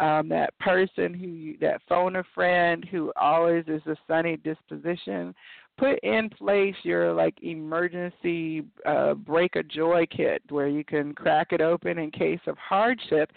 Um, 0.00 0.28
that 0.30 0.58
person 0.58 1.14
who 1.14 1.26
you, 1.26 1.56
that 1.60 1.80
phone 1.88 2.16
a 2.16 2.24
friend 2.34 2.84
who 2.90 3.12
always 3.14 3.62
is 3.68 3.82
a 3.86 3.94
sunny 4.08 4.36
disposition 4.36 5.32
put 5.76 5.98
in 6.02 6.28
place 6.30 6.74
your 6.82 7.12
like 7.12 7.34
emergency 7.42 8.64
uh, 8.86 9.14
break 9.14 9.56
a 9.56 9.62
joy 9.62 10.06
kit 10.10 10.42
where 10.48 10.68
you 10.68 10.84
can 10.84 11.14
crack 11.14 11.48
it 11.52 11.60
open 11.60 11.98
in 11.98 12.10
case 12.10 12.40
of 12.46 12.56
hardship 12.58 13.30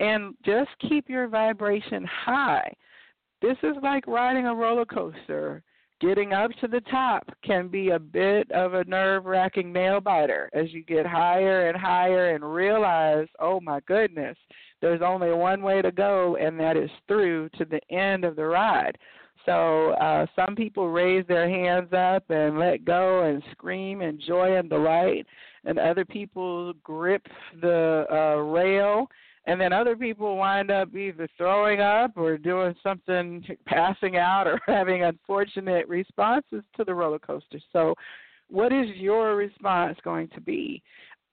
and 0.00 0.34
just 0.44 0.70
keep 0.88 1.08
your 1.08 1.28
vibration 1.28 2.04
high. 2.04 2.72
This 3.44 3.58
is 3.62 3.76
like 3.82 4.06
riding 4.06 4.46
a 4.46 4.54
roller 4.54 4.86
coaster. 4.86 5.62
Getting 6.00 6.32
up 6.32 6.50
to 6.62 6.66
the 6.66 6.80
top 6.90 7.28
can 7.44 7.68
be 7.68 7.90
a 7.90 7.98
bit 7.98 8.50
of 8.50 8.72
a 8.72 8.84
nerve 8.84 9.26
wracking 9.26 9.70
nail 9.70 10.00
biter 10.00 10.48
as 10.54 10.72
you 10.72 10.82
get 10.82 11.04
higher 11.04 11.68
and 11.68 11.76
higher 11.76 12.34
and 12.34 12.54
realize, 12.54 13.26
oh 13.40 13.60
my 13.60 13.80
goodness, 13.86 14.38
there's 14.80 15.02
only 15.02 15.30
one 15.30 15.60
way 15.60 15.82
to 15.82 15.92
go, 15.92 16.38
and 16.40 16.58
that 16.58 16.78
is 16.78 16.88
through 17.06 17.50
to 17.58 17.66
the 17.66 17.80
end 17.94 18.24
of 18.24 18.34
the 18.34 18.46
ride. 18.46 18.96
So 19.44 19.90
uh, 19.90 20.24
some 20.34 20.56
people 20.56 20.88
raise 20.88 21.26
their 21.26 21.46
hands 21.46 21.92
up 21.92 22.24
and 22.30 22.58
let 22.58 22.86
go 22.86 23.24
and 23.24 23.42
scream 23.52 24.00
in 24.00 24.18
joy 24.26 24.56
and 24.56 24.70
delight, 24.70 25.26
and 25.66 25.78
other 25.78 26.06
people 26.06 26.72
grip 26.82 27.26
the 27.60 28.06
uh, 28.10 28.40
rail, 28.40 29.06
and 29.46 29.60
then 29.60 29.72
other 29.72 29.96
people 29.96 30.36
wind 30.36 30.70
up 30.70 30.94
either 30.94 31.28
throwing 31.36 31.80
up 31.80 32.12
or 32.16 32.38
doing 32.38 32.74
something, 32.82 33.44
passing 33.66 34.16
out, 34.16 34.46
or 34.46 34.60
having 34.66 35.04
unfortunate 35.04 35.86
responses 35.88 36.62
to 36.76 36.84
the 36.84 36.94
roller 36.94 37.18
coaster. 37.18 37.60
So, 37.72 37.94
what 38.48 38.72
is 38.72 38.86
your 38.96 39.36
response 39.36 39.98
going 40.04 40.28
to 40.28 40.40
be? 40.40 40.82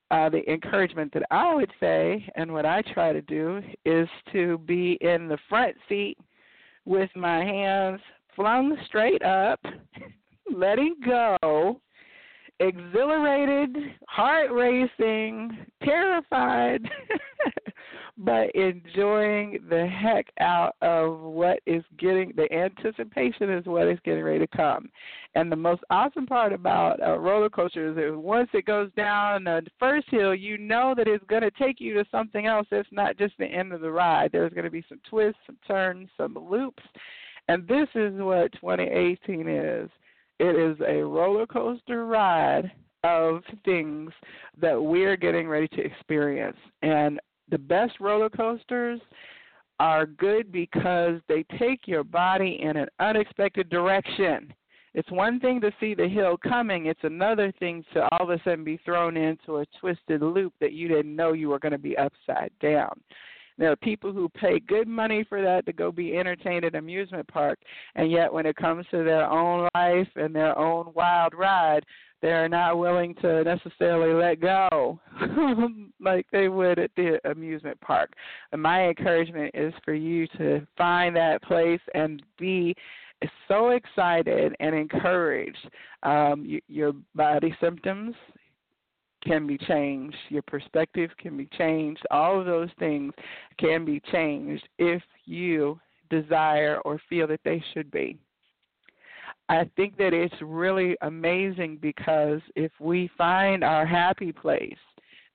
Uh, 0.09 0.28
the 0.28 0.49
encouragement 0.51 1.14
that 1.14 1.24
I 1.32 1.55
would 1.55 1.72
say, 1.80 2.28
and 2.36 2.51
what 2.51 2.66
I 2.66 2.82
try 2.93 3.14
to 3.14 3.22
do, 3.22 3.62
is 3.86 4.09
to 4.34 4.57
be 4.59 4.97
in 4.99 5.30
the 5.30 5.38
front 5.47 5.76
seat 5.88 6.18
with 6.84 7.09
my 7.16 7.45
hands 7.45 8.01
flung 8.36 8.76
straight 8.86 9.24
up, 9.24 9.59
letting 10.53 10.95
go, 11.05 11.80
exhilarated, 12.62 13.76
heart 14.07 14.51
racing, 14.51 15.66
terrified, 15.84 16.88
but 18.18 18.53
enjoying 18.53 19.57
the 19.70 19.88
heck 19.88 20.28
out 20.39 20.76
of 20.82 21.20
what 21.20 21.59
is 21.66 21.84
getting 21.97 22.34
the 22.36 22.51
anticipation 22.53 23.49
is 23.49 23.66
what 23.66 23.88
is 23.88 23.97
getting 24.05 24.24
ready 24.24 24.39
to 24.39 24.47
come. 24.55 24.89
And 25.34 25.51
the 25.51 25.55
most 25.55 25.82
awesome 25.89 26.28
part 26.28 26.53
about 26.53 26.99
a 27.01 27.18
roller 27.18 27.49
coaster 27.49 27.89
is 27.89 27.95
that 27.95 28.16
once 28.16 28.49
it 28.53 28.66
goes 28.66 28.91
down 28.95 29.45
the 29.45 29.64
first 29.80 30.07
hill, 30.09 30.36
you 30.36 30.57
know 30.59 30.93
that 30.95 31.07
it's 31.07 31.26
going 31.26 31.41
to 31.41 31.51
take 31.51 31.80
you 31.80 31.95
to 31.95 32.05
something 32.12 32.45
else. 32.45 32.68
It's 32.72 32.88
not 32.91 33.18
just 33.18 33.34
the 33.39 33.45
end 33.45 33.74
of 33.74 33.82
the 33.82 33.91
ride. 33.91 34.32
There's 34.32 34.53
going 34.53 34.66
to 34.66 34.72
be 34.72 34.86
some 34.88 34.99
twists, 35.09 35.39
some 35.47 35.57
turns, 35.68 36.09
some 36.16 36.38
loops. 36.39 36.84
And 37.47 37.68
this 37.68 37.88
is 37.95 38.14
what 38.18 38.51
2018 38.53 39.47
is. 39.47 39.89
It 40.42 40.56
is 40.56 40.76
a 40.88 41.04
roller 41.04 41.46
coaster 41.46 42.08
ride 42.08 42.72
of 43.04 43.44
things 43.64 44.12
that 44.60 44.82
we're 44.82 45.16
getting 45.16 45.48
ready 45.48 45.68
to 45.68 45.82
experience. 45.82 46.58
And 46.82 47.20
the 47.52 47.60
best 47.60 48.00
roller 48.00 48.28
coasters 48.28 49.00
are 49.80 50.08
good 50.08 50.52
because 50.52 51.22
they 51.28 51.46
take 51.60 51.88
your 51.88 52.04
body 52.04 52.58
in 52.60 52.76
an 52.76 52.88
unexpected 53.00 53.70
direction. 53.70 54.52
It's 54.96 55.12
one 55.12 55.39
thing 55.39 55.62
to 55.62 55.72
see 55.80 55.94
the 55.94 56.10
hill 56.10 56.38
coming, 56.38 56.88
it's 56.88 57.04
another 57.04 57.54
thing 57.60 57.86
to 57.94 58.10
all 58.10 58.24
of 58.24 58.32
a 58.32 58.42
sudden 58.44 58.64
be 58.64 58.78
thrown 58.84 59.18
into 59.18 59.58
a 59.58 59.66
twisted 59.80 60.24
loop 60.24 60.54
that 60.60 60.74
you 60.74 60.88
didn't 60.88 61.16
know 61.16 61.34
you 61.34 61.50
were 61.50 61.60
going 61.60 61.72
to 61.72 61.78
be 61.78 61.96
upside 61.98 62.52
down. 62.60 63.00
There 63.58 63.72
are 63.72 63.78
people 63.78 64.12
who 64.12 64.30
pay 64.30 64.60
good 64.60 64.88
money 64.88 65.24
for 65.28 65.41
that 65.41 65.66
to 65.66 65.74
go 65.74 65.91
be 65.91 66.18
entertained 66.18 66.66
at 66.66 66.76
amusement 66.76 67.28
park, 67.28 67.60
and 67.95 68.12
yet 68.12 68.32
when 68.32 68.45
it 68.45 68.56
comes 68.56 68.86
to 68.91 69.04
their 69.04 69.30
own 69.30 69.70
life 69.76 70.08
and 70.16 70.36
their 70.36 70.58
own 70.58 70.91
wild 70.95 71.34
ride, 71.34 71.86
they're 72.22 72.49
not 72.49 72.78
willing 72.78 73.16
to 73.16 73.43
necessarily 73.43 74.14
let 74.14 74.39
go 74.39 74.99
like 75.99 76.28
they 76.32 76.49
would 76.49 76.78
at 76.78 76.91
the 76.95 77.20
amusement 77.30 77.80
park. 77.82 78.12
And 78.52 78.62
my 78.62 78.88
encouragement 78.88 79.52
is 79.56 79.74
for 79.84 79.93
you 79.93 80.28
to 80.38 80.66
find 80.78 81.16
that 81.16 81.41
place 81.41 81.82
and 81.95 82.22
be 82.38 82.76
so 83.47 83.70
excited 83.70 84.56
and 84.60 84.76
encouraged. 84.76 85.70
Um, 86.04 86.43
you, 86.45 86.62
your 86.68 86.93
body 87.16 87.56
symptoms 87.62 88.16
can 89.24 89.47
be 89.47 89.57
changed, 89.57 90.17
your 90.30 90.41
perspective 90.43 91.11
can 91.17 91.38
be 91.38 91.47
changed. 91.57 92.01
All 92.11 92.39
of 92.39 92.45
those 92.45 92.69
things 92.80 93.13
can 93.57 93.86
be 93.86 94.01
changed 94.11 94.67
if 94.78 95.01
you 95.26 95.80
desire 96.09 96.80
or 96.86 96.99
feel 97.09 97.28
that 97.28 97.41
they 97.43 97.63
should 97.74 97.89
be. 97.91 98.17
I 99.49 99.69
think 99.76 99.97
that 99.97 100.13
it's 100.13 100.34
really 100.41 100.95
amazing 101.01 101.78
because 101.82 102.39
if 102.55 102.72
we 102.80 103.09
find 103.17 103.63
our 103.63 103.86
happy 103.86 104.32
place, 104.32 104.78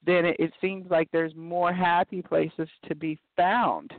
then 0.07 0.24
it, 0.24 0.53
seems 0.61 0.91
like 0.91 1.09
there's 1.12 1.34
more 1.34 1.72
happy 1.72 2.22
places 2.22 2.68
to 2.89 2.95
be 2.95 3.18
found. 3.37 3.93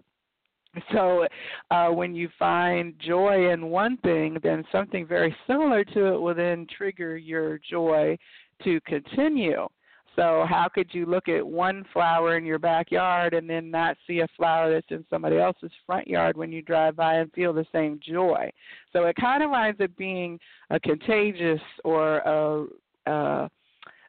So, 0.91 1.25
uh, 1.71 1.87
when 1.89 2.13
you 2.13 2.29
find 2.37 2.93
joy 2.99 3.51
in 3.51 3.69
one 3.71 3.97
thing, 3.97 4.37
then 4.43 4.63
something 4.71 5.07
very 5.07 5.35
similar 5.47 5.83
to 5.83 6.13
it 6.13 6.21
will 6.21 6.35
then 6.35 6.67
trigger 6.75 7.17
your 7.17 7.59
joy 7.59 8.15
to 8.63 8.79
continue. 8.81 9.67
So 10.17 10.47
how 10.49 10.67
could 10.73 10.89
you 10.93 11.05
look 11.05 11.29
at 11.29 11.45
one 11.45 11.85
flower 11.93 12.37
in 12.37 12.45
your 12.45 12.57
backyard 12.57 13.35
and 13.35 13.47
then 13.47 13.69
not 13.69 13.97
see 14.07 14.21
a 14.21 14.27
flower 14.35 14.71
that's 14.73 14.87
in 14.89 15.05
somebody 15.11 15.37
else's 15.37 15.71
front 15.85 16.07
yard 16.07 16.35
when 16.35 16.51
you 16.51 16.63
drive 16.63 16.95
by 16.95 17.15
and 17.15 17.31
feel 17.33 17.53
the 17.53 17.67
same 17.71 17.99
joy? 18.03 18.49
So 18.93 19.03
it 19.03 19.15
kind 19.15 19.43
of 19.43 19.51
winds 19.51 19.79
up 19.79 19.95
being 19.95 20.39
a 20.71 20.79
contagious 20.79 21.61
or 21.83 22.17
a, 22.17 23.09
uh, 23.09 23.47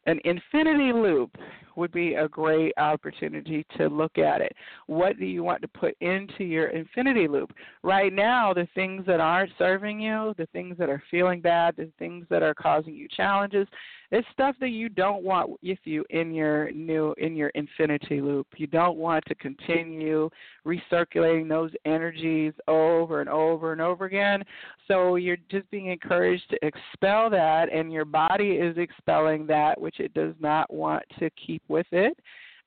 an 0.07 0.19
infinity 0.25 0.95
loop 0.95 1.37
would 1.77 1.93
be 1.93 2.15
a 2.15 2.27
great 2.29 2.73
opportunity 2.79 3.65
to 3.77 3.89
look 3.89 4.17
at 4.17 4.41
it. 4.41 4.53
What 4.87 5.19
do 5.19 5.27
you 5.27 5.45
want 5.45 5.61
to 5.63 5.69
put 5.69 5.95
into 6.01 6.43
your 6.43 6.69
infinity 6.69 7.29
loop? 7.29 7.53
Right 7.83 8.13
now, 8.13 8.55
the 8.55 8.67
things 8.75 9.05
that 9.07 9.21
aren't 9.21 9.53
serving 9.59 10.01
you, 10.01 10.35
the 10.39 10.47
things 10.47 10.77
that 10.79 10.89
are 10.89 11.03
feeling 11.11 11.43
bad, 11.43 11.77
the 11.77 11.91
things 11.99 12.27
that 12.31 12.43
are 12.43 12.55
causing 12.55 12.95
you 12.95 13.07
challenges, 13.15 13.69
it's 14.11 14.27
stuff 14.33 14.57
that 14.61 14.71
you 14.71 14.89
don't 14.89 15.23
want 15.23 15.51
with 15.63 15.79
you 15.85 16.05
in 16.11 16.33
your 16.33 16.71
new 16.73 17.15
in 17.19 17.37
your 17.37 17.51
infinity 17.51 18.21
loop. 18.21 18.47
You 18.57 18.67
don't 18.67 18.97
want 18.97 19.25
to 19.27 19.35
continue 19.35 20.31
recirculating 20.67 21.49
those 21.49 21.73
energies 21.85 22.55
over 22.69 23.21
and 23.21 23.29
over 23.29 23.73
and 23.73 23.81
over 23.81 24.07
again. 24.07 24.43
So 24.87 25.17
you're 25.17 25.37
just 25.51 25.71
being 25.71 25.89
encouraged 25.89 26.49
to 26.51 26.59
expel 26.63 27.29
that 27.31 27.71
and 27.73 27.93
your 27.93 28.07
body 28.07 28.53
is 28.53 28.77
expelling 28.79 29.47
that 29.49 29.81
which 29.81 30.01
it 30.01 30.15
does 30.15 30.35
not 30.41 30.73
want 30.73 31.05
to 31.19 31.29
keep 31.31 31.63
with 31.69 31.87
it 31.93 32.19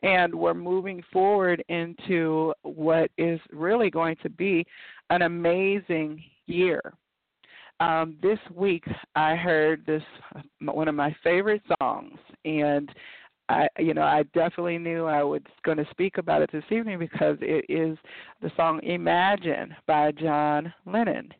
and 0.03 0.33
we're 0.33 0.53
moving 0.53 1.03
forward 1.13 1.63
into 1.69 2.53
what 2.63 3.11
is 3.17 3.39
really 3.51 3.89
going 3.89 4.15
to 4.23 4.29
be 4.29 4.65
an 5.09 5.21
amazing 5.23 6.23
year 6.47 6.81
um, 7.81 8.15
this 8.21 8.37
week 8.55 8.83
I 9.15 9.35
heard 9.35 9.83
this 9.87 10.03
one 10.61 10.87
of 10.87 10.93
my 10.93 11.15
favorite 11.23 11.63
songs, 11.81 12.17
and 12.45 12.89
I, 13.49 13.67
you 13.79 13.95
know, 13.95 14.03
I 14.03 14.23
definitely 14.35 14.77
knew 14.77 15.05
I 15.05 15.23
was 15.23 15.41
going 15.65 15.79
to 15.79 15.87
speak 15.89 16.19
about 16.19 16.43
it 16.43 16.51
this 16.53 16.63
evening 16.69 16.99
because 16.99 17.37
it 17.41 17.65
is 17.67 17.97
the 18.41 18.51
song 18.55 18.81
"Imagine" 18.83 19.75
by 19.87 20.11
John 20.11 20.71
Lennon, 20.85 21.33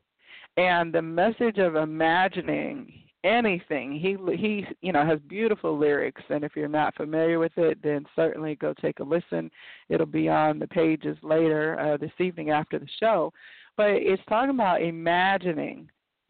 and 0.58 0.92
the 0.92 1.02
message 1.02 1.60
of 1.60 1.76
imagining 1.76 2.92
anything. 3.24 3.94
He 3.94 4.18
he 4.36 4.66
you 4.82 4.94
know 4.94 5.06
has 5.06 5.20
beautiful 5.30 5.78
lyrics, 5.78 6.24
and 6.30 6.44
if 6.44 6.56
you're 6.56 6.68
not 6.68 6.96
familiar 6.96 7.38
with 7.38 7.56
it, 7.58 7.78
then 7.84 8.04
certainly 8.16 8.56
go 8.56 8.74
take 8.82 9.00
a 9.00 9.04
listen. 9.04 9.52
It'll 9.90 10.08
be 10.08 10.28
on 10.28 10.58
the 10.58 10.68
pages 10.68 11.18
later 11.22 11.80
uh, 11.80 11.98
this 11.98 12.12
evening 12.20 12.50
after 12.50 12.80
the 12.80 12.90
show. 13.00 13.32
But 13.78 13.92
it's 13.92 14.24
talking 14.28 14.50
about 14.50 14.82
imagining 14.82 15.88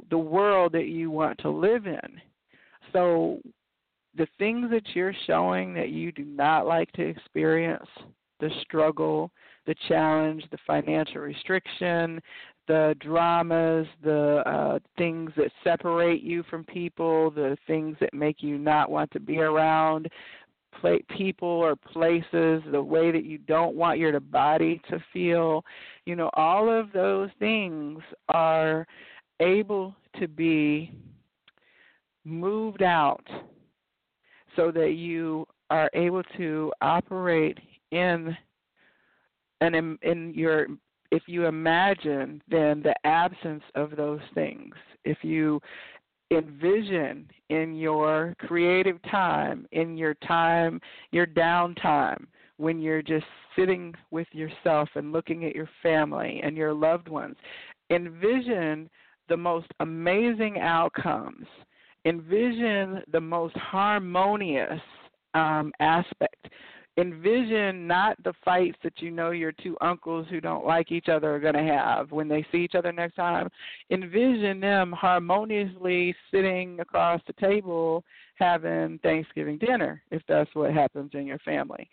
the 0.09 0.17
world 0.17 0.71
that 0.73 0.87
you 0.87 1.11
want 1.11 1.37
to 1.39 1.49
live 1.49 1.85
in. 1.85 2.21
So 2.93 3.39
the 4.17 4.27
things 4.37 4.69
that 4.71 4.83
you're 4.93 5.15
showing 5.25 5.73
that 5.73 5.89
you 5.89 6.11
do 6.11 6.25
not 6.25 6.67
like 6.67 6.91
to 6.93 7.03
experience, 7.03 7.87
the 8.39 8.49
struggle, 8.61 9.31
the 9.65 9.75
challenge, 9.87 10.43
the 10.51 10.57
financial 10.65 11.21
restriction, 11.21 12.19
the 12.67 12.95
dramas, 12.99 13.87
the 14.03 14.43
uh, 14.45 14.79
things 14.97 15.31
that 15.37 15.51
separate 15.63 16.21
you 16.21 16.43
from 16.49 16.63
people, 16.63 17.31
the 17.31 17.57
things 17.67 17.95
that 17.99 18.13
make 18.13 18.41
you 18.41 18.57
not 18.57 18.89
want 18.89 19.11
to 19.11 19.19
be 19.19 19.39
around 19.39 20.09
people 21.09 21.47
or 21.47 21.75
places, 21.75 22.63
the 22.71 22.81
way 22.81 23.11
that 23.11 23.25
you 23.25 23.37
don't 23.37 23.75
want 23.75 23.99
your 23.99 24.19
body 24.19 24.81
to 24.89 25.03
feel, 25.13 25.63
you 26.05 26.15
know, 26.15 26.29
all 26.33 26.69
of 26.69 26.91
those 26.91 27.29
things 27.39 27.99
are 28.29 28.87
able 29.41 29.95
to 30.19 30.27
be 30.27 30.93
moved 32.23 32.83
out 32.83 33.25
so 34.55 34.71
that 34.71 34.91
you 34.91 35.45
are 35.69 35.89
able 35.93 36.23
to 36.37 36.71
operate 36.81 37.57
in 37.91 38.35
and 39.61 39.75
in, 39.75 39.97
in 40.03 40.33
your 40.33 40.67
if 41.11 41.23
you 41.27 41.45
imagine 41.45 42.41
then 42.49 42.81
the 42.81 42.95
absence 43.05 43.63
of 43.75 43.95
those 43.95 44.19
things 44.33 44.75
if 45.05 45.17
you 45.23 45.59
envision 46.31 47.29
in 47.49 47.75
your 47.75 48.35
creative 48.39 49.01
time 49.03 49.65
in 49.71 49.97
your 49.97 50.13
time 50.15 50.79
your 51.11 51.25
downtime 51.25 52.25
when 52.57 52.79
you're 52.79 53.01
just 53.01 53.25
sitting 53.55 53.93
with 54.11 54.27
yourself 54.31 54.87
and 54.95 55.11
looking 55.11 55.45
at 55.45 55.55
your 55.55 55.69
family 55.81 56.39
and 56.43 56.55
your 56.55 56.73
loved 56.73 57.09
ones 57.09 57.35
envision 57.89 58.89
the 59.31 59.37
most 59.37 59.67
amazing 59.79 60.59
outcomes. 60.59 61.47
Envision 62.03 63.01
the 63.13 63.21
most 63.21 63.55
harmonious 63.55 64.81
um, 65.33 65.71
aspect. 65.79 66.49
Envision 66.97 67.87
not 67.87 68.21
the 68.25 68.33
fights 68.43 68.77
that 68.83 68.91
you 68.97 69.09
know 69.09 69.31
your 69.31 69.53
two 69.53 69.77
uncles 69.79 70.27
who 70.29 70.41
don't 70.41 70.65
like 70.65 70.91
each 70.91 71.07
other 71.07 71.33
are 71.33 71.39
going 71.39 71.53
to 71.53 71.63
have 71.63 72.11
when 72.11 72.27
they 72.27 72.45
see 72.51 72.57
each 72.57 72.75
other 72.75 72.91
next 72.91 73.15
time. 73.15 73.47
Envision 73.89 74.59
them 74.59 74.91
harmoniously 74.91 76.13
sitting 76.29 76.77
across 76.81 77.21
the 77.25 77.33
table 77.33 78.03
having 78.35 78.99
Thanksgiving 79.01 79.57
dinner, 79.59 80.03
if 80.11 80.21
that's 80.27 80.53
what 80.55 80.73
happens 80.73 81.11
in 81.13 81.25
your 81.25 81.39
family 81.39 81.89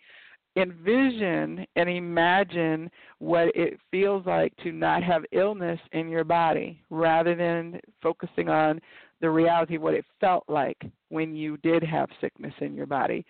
envision 0.59 1.65
and 1.75 1.89
imagine 1.89 2.89
what 3.19 3.47
it 3.55 3.79
feels 3.91 4.25
like 4.25 4.55
to 4.57 4.71
not 4.71 5.03
have 5.03 5.23
illness 5.31 5.79
in 5.91 6.09
your 6.09 6.23
body 6.23 6.81
rather 6.89 7.35
than 7.35 7.79
focusing 8.01 8.49
on 8.49 8.79
the 9.21 9.29
reality 9.29 9.75
of 9.75 9.81
what 9.81 9.93
it 9.93 10.05
felt 10.19 10.43
like 10.47 10.77
when 11.09 11.35
you 11.35 11.57
did 11.57 11.83
have 11.83 12.09
sickness 12.21 12.53
in 12.61 12.73
your 12.73 12.85
body. 12.85 13.25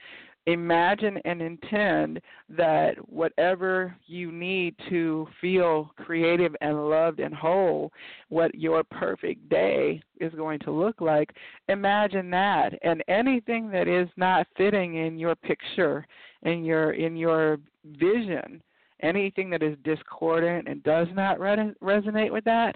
Imagine 0.45 1.19
and 1.25 1.41
intend 1.41 2.21
that 2.49 2.95
whatever 3.07 3.95
you 4.07 4.31
need 4.31 4.73
to 4.89 5.27
feel 5.39 5.91
creative 5.97 6.55
and 6.61 6.89
loved 6.89 7.19
and 7.19 7.35
whole, 7.35 7.91
what 8.29 8.55
your 8.55 8.83
perfect 8.83 9.47
day 9.49 10.01
is 10.19 10.33
going 10.33 10.59
to 10.59 10.71
look 10.71 11.01
like, 11.01 11.31
imagine 11.67 12.29
that. 12.31 12.73
And 12.81 13.03
anything 13.07 13.69
that 13.71 13.87
is 13.87 14.09
not 14.17 14.47
fitting 14.57 14.95
in 14.95 15.19
your 15.19 15.35
picture 15.35 16.05
in 16.43 16.63
your 16.63 16.93
in 16.93 17.15
your 17.15 17.57
vision, 17.85 18.61
anything 19.01 19.49
that 19.49 19.63
is 19.63 19.77
discordant 19.83 20.67
and 20.67 20.81
does 20.83 21.07
not 21.13 21.39
re- 21.39 21.73
resonate 21.81 22.31
with 22.31 22.45
that, 22.45 22.75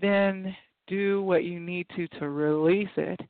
then 0.00 0.54
do 0.86 1.22
what 1.22 1.44
you 1.44 1.60
need 1.60 1.86
to 1.96 2.06
to 2.18 2.28
release 2.28 2.88
it 2.96 3.20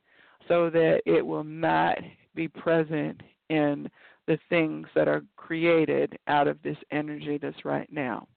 so 0.47 0.69
that 0.69 1.01
it 1.05 1.25
will 1.25 1.43
not 1.43 1.97
be 2.35 2.47
present 2.47 3.21
in 3.51 3.89
the 4.27 4.39
things 4.49 4.87
that 4.95 5.07
are 5.07 5.23
created 5.35 6.17
out 6.27 6.47
of 6.47 6.61
this 6.63 6.77
energy 6.91 7.37
that's 7.37 7.65
right 7.65 7.91
now. 7.91 8.27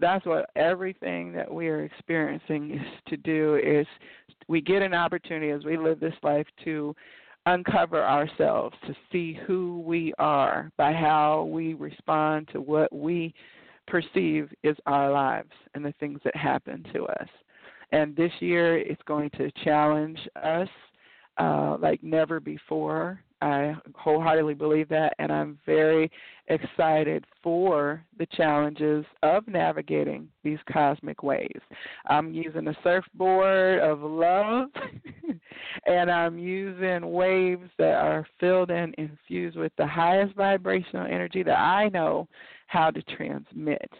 That's 0.00 0.24
what 0.24 0.50
everything 0.54 1.32
that 1.32 1.52
we 1.52 1.68
are 1.68 1.84
experiencing 1.84 2.70
is 2.74 3.02
to 3.08 3.16
do 3.16 3.56
is 3.56 3.86
we 4.46 4.60
get 4.60 4.82
an 4.82 4.94
opportunity 4.94 5.50
as 5.50 5.64
we 5.64 5.76
live 5.76 5.98
this 5.98 6.14
life 6.22 6.46
to 6.64 6.94
uncover 7.46 8.04
ourselves, 8.04 8.76
to 8.86 8.94
see 9.10 9.38
who 9.46 9.82
we 9.84 10.12
are 10.18 10.70
by 10.76 10.92
how 10.92 11.44
we 11.50 11.74
respond 11.74 12.48
to 12.52 12.60
what 12.60 12.92
we 12.92 13.34
perceive 13.86 14.52
is 14.62 14.76
our 14.86 15.10
lives 15.10 15.52
and 15.74 15.84
the 15.84 15.94
things 15.98 16.20
that 16.24 16.36
happen 16.36 16.84
to 16.92 17.06
us. 17.06 17.28
And 17.90 18.14
this 18.14 18.32
year 18.40 18.78
it's 18.78 19.02
going 19.06 19.30
to 19.30 19.50
challenge 19.64 20.18
us 20.42 20.68
uh, 21.38 21.76
like 21.80 22.02
never 22.02 22.38
before. 22.38 23.20
I 23.40 23.74
wholeheartedly 23.94 24.54
believe 24.54 24.88
that, 24.88 25.14
and 25.18 25.30
I'm 25.30 25.58
very 25.64 26.10
excited 26.48 27.24
for 27.42 28.04
the 28.18 28.26
challenges 28.26 29.04
of 29.22 29.46
navigating 29.46 30.28
these 30.42 30.58
cosmic 30.72 31.22
waves. 31.22 31.62
I'm 32.06 32.32
using 32.32 32.68
a 32.68 32.76
surfboard 32.82 33.80
of 33.80 34.00
love, 34.00 34.68
and 35.86 36.10
I'm 36.10 36.38
using 36.38 37.12
waves 37.12 37.70
that 37.78 37.94
are 37.94 38.26
filled 38.40 38.70
and 38.70 38.94
infused 38.98 39.56
with 39.56 39.72
the 39.78 39.86
highest 39.86 40.34
vibrational 40.34 41.06
energy 41.06 41.42
that 41.42 41.58
I 41.58 41.88
know 41.90 42.28
how 42.66 42.90
to 42.90 43.02
transmit. 43.02 43.90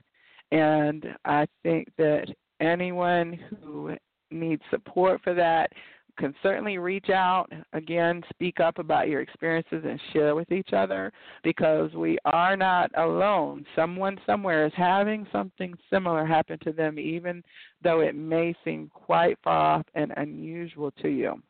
And 0.50 1.06
I 1.24 1.46
think 1.62 1.88
that 1.98 2.26
anyone 2.60 3.38
who 3.62 3.96
needs 4.30 4.62
support 4.70 5.20
for 5.22 5.34
that 5.34 5.70
can 6.18 6.34
certainly 6.42 6.78
reach 6.78 7.10
out 7.10 7.46
again 7.72 8.22
speak 8.30 8.60
up 8.60 8.78
about 8.78 9.08
your 9.08 9.20
experiences 9.20 9.84
and 9.86 10.00
share 10.12 10.34
with 10.34 10.50
each 10.52 10.72
other 10.72 11.12
because 11.42 11.92
we 11.94 12.18
are 12.24 12.56
not 12.56 12.90
alone. 12.98 13.64
Someone 13.74 14.18
somewhere 14.26 14.66
is 14.66 14.72
having 14.76 15.26
something 15.32 15.74
similar 15.90 16.26
happen 16.26 16.58
to 16.64 16.72
them 16.72 16.98
even 16.98 17.42
though 17.82 18.00
it 18.00 18.14
may 18.14 18.54
seem 18.64 18.90
quite 18.92 19.38
far 19.42 19.78
off 19.78 19.86
and 19.94 20.12
unusual 20.16 20.90
to 21.02 21.08
you. 21.08 21.40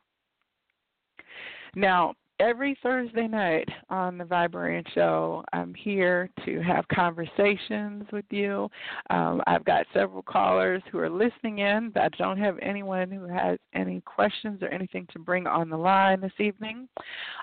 Now 1.75 2.13
every 2.39 2.77
Thursday 2.81 3.27
night 3.27 3.67
on 3.89 4.17
the 4.17 4.23
Vibrarian 4.23 4.85
Show, 4.93 5.43
I'm 5.51 5.73
here 5.73 6.29
to 6.45 6.61
have 6.61 6.87
conversations 6.87 8.05
with 8.11 8.25
you. 8.29 8.69
Um, 9.09 9.41
I've 9.45 9.65
got 9.65 9.85
several 9.93 10.21
callers 10.21 10.81
who 10.91 10.99
are 10.99 11.09
listening 11.09 11.59
in, 11.59 11.91
but 11.93 12.03
I 12.03 12.09
don't 12.17 12.37
have 12.37 12.57
anyone 12.61 13.11
who 13.11 13.27
has 13.27 13.59
any 13.73 14.01
questions 14.01 14.63
or 14.63 14.69
anything 14.69 15.05
to 15.11 15.19
bring 15.19 15.47
on 15.47 15.69
the 15.69 15.77
line 15.77 16.21
this 16.21 16.31
evening. 16.39 16.87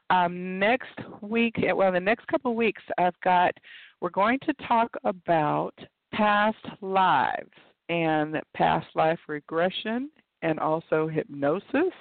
Um, 0.09 0.59
next 0.59 0.99
week, 1.21 1.57
well, 1.75 1.93
the 1.93 2.01
next 2.01 2.27
couple 2.29 2.53
of 2.53 2.57
weeks, 2.57 2.83
I've 2.99 3.21
got, 3.23 3.53
we're 4.01 4.11
going 4.11 4.39
to 4.47 4.55
talk 4.67 4.91
about 5.05 5.75
past 6.13 6.57
lives 6.81 7.51
and 7.89 8.41
past 8.55 8.87
life 8.95 9.19
regression 9.29 10.11
and 10.43 10.59
also 10.59 11.07
hypnosis. 11.07 11.93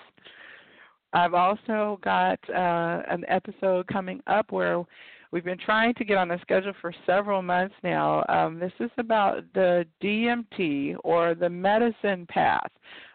I've 1.13 1.33
also 1.33 1.99
got 2.03 2.39
uh, 2.49 3.03
an 3.09 3.23
episode 3.27 3.87
coming 3.87 4.21
up 4.27 4.51
where 4.51 4.83
we've 5.31 5.43
been 5.43 5.57
trying 5.57 5.93
to 5.95 6.05
get 6.05 6.17
on 6.17 6.27
the 6.27 6.39
schedule 6.41 6.73
for 6.81 6.93
several 7.05 7.41
months 7.41 7.75
now. 7.83 8.23
Um, 8.29 8.59
this 8.59 8.71
is 8.79 8.91
about 8.97 9.43
the 9.53 9.85
DMT 10.01 10.95
or 11.03 11.35
the 11.35 11.49
medicine 11.49 12.25
path. 12.29 12.69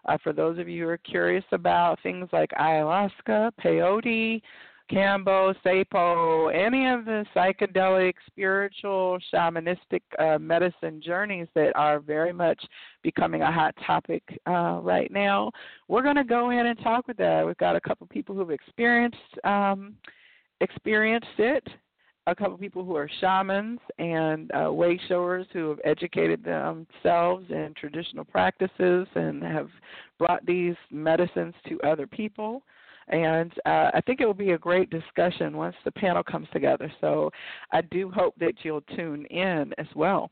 Uh, 0.06 0.16
for 0.22 0.32
those 0.32 0.58
of 0.58 0.68
you 0.68 0.84
who 0.84 0.88
are 0.88 0.98
curious 0.98 1.44
about 1.52 1.98
things 2.02 2.28
like 2.32 2.50
ayahuasca, 2.58 3.52
peyote, 3.62 4.40
Kambo, 4.90 5.54
Sapo, 5.64 6.52
any 6.54 6.88
of 6.88 7.04
the 7.04 7.24
psychedelic, 7.34 8.14
spiritual, 8.26 9.18
shamanistic 9.32 10.02
uh, 10.18 10.38
medicine 10.38 11.00
journeys 11.00 11.46
that 11.54 11.72
are 11.76 12.00
very 12.00 12.32
much 12.32 12.60
becoming 13.02 13.42
a 13.42 13.52
hot 13.52 13.74
topic 13.86 14.22
uh, 14.46 14.80
right 14.82 15.10
now. 15.12 15.52
We're 15.88 16.02
going 16.02 16.16
to 16.16 16.24
go 16.24 16.50
in 16.50 16.66
and 16.66 16.78
talk 16.80 17.06
with 17.06 17.16
that. 17.18 17.46
We've 17.46 17.56
got 17.58 17.76
a 17.76 17.80
couple 17.80 18.06
people 18.08 18.34
who've 18.34 18.50
experienced 18.50 19.18
um, 19.44 19.94
experienced 20.60 21.26
it, 21.38 21.66
a 22.26 22.34
couple 22.34 22.58
people 22.58 22.84
who 22.84 22.96
are 22.96 23.08
shamans 23.20 23.78
and 23.98 24.50
uh, 24.52 24.72
way 24.72 25.00
showers 25.08 25.46
who 25.52 25.70
have 25.70 25.80
educated 25.84 26.44
themselves 26.44 27.46
in 27.50 27.74
traditional 27.78 28.24
practices 28.24 29.06
and 29.14 29.42
have 29.42 29.68
brought 30.18 30.44
these 30.44 30.74
medicines 30.90 31.54
to 31.68 31.80
other 31.82 32.06
people 32.06 32.62
and 33.10 33.52
uh, 33.66 33.90
I 33.94 34.00
think 34.06 34.20
it 34.20 34.26
will 34.26 34.34
be 34.34 34.52
a 34.52 34.58
great 34.58 34.90
discussion 34.90 35.56
once 35.56 35.76
the 35.84 35.92
panel 35.92 36.22
comes 36.22 36.48
together. 36.52 36.90
So 37.00 37.30
I 37.72 37.82
do 37.82 38.10
hope 38.10 38.34
that 38.40 38.54
you'll 38.62 38.84
tune 38.96 39.26
in 39.26 39.72
as 39.78 39.86
well. 39.94 40.30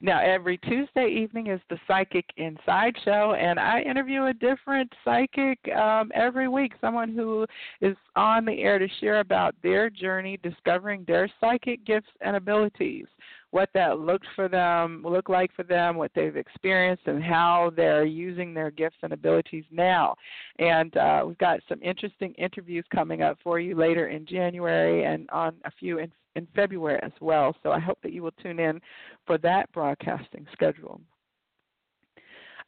Now, 0.00 0.20
every 0.20 0.58
Tuesday 0.58 1.08
evening 1.08 1.48
is 1.48 1.60
the 1.70 1.78
Psychic 1.86 2.24
Inside 2.36 2.96
Show, 3.04 3.34
and 3.38 3.58
I 3.60 3.80
interview 3.82 4.26
a 4.26 4.32
different 4.32 4.92
psychic 5.04 5.58
um, 5.76 6.10
every 6.14 6.48
week, 6.48 6.72
someone 6.80 7.14
who 7.14 7.46
is 7.80 7.96
on 8.16 8.44
the 8.44 8.60
air 8.60 8.78
to 8.78 8.88
share 9.00 9.20
about 9.20 9.54
their 9.62 9.88
journey 9.88 10.38
discovering 10.42 11.04
their 11.06 11.30
psychic 11.40 11.84
gifts 11.84 12.10
and 12.20 12.36
abilities 12.36 13.06
what 13.50 13.70
that 13.74 13.98
looked 13.98 14.26
for 14.34 14.48
them, 14.48 15.02
looked 15.02 15.30
like 15.30 15.54
for 15.54 15.62
them, 15.62 15.96
what 15.96 16.10
they've 16.14 16.36
experienced, 16.36 17.06
and 17.06 17.22
how 17.22 17.72
they're 17.74 18.04
using 18.04 18.52
their 18.52 18.70
gifts 18.70 18.98
and 19.02 19.12
abilities 19.12 19.64
now. 19.70 20.14
And 20.58 20.96
uh, 20.96 21.24
we've 21.26 21.38
got 21.38 21.60
some 21.68 21.82
interesting 21.82 22.34
interviews 22.34 22.84
coming 22.94 23.22
up 23.22 23.38
for 23.42 23.58
you 23.58 23.74
later 23.74 24.08
in 24.08 24.26
January 24.26 25.04
and 25.04 25.28
on 25.30 25.54
a 25.64 25.70
few 25.70 25.98
in, 25.98 26.12
in 26.36 26.46
February 26.54 27.00
as 27.02 27.12
well. 27.20 27.54
So 27.62 27.72
I 27.72 27.80
hope 27.80 27.98
that 28.02 28.12
you 28.12 28.22
will 28.22 28.34
tune 28.42 28.60
in 28.60 28.80
for 29.26 29.38
that 29.38 29.72
broadcasting 29.72 30.46
schedule. 30.52 31.00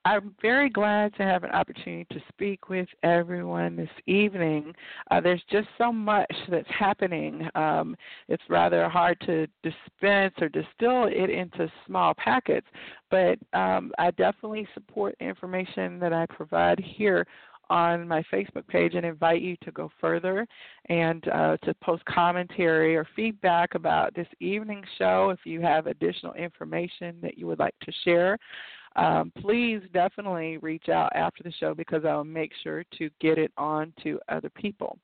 I'm 0.05 0.35
very 0.41 0.71
glad 0.71 1.15
to 1.17 1.25
have 1.25 1.45
an 1.45 1.51
opportunity 1.51 2.07
to 2.11 2.23
speak 2.29 2.71
with 2.71 2.89
everyone 3.03 3.77
this 3.77 3.91
evening. 4.07 4.73
Uh, 5.11 5.21
there's 5.21 5.43
just 5.51 5.69
so 5.77 5.93
much 5.93 6.33
that's 6.49 6.71
happening. 6.71 7.47
Um, 7.55 7.95
it's 8.29 8.43
rather 8.49 8.89
hard 8.89 9.21
to 9.27 9.47
dispense 9.63 10.35
or 10.41 10.49
distill 10.49 11.05
it 11.05 11.29
into 11.29 11.71
small 11.87 12.15
packets, 12.15 12.67
but 13.11 13.39
um, 13.53 13.93
I 13.99 14.11
definitely 14.13 14.67
support 14.73 15.17
information 15.21 15.99
that 16.01 16.15
I 16.15 16.25
provide 16.27 16.81
here 16.81 17.27
on 17.69 18.09
my 18.09 18.23
Facebook 18.33 18.67
page 18.67 18.95
and 18.95 19.05
invite 19.07 19.43
you 19.43 19.57
to 19.63 19.71
go 19.71 19.91
further 20.01 20.47
and 20.89 21.29
uh, 21.29 21.57
to 21.59 21.75
post 21.75 22.05
commentary 22.07 22.97
or 22.97 23.07
feedback 23.15 23.75
about 23.75 24.15
this 24.15 24.27
evening's 24.41 24.87
show 24.99 25.31
if 25.31 25.41
you 25.45 25.61
have 25.61 25.87
additional 25.87 26.33
information 26.33 27.17
that 27.23 27.39
you 27.39 27.47
would 27.47 27.61
like 27.61 27.75
to 27.83 27.93
share 28.03 28.39
um, 28.97 29.33
please 29.41 29.81
definitely 29.93 30.59
reach 30.59 30.89
out 30.89 31.15
after 31.15 31.43
the 31.43 31.53
show 31.53 31.75
because 31.75 32.05
I'll 32.05 32.25
make 32.25 32.53
sure 32.63 32.85
to 32.99 33.11
get 33.21 33.39
it 33.39 33.53
on 33.57 33.93
to 34.03 34.19
other 34.29 34.51
people. 34.51 34.99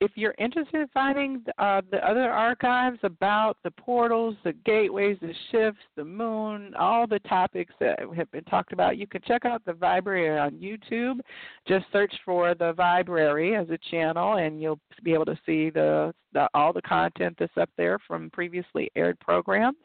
If 0.00 0.12
you're 0.14 0.34
interested 0.38 0.80
in 0.80 0.86
finding 0.94 1.42
uh, 1.58 1.80
the 1.90 1.98
other 2.08 2.30
archives 2.30 3.00
about 3.02 3.56
the 3.64 3.72
portals, 3.72 4.36
the 4.44 4.52
gateways, 4.64 5.16
the 5.20 5.32
shifts, 5.50 5.82
the 5.96 6.04
moon, 6.04 6.72
all 6.78 7.08
the 7.08 7.18
topics 7.20 7.74
that 7.80 7.98
have 8.16 8.30
been 8.30 8.44
talked 8.44 8.72
about, 8.72 8.96
you 8.96 9.08
can 9.08 9.20
check 9.26 9.44
out 9.44 9.64
the 9.64 9.72
Vibrary 9.72 10.38
on 10.38 10.52
YouTube. 10.52 11.18
Just 11.66 11.86
search 11.92 12.14
for 12.24 12.54
the 12.54 12.74
Vibrary 12.74 13.56
as 13.56 13.68
a 13.70 13.78
channel, 13.90 14.34
and 14.34 14.62
you'll 14.62 14.78
be 15.02 15.14
able 15.14 15.24
to 15.24 15.38
see 15.44 15.68
the, 15.68 16.14
the 16.32 16.48
all 16.54 16.72
the 16.72 16.82
content 16.82 17.34
that's 17.36 17.58
up 17.60 17.70
there 17.76 17.98
from 18.06 18.30
previously 18.30 18.88
aired 18.94 19.18
programs. 19.18 19.78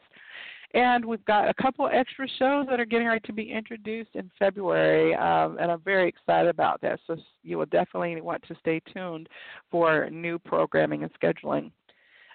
And 0.74 1.04
we've 1.04 1.24
got 1.24 1.48
a 1.48 1.54
couple 1.54 1.88
extra 1.92 2.26
shows 2.38 2.66
that 2.68 2.80
are 2.80 2.84
getting 2.84 3.06
ready 3.06 3.20
to 3.26 3.32
be 3.32 3.52
introduced 3.52 4.10
in 4.14 4.28
February, 4.40 5.14
um, 5.14 5.56
and 5.60 5.70
I'm 5.70 5.80
very 5.80 6.08
excited 6.08 6.48
about 6.48 6.80
that. 6.80 6.98
So 7.06 7.16
you 7.44 7.58
will 7.58 7.66
definitely 7.66 8.20
want 8.20 8.42
to 8.48 8.56
stay 8.58 8.82
tuned 8.92 9.28
for 9.70 10.10
new 10.10 10.36
programming 10.40 11.04
and 11.04 11.12
scheduling. 11.14 11.70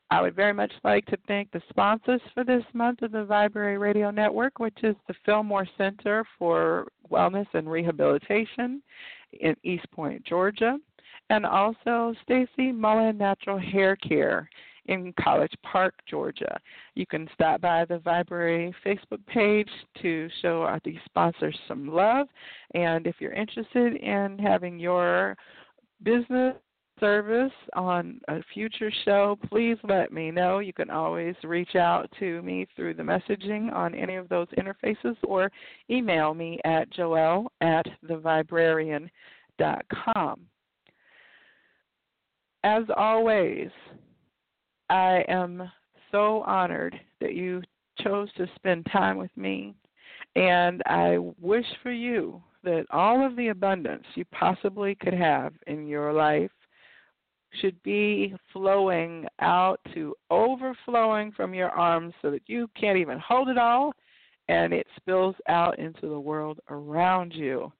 I 0.09 0.21
would 0.21 0.35
very 0.35 0.53
much 0.53 0.71
like 0.85 1.05
to 1.07 1.17
thank 1.27 1.51
the 1.51 1.61
sponsors 1.69 2.21
for 2.33 2.45
this 2.45 2.63
month 2.73 3.01
of 3.01 3.11
the 3.11 3.25
Vibrary 3.25 3.77
Radio 3.77 4.09
Network, 4.09 4.57
which 4.57 4.77
is 4.83 4.95
the 5.07 5.13
Fillmore 5.25 5.67
Center 5.77 6.25
for 6.39 6.87
Wellness 7.11 7.45
and 7.53 7.69
Rehabilitation 7.69 8.81
in 9.33 9.55
East 9.63 9.85
Point, 9.91 10.25
Georgia, 10.25 10.77
and 11.29 11.45
also 11.45 12.15
Stacy 12.23 12.71
Mullen 12.71 13.17
Natural 13.17 13.59
Hair 13.59 13.97
Care 13.97 14.49
in 14.89 15.13
College 15.19 15.53
Park, 15.63 15.93
Georgia. 16.09 16.59
You 16.95 17.05
can 17.05 17.29
stop 17.33 17.61
by 17.61 17.85
the 17.85 17.99
Vibrary 17.99 18.73
Facebook 18.85 19.25
page 19.27 19.69
to 20.01 20.27
show 20.41 20.63
our, 20.63 20.81
these 20.83 20.99
sponsors 21.05 21.57
some 21.67 21.87
love. 21.87 22.27
And 22.73 23.05
if 23.05 23.15
you're 23.19 23.33
interested 23.33 23.95
in 23.95 24.39
having 24.39 24.79
your 24.79 25.37
business 26.03 26.55
service 26.99 27.53
on 27.73 28.19
a 28.27 28.41
future 28.53 28.91
show, 29.05 29.37
please 29.47 29.77
let 29.83 30.11
me 30.11 30.31
know. 30.31 30.59
You 30.59 30.73
can 30.73 30.89
always 30.89 31.35
reach 31.43 31.75
out 31.75 32.11
to 32.19 32.41
me 32.41 32.67
through 32.75 32.95
the 32.95 33.03
messaging 33.03 33.71
on 33.71 33.93
any 33.93 34.15
of 34.15 34.27
those 34.27 34.47
interfaces 34.57 35.15
or 35.23 35.51
email 35.89 36.33
me 36.33 36.59
at 36.65 36.91
joelle 36.91 37.45
at 37.61 37.85
thevibrarian.com. 38.03 40.39
As 42.65 42.83
always, 42.97 43.69
I 44.89 45.23
am 45.27 45.71
so 46.11 46.43
honored 46.43 46.99
that 47.21 47.35
you 47.35 47.61
chose 48.01 48.31
to 48.37 48.47
spend 48.55 48.87
time 48.91 49.17
with 49.17 49.35
me, 49.35 49.75
and 50.35 50.81
I 50.85 51.17
wish 51.39 51.65
for 51.83 51.91
you 51.91 52.41
that 52.63 52.85
all 52.91 53.25
of 53.25 53.35
the 53.35 53.49
abundance 53.49 54.05
you 54.15 54.25
possibly 54.25 54.95
could 54.95 55.13
have 55.13 55.53
in 55.67 55.87
your 55.87 56.11
life 56.13 56.51
should 57.61 57.81
be 57.83 58.35
flowing 58.53 59.25
out 59.39 59.79
to 59.93 60.15
overflowing 60.29 61.31
from 61.31 61.53
your 61.53 61.69
arms 61.69 62.13
so 62.21 62.29
that 62.31 62.43
you 62.47 62.69
can't 62.79 62.97
even 62.97 63.17
hold 63.19 63.49
it 63.49 63.57
all 63.57 63.93
and 64.49 64.73
it 64.73 64.87
spills 64.97 65.35
out 65.47 65.77
into 65.79 66.07
the 66.07 66.19
world 66.19 66.59
around 66.69 67.33
you. 67.33 67.71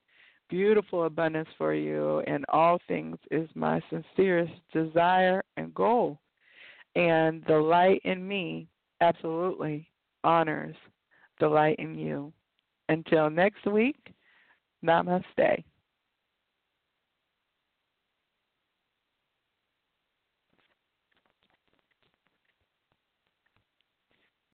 beautiful 0.48 1.04
abundance 1.04 1.48
for 1.56 1.74
you, 1.74 2.20
and 2.26 2.44
all 2.48 2.78
things 2.88 3.16
is 3.30 3.48
my 3.54 3.80
sincerest 3.88 4.52
desire 4.72 5.44
and 5.56 5.72
goal. 5.74 6.18
And 6.96 7.44
the 7.46 7.58
light 7.58 8.00
in 8.04 8.26
me 8.26 8.68
absolutely 9.00 9.88
honors 10.24 10.76
the 11.38 11.48
light 11.48 11.76
in 11.78 11.94
you. 11.94 12.32
Until 12.88 13.30
next 13.30 13.64
week, 13.66 14.14
namaste. 14.84 15.64